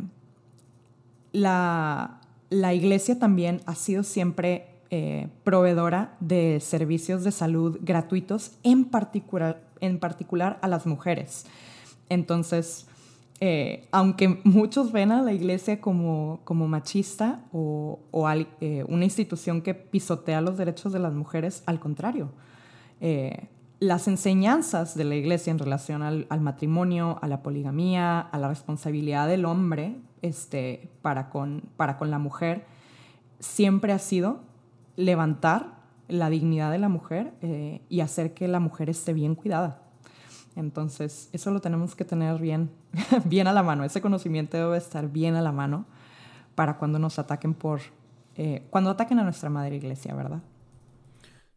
la, 1.32 2.22
la 2.50 2.74
iglesia 2.74 3.18
también 3.18 3.62
ha 3.66 3.76
sido 3.76 4.04
siempre 4.04 4.68
eh, 4.94 5.30
proveedora 5.46 6.18
de 6.20 6.60
servicios 6.60 7.24
de 7.24 7.32
salud 7.32 7.80
gratuitos, 7.82 8.52
en 8.64 8.84
particular, 8.84 9.64
en 9.80 10.00
particular 10.00 10.60
a 10.62 10.68
las 10.68 10.86
mujeres. 10.86 11.46
Entonces, 12.10 12.88
eh, 13.42 13.90
aunque 13.92 14.40
muchos 14.46 14.94
ven 14.94 15.12
a 15.12 15.22
la 15.22 15.34
iglesia 15.34 15.82
como, 15.82 16.40
como 16.46 16.70
machista 16.70 17.44
o, 17.52 18.00
eh, 18.62 18.86
una 18.88 19.04
institución 19.04 19.62
que 19.62 19.74
pisotea 19.74 20.40
los 20.40 20.58
derechos 20.58 20.94
de 20.94 21.00
las 21.00 21.14
mujeres, 21.14 21.64
al 21.66 21.80
contrario. 21.80 22.32
las 23.80 24.08
enseñanzas 24.08 24.96
de 24.96 25.04
la 25.04 25.16
iglesia 25.16 25.52
en 25.52 25.60
relación 25.60 26.04
al, 26.04 26.42
matrimonio, 26.42 27.18
a 27.22 27.28
la 27.28 27.42
poligamía, 27.42 28.20
a 28.20 28.38
la 28.38 28.48
responsabilidad 28.48 29.28
del 29.28 29.46
hombre 29.46 29.98
este, 30.22 30.92
para, 31.02 31.30
con, 31.30 31.64
para 31.78 31.98
con 31.98 32.12
la 32.12 32.20
mujer, 32.20 32.66
siempre 33.40 33.92
ha 33.92 34.00
sido 34.00 34.42
levantar 34.96 35.82
la 36.08 36.30
dignidad 36.30 36.72
de 36.72 36.78
la 36.78 36.90
mujer 36.90 37.34
eh, 37.42 37.82
y 37.90 38.02
hacer 38.02 38.34
que 38.34 38.48
la 38.48 38.60
mujer 38.60 38.90
esté 38.90 39.14
bien 39.14 39.36
cuidada. 39.36 39.82
Entonces, 40.56 41.30
eso 41.32 41.52
lo 41.52 41.62
tenemos 41.62 41.96
que 41.96 42.06
tener 42.06 42.40
bien, 42.40 42.72
bien 43.26 43.48
a 43.48 43.54
la 43.54 43.64
mano. 43.64 43.84
Ese 43.84 44.02
conocimiento 44.02 44.58
debe 44.58 44.78
estar 44.78 45.10
bien 45.10 45.36
a 45.36 45.42
la 45.42 45.52
mano 45.52 45.86
para 46.56 46.78
cuando 46.78 47.00
nos 47.00 47.20
ataquen 47.20 47.54
por, 47.54 47.82
eh, 48.36 48.68
cuando 48.70 48.90
ataquen 48.90 49.20
a 49.20 49.24
nuestra 49.24 49.50
madre 49.50 49.78
iglesia, 49.78 50.14
¿verdad? 50.14 50.42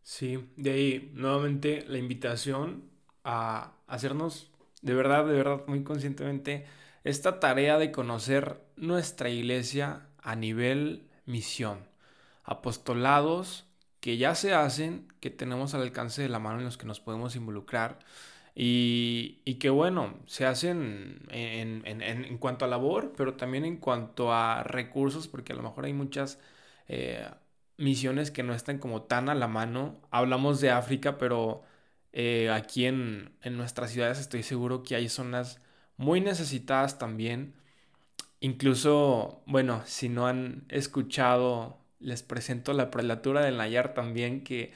Sí, 0.02 0.48
de 0.56 0.70
ahí 0.70 1.12
nuevamente 1.14 1.84
la 1.88 1.98
invitación 1.98 2.84
a 3.24 3.72
hacernos 3.86 4.50
de 4.84 4.94
verdad, 4.94 5.24
de 5.24 5.32
verdad, 5.32 5.62
muy 5.66 5.82
conscientemente 5.82 6.66
esta 7.04 7.40
tarea 7.40 7.78
de 7.78 7.90
conocer 7.90 8.60
nuestra 8.76 9.30
iglesia 9.30 10.08
a 10.22 10.36
nivel 10.36 11.08
misión 11.24 11.88
apostolados 12.44 13.66
que 14.00 14.18
ya 14.18 14.34
se 14.34 14.52
hacen, 14.52 15.08
que 15.20 15.30
tenemos 15.30 15.72
al 15.72 15.80
alcance 15.80 16.20
de 16.20 16.28
la 16.28 16.38
mano 16.38 16.58
en 16.58 16.66
los 16.66 16.76
que 16.76 16.86
nos 16.86 17.00
podemos 17.00 17.34
involucrar 17.34 17.98
y, 18.54 19.40
y 19.44 19.56
que 19.56 19.70
bueno, 19.70 20.18
se 20.26 20.46
hacen 20.46 21.26
en, 21.30 21.82
en, 21.86 22.02
en, 22.02 22.38
cuanto 22.38 22.64
a 22.64 22.68
labor, 22.68 23.12
pero 23.16 23.34
también 23.34 23.64
en 23.64 23.78
cuanto 23.78 24.32
a 24.32 24.62
recursos, 24.62 25.28
porque 25.28 25.52
a 25.52 25.56
lo 25.56 25.62
mejor 25.62 25.86
hay 25.86 25.92
muchas 25.92 26.40
eh, 26.88 27.28
misiones 27.76 28.30
que 28.30 28.42
no 28.42 28.54
están 28.54 28.78
como 28.78 29.02
tan 29.02 29.28
a 29.28 29.34
la 29.34 29.48
mano. 29.48 30.00
Hablamos 30.10 30.60
de 30.60 30.70
África, 30.70 31.18
pero 31.18 31.62
eh, 32.12 32.50
aquí 32.50 32.86
en, 32.86 33.32
en 33.42 33.56
nuestras 33.56 33.90
ciudades 33.90 34.20
estoy 34.20 34.42
seguro 34.42 34.82
que 34.84 34.94
hay 34.96 35.08
zonas 35.08 35.60
muy 35.96 36.20
necesitadas 36.20 36.98
también. 36.98 37.54
Incluso, 38.40 39.42
bueno, 39.46 39.82
si 39.86 40.08
no 40.08 40.26
han 40.26 40.66
escuchado 40.68 41.78
les 42.00 42.22
presento 42.22 42.72
la 42.74 42.90
prelatura 42.90 43.42
del 43.42 43.56
Nayar 43.56 43.94
también, 43.94 44.44
que 44.44 44.72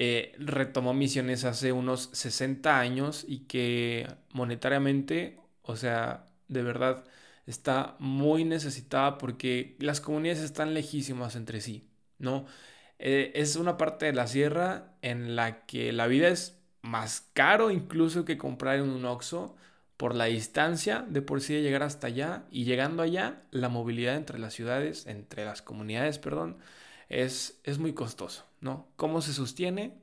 eh, 0.00 0.32
retomó 0.38 0.94
misiones 0.94 1.44
hace 1.44 1.72
unos 1.72 2.10
60 2.12 2.78
años 2.78 3.24
y 3.26 3.40
que 3.46 4.06
monetariamente, 4.32 5.40
o 5.62 5.74
sea, 5.74 6.26
de 6.46 6.62
verdad, 6.62 7.04
está 7.46 7.96
muy 7.98 8.44
necesitada 8.44 9.18
porque 9.18 9.76
las 9.80 10.00
comunidades 10.00 10.42
están 10.44 10.72
lejísimas 10.72 11.34
entre 11.34 11.60
sí, 11.60 11.88
¿no? 12.18 12.46
Eh, 13.00 13.32
es 13.34 13.56
una 13.56 13.76
parte 13.76 14.06
de 14.06 14.12
la 14.12 14.28
sierra 14.28 14.94
en 15.02 15.34
la 15.36 15.66
que 15.66 15.92
la 15.92 16.06
vida 16.06 16.28
es 16.28 16.60
más 16.82 17.28
caro 17.32 17.70
incluso 17.72 18.24
que 18.24 18.38
comprar 18.38 18.76
en 18.76 18.90
un 18.90 19.04
Oxxo 19.04 19.56
por 19.96 20.14
la 20.14 20.26
distancia 20.26 21.04
de 21.08 21.22
por 21.22 21.40
sí 21.40 21.54
de 21.54 21.62
llegar 21.62 21.82
hasta 21.82 22.06
allá 22.08 22.44
y 22.52 22.64
llegando 22.64 23.02
allá, 23.02 23.42
la 23.50 23.68
movilidad 23.68 24.16
entre 24.16 24.38
las 24.38 24.54
ciudades, 24.54 25.06
entre 25.06 25.44
las 25.44 25.60
comunidades, 25.62 26.18
perdón, 26.20 26.58
es, 27.08 27.60
es 27.64 27.78
muy 27.78 27.94
costoso, 27.94 28.47
¿no? 28.60 28.88
¿Cómo 28.96 29.20
se 29.20 29.32
sostiene? 29.32 29.98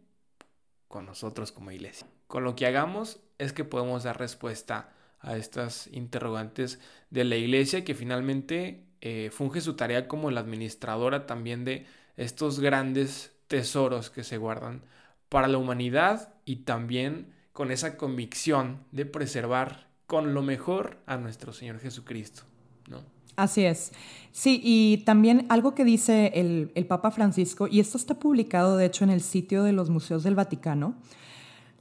Con 0.87 1.05
nosotros 1.05 1.51
como 1.51 1.71
iglesia. 1.71 2.07
Con 2.27 2.43
lo 2.43 2.55
que 2.55 2.65
hagamos 2.65 3.19
es 3.37 3.53
que 3.53 3.63
podemos 3.63 4.03
dar 4.03 4.19
respuesta 4.19 4.93
a 5.19 5.37
estas 5.37 5.87
interrogantes 5.87 6.79
de 7.09 7.23
la 7.23 7.35
iglesia 7.35 7.83
que 7.83 7.95
finalmente 7.95 8.85
eh, 9.01 9.29
funge 9.31 9.61
su 9.61 9.75
tarea 9.75 10.07
como 10.07 10.31
la 10.31 10.41
administradora 10.41 11.25
también 11.25 11.65
de 11.65 11.85
estos 12.15 12.59
grandes 12.59 13.35
tesoros 13.47 14.09
que 14.09 14.23
se 14.23 14.37
guardan 14.37 14.83
para 15.29 15.47
la 15.47 15.57
humanidad 15.57 16.33
y 16.45 16.57
también 16.57 17.33
con 17.53 17.71
esa 17.71 17.97
convicción 17.97 18.83
de 18.91 19.05
preservar 19.05 19.87
con 20.07 20.33
lo 20.33 20.43
mejor 20.43 20.97
a 21.05 21.17
nuestro 21.17 21.53
Señor 21.53 21.79
Jesucristo, 21.79 22.43
¿no? 22.87 23.03
Así 23.35 23.65
es. 23.65 23.91
Sí, 24.31 24.61
y 24.63 24.97
también 25.05 25.45
algo 25.49 25.75
que 25.75 25.85
dice 25.85 26.31
el, 26.35 26.85
Papa 26.87 27.11
Francisco, 27.11 27.67
y 27.67 27.79
esto 27.79 27.97
está 27.97 28.15
publicado 28.15 28.77
de 28.77 28.85
hecho 28.85 29.03
en 29.03 29.09
el 29.09 29.21
sitio 29.21 29.63
de 29.63 29.71
los 29.71 29.89
museos 29.89 30.23
del 30.23 30.35
Vaticano, 30.35 30.95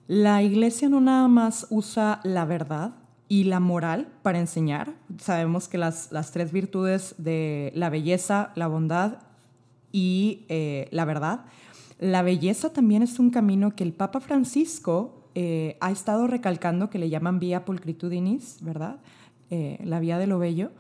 la 0.07 0.42
iglesia 0.42 0.88
no 0.88 1.00
nada 1.00 1.28
más 1.28 1.66
usa 1.70 2.20
la 2.24 2.44
verdad 2.44 2.94
y 3.28 3.44
la 3.44 3.59
moral 3.59 4.09
para 4.22 4.38
enseñar. 4.38 4.94
Sabemos 5.18 5.66
que 5.66 5.78
las, 5.78 6.12
las 6.12 6.30
tres 6.30 6.52
virtudes 6.52 7.14
de 7.18 7.72
la 7.74 7.90
belleza, 7.90 8.52
la 8.55 8.68
bondad 8.68 9.18
y 9.90 10.44
eh, 10.48 10.88
la 10.90 11.05
verdad. 11.05 11.46
La 11.98 12.22
belleza 12.22 12.72
también 12.72 13.02
es 13.02 13.18
un 13.18 13.30
camino 13.30 13.74
que 13.74 13.84
el 13.84 13.92
Papa 13.92 14.20
Francisco 14.20 15.30
eh, 15.34 15.76
ha 15.80 15.90
estado 15.90 16.26
recalcando 16.26 16.90
que 16.90 16.98
le 16.98 17.09
llaman 17.09 17.40
vía 17.40 17.64
pulcritudinis, 17.64 18.59
¿verdad? 18.61 18.98
eh, 19.50 19.78
la 19.84 20.00
vía 20.00 20.18
de 20.18 20.26
lo 20.26 20.38
bello, 20.38 20.70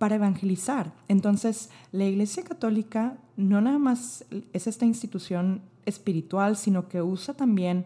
para 0.00 0.14
evangelizar. 0.14 0.94
Entonces, 1.08 1.68
la 1.92 2.06
Iglesia 2.06 2.42
Católica 2.42 3.18
no 3.36 3.60
nada 3.60 3.78
más 3.78 4.24
es 4.54 4.66
esta 4.66 4.86
institución 4.86 5.60
espiritual, 5.84 6.56
sino 6.56 6.88
que 6.88 7.02
usa 7.02 7.34
también 7.34 7.84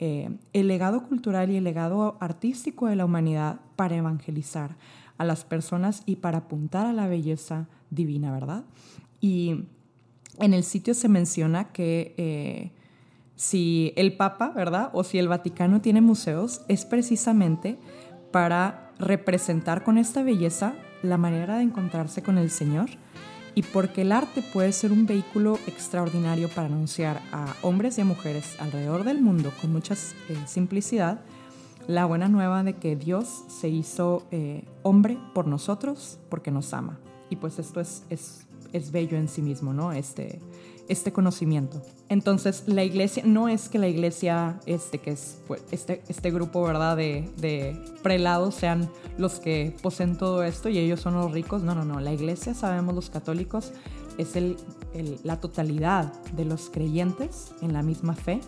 eh, 0.00 0.36
el 0.54 0.66
legado 0.66 1.04
cultural 1.04 1.52
y 1.52 1.56
el 1.56 1.62
legado 1.62 2.16
artístico 2.18 2.88
de 2.88 2.96
la 2.96 3.04
humanidad 3.04 3.60
para 3.76 3.94
evangelizar 3.94 4.74
a 5.18 5.24
las 5.24 5.44
personas 5.44 6.02
y 6.04 6.16
para 6.16 6.38
apuntar 6.38 6.84
a 6.84 6.92
la 6.92 7.06
belleza 7.06 7.68
divina, 7.90 8.32
¿verdad? 8.32 8.64
Y 9.20 9.66
en 10.40 10.54
el 10.54 10.64
sitio 10.64 10.94
se 10.94 11.08
menciona 11.08 11.70
que 11.70 12.16
eh, 12.16 12.72
si 13.36 13.92
el 13.94 14.16
Papa, 14.16 14.50
¿verdad? 14.50 14.90
O 14.94 15.04
si 15.04 15.16
el 15.16 15.28
Vaticano 15.28 15.80
tiene 15.80 16.00
museos, 16.00 16.62
es 16.66 16.84
precisamente 16.84 17.78
para 18.32 18.90
representar 18.98 19.84
con 19.84 19.96
esta 19.96 20.24
belleza 20.24 20.74
la 21.02 21.18
manera 21.18 21.56
de 21.56 21.64
encontrarse 21.64 22.22
con 22.22 22.38
el 22.38 22.50
Señor 22.50 22.90
y 23.54 23.62
porque 23.62 24.02
el 24.02 24.12
arte 24.12 24.42
puede 24.52 24.72
ser 24.72 24.92
un 24.92 25.06
vehículo 25.06 25.58
extraordinario 25.66 26.48
para 26.48 26.68
anunciar 26.68 27.20
a 27.32 27.54
hombres 27.62 27.98
y 27.98 28.00
a 28.00 28.04
mujeres 28.04 28.56
alrededor 28.58 29.04
del 29.04 29.20
mundo 29.20 29.52
con 29.60 29.72
mucha 29.72 29.94
eh, 29.94 30.36
simplicidad 30.46 31.20
la 31.86 32.06
buena 32.06 32.28
nueva 32.28 32.62
de 32.62 32.74
que 32.74 32.96
Dios 32.96 33.44
se 33.48 33.68
hizo 33.68 34.24
eh, 34.30 34.64
hombre 34.82 35.18
por 35.34 35.46
nosotros 35.46 36.18
porque 36.28 36.50
nos 36.50 36.72
ama. 36.72 36.98
Y 37.28 37.36
pues 37.36 37.58
esto 37.58 37.80
es, 37.80 38.04
es, 38.08 38.46
es 38.72 38.92
bello 38.92 39.16
en 39.16 39.28
sí 39.28 39.42
mismo, 39.42 39.72
¿no? 39.72 39.92
Este, 39.92 40.38
este 40.88 41.12
conocimiento. 41.12 41.82
Entonces, 42.08 42.64
la 42.66 42.84
iglesia, 42.84 43.22
no 43.24 43.48
es 43.48 43.68
que 43.68 43.78
la 43.78 43.88
iglesia, 43.88 44.60
este, 44.66 44.98
que 44.98 45.12
es 45.12 45.38
pues, 45.46 45.62
este, 45.70 46.02
este 46.08 46.30
grupo, 46.30 46.62
¿verdad?, 46.62 46.96
de, 46.96 47.30
de, 47.38 47.80
prelados 48.02 48.54
sean 48.54 48.90
los 49.16 49.40
que 49.40 49.74
poseen 49.82 50.18
todo 50.18 50.42
esto 50.44 50.68
y 50.68 50.78
ellos 50.78 51.00
son 51.00 51.14
los 51.14 51.32
ricos. 51.32 51.62
No, 51.62 51.74
no, 51.74 51.84
no. 51.84 52.00
La 52.00 52.12
iglesia, 52.12 52.54
sabemos 52.54 52.94
los 52.94 53.10
católicos, 53.10 53.72
es 54.18 54.36
el, 54.36 54.56
la 55.22 55.40
totalidad 55.40 56.12
de 56.32 56.44
los 56.44 56.70
creyentes 56.70 57.52
en 57.62 57.72
la 57.72 57.82
misma 57.82 58.14
fe. 58.14 58.40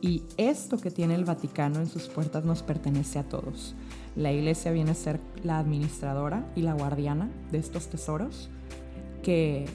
Y 0.00 0.22
esto 0.36 0.76
que 0.76 0.90
tiene 0.90 1.14
el 1.14 1.24
Vaticano 1.24 1.80
en 1.80 1.86
sus 1.86 2.08
puertas 2.08 2.44
nos 2.44 2.62
pertenece 2.62 3.18
a 3.18 3.24
todos. 3.24 3.74
La 4.16 4.32
iglesia 4.32 4.70
viene 4.70 4.90
a 4.90 4.94
ser 4.94 5.18
la 5.42 5.58
administradora 5.58 6.46
y 6.54 6.62
la 6.62 6.74
guardiana 6.74 7.30
de 7.50 7.58
estos 7.58 7.88
tesoros 7.88 8.50
que 9.22 9.66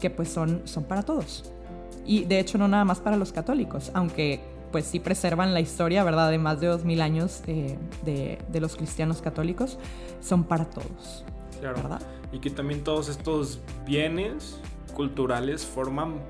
que 0.00 0.10
pues 0.10 0.28
son, 0.28 0.62
son 0.64 0.84
para 0.84 1.02
todos. 1.02 1.50
Y 2.04 2.24
de 2.24 2.38
hecho 2.38 2.58
no 2.58 2.68
nada 2.68 2.84
más 2.84 3.00
para 3.00 3.16
los 3.16 3.32
católicos, 3.32 3.90
aunque 3.94 4.40
pues 4.70 4.84
sí 4.84 5.00
preservan 5.00 5.54
la 5.54 5.60
historia, 5.60 6.04
¿verdad?, 6.04 6.30
de 6.30 6.38
más 6.38 6.60
de 6.60 6.66
dos 6.66 6.84
mil 6.84 7.00
años 7.00 7.42
de, 7.46 7.78
de, 8.04 8.60
los 8.60 8.76
cristianos 8.76 9.22
católicos, 9.22 9.78
son 10.20 10.44
para 10.44 10.64
todos. 10.66 11.24
Claro. 11.60 11.76
¿verdad? 11.76 12.00
Y 12.32 12.40
que 12.40 12.50
también 12.50 12.84
todos 12.84 13.08
estos 13.08 13.60
bienes 13.86 14.58
culturales 14.94 15.64
forman 15.64 16.20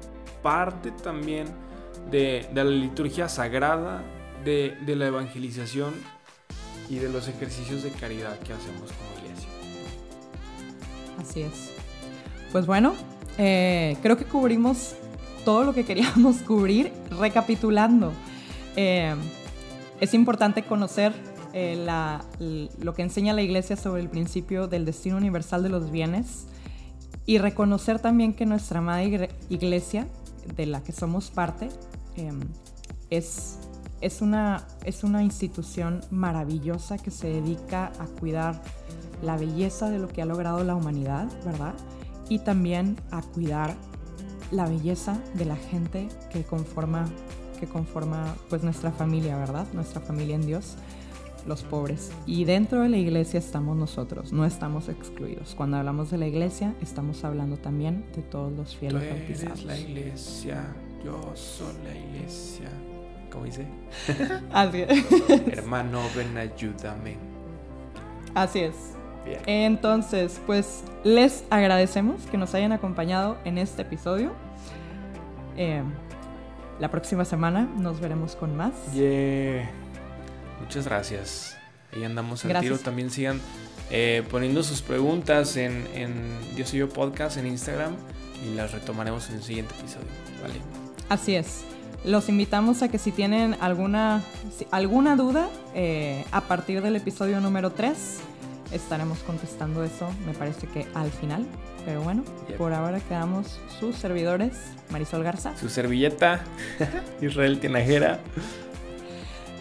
parte 0.42 0.90
también 0.90 1.46
de, 2.10 2.46
de 2.52 2.64
la 2.64 2.70
liturgia 2.70 3.28
sagrada, 3.28 4.02
de, 4.44 4.76
de, 4.86 4.94
la 4.94 5.08
evangelización 5.08 5.94
y 6.88 6.98
de 6.98 7.08
los 7.08 7.26
ejercicios 7.26 7.82
de 7.82 7.90
caridad 7.90 8.38
que 8.38 8.52
hacemos 8.52 8.92
como 8.92 9.26
iglesia. 9.26 9.48
Así 11.18 11.42
es. 11.42 11.72
Pues 12.52 12.66
bueno, 12.66 12.94
eh, 13.39 13.97
creo 14.03 14.16
que 14.16 14.24
cubrimos 14.24 14.95
todo 15.45 15.64
lo 15.64 15.74
que 15.74 15.84
queríamos 15.84 16.37
cubrir. 16.47 16.93
Recapitulando, 17.11 18.12
eh, 18.76 19.14
es 20.01 20.14
importante 20.14 20.62
conocer 20.62 21.12
eh, 21.53 21.87
lo 22.80 22.95
que 22.95 23.03
enseña 23.03 23.32
la 23.32 23.43
Iglesia 23.43 23.76
sobre 23.76 24.03
el 24.03 24.09
principio 24.09 24.68
del 24.68 24.84
destino 24.84 25.16
universal 25.16 25.62
de 25.62 25.70
los 25.70 25.91
bienes 25.91 26.47
y 27.24 27.39
reconocer 27.39 27.99
también 27.99 28.34
que 28.34 28.47
nuestra 28.47 28.80
madre 28.80 29.30
Iglesia, 29.49 30.07
de 30.57 30.66
la 30.66 30.82
que 30.82 30.93
somos 30.93 31.30
parte, 31.30 31.70
es, 33.11 33.59
es, 34.01 34.20
una, 34.20 34.66
es 34.84 35.03
una 35.03 35.22
institución 35.22 36.03
maravillosa 36.11 36.99
que 36.99 37.11
se 37.11 37.28
dedica 37.28 37.93
a 37.99 38.07
cuidar 38.20 38.62
la 39.22 39.37
belleza 39.37 39.91
de 39.91 39.99
lo 39.99 40.09
que 40.09 40.22
ha 40.22 40.26
logrado 40.26 40.62
la 40.62 40.74
humanidad, 40.74 41.26
¿verdad? 41.45 41.74
Y 42.29 42.41
también 42.41 42.97
a 43.11 43.22
cuidar 43.22 43.74
la 44.51 44.66
belleza 44.66 45.18
de 45.35 45.45
la 45.45 45.57
gente 45.57 46.09
que 46.31 46.43
conforma, 46.43 47.07
que 47.61 47.66
conforma 47.66 48.37
pues 48.49 48.62
nuestra 48.62 48.93
familia, 48.93 49.37
¿verdad? 49.37 49.66
Nuestra 49.72 50.01
familia 50.01 50.37
en 50.37 50.47
Dios, 50.47 50.77
los 51.47 51.62
pobres. 51.62 52.12
Y 52.27 52.45
dentro 52.45 52.83
de 52.83 52.89
la 52.89 52.97
iglesia 52.97 53.39
estamos 53.39 53.77
nosotros, 53.77 54.33
no 54.33 54.45
estamos 54.45 54.89
excluidos. 54.89 55.55
Cuando 55.55 55.77
hablamos 55.77 56.11
de 56.11 56.18
la 56.18 56.27
iglesia, 56.27 56.74
estamos 56.81 57.24
hablando 57.24 57.57
también 57.57 58.05
de 58.14 58.22
todos 58.22 58.53
los 58.53 58.77
fieles 58.77 59.03
Tú 59.03 59.45
eres 59.45 59.64
la 59.64 59.79
iglesia, 59.79 60.74
yo 61.05 61.33
soy 61.35 61.74
la 61.85 61.95
iglesia. 61.95 62.70
¿Cómo 63.31 63.45
dice? 63.45 63.66
Así 64.53 64.83
es. 64.83 65.05
Hermano, 65.59 66.01
ven, 66.16 66.37
ayúdame. 66.39 67.16
Así 68.35 68.61
es. 68.61 68.95
Entonces, 69.47 70.41
pues 70.47 70.83
les 71.05 71.45
agradecemos 71.51 72.22
que 72.31 72.39
nos 72.39 72.55
hayan 72.55 72.72
acompañado 72.72 73.37
en 73.45 73.59
este 73.59 73.83
episodio. 73.83 74.33
Eh, 75.57 75.83
la 76.79 76.91
próxima 76.91 77.24
semana 77.24 77.68
nos 77.79 78.01
veremos 78.01 78.37
con 78.37 78.57
más. 78.57 78.72
Muchas 80.61 80.87
gracias. 80.87 81.57
Ahí 81.95 82.05
andamos 82.05 82.45
al 82.45 82.61
tiro. 82.61 82.79
También 82.79 83.11
sigan 83.11 83.41
eh, 83.91 84.22
poniendo 84.31 84.62
sus 84.62 84.83
preguntas 84.83 85.57
en, 85.57 85.87
en 85.95 86.14
Dios 86.55 86.74
y 86.74 86.79
yo 86.79 86.89
Podcast 86.89 87.37
en 87.37 87.47
Instagram 87.47 87.95
y 88.45 88.55
las 88.55 88.72
retomaremos 88.72 89.29
en 89.31 89.37
el 89.37 89.43
siguiente 89.43 89.74
episodio. 89.79 90.07
Vale. 90.43 90.55
Así 91.09 91.35
es. 91.35 91.64
Los 92.05 92.29
invitamos 92.29 92.83
a 92.83 92.89
que 92.89 92.99
si 92.99 93.11
tienen 93.11 93.57
alguna, 93.61 94.22
alguna 94.70 95.16
duda, 95.16 95.49
eh, 95.74 96.24
a 96.31 96.43
partir 96.43 96.83
del 96.83 96.97
episodio 96.97 97.41
número 97.41 97.72
3, 97.72 98.18
estaremos 98.72 99.18
contestando 99.20 99.84
eso, 99.84 100.08
me 100.26 100.32
parece 100.32 100.66
que 100.66 100.86
al 100.94 101.10
final. 101.10 101.46
Pero 101.84 102.02
bueno, 102.02 102.24
por 102.58 102.72
ahora 102.72 102.98
quedamos 103.00 103.60
sus 103.78 103.94
servidores, 103.94 104.56
Marisol 104.90 105.22
Garza. 105.22 105.56
Su 105.56 105.68
servilleta, 105.68 106.40
Israel 107.20 107.60
Tinajera. 107.60 108.18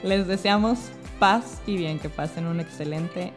Les 0.03 0.25
deseamos 0.25 0.79
paz 1.19 1.61
y 1.67 1.77
bien, 1.77 1.99
que 1.99 2.09
pasen 2.09 2.47
un 2.47 2.59
excelente 2.59 3.31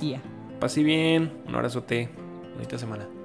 día. 0.00 0.22
Paz 0.58 0.76
y 0.78 0.84
bien, 0.84 1.32
un 1.46 1.54
abrazote, 1.54 2.08
bonita 2.54 2.78
semana. 2.78 3.17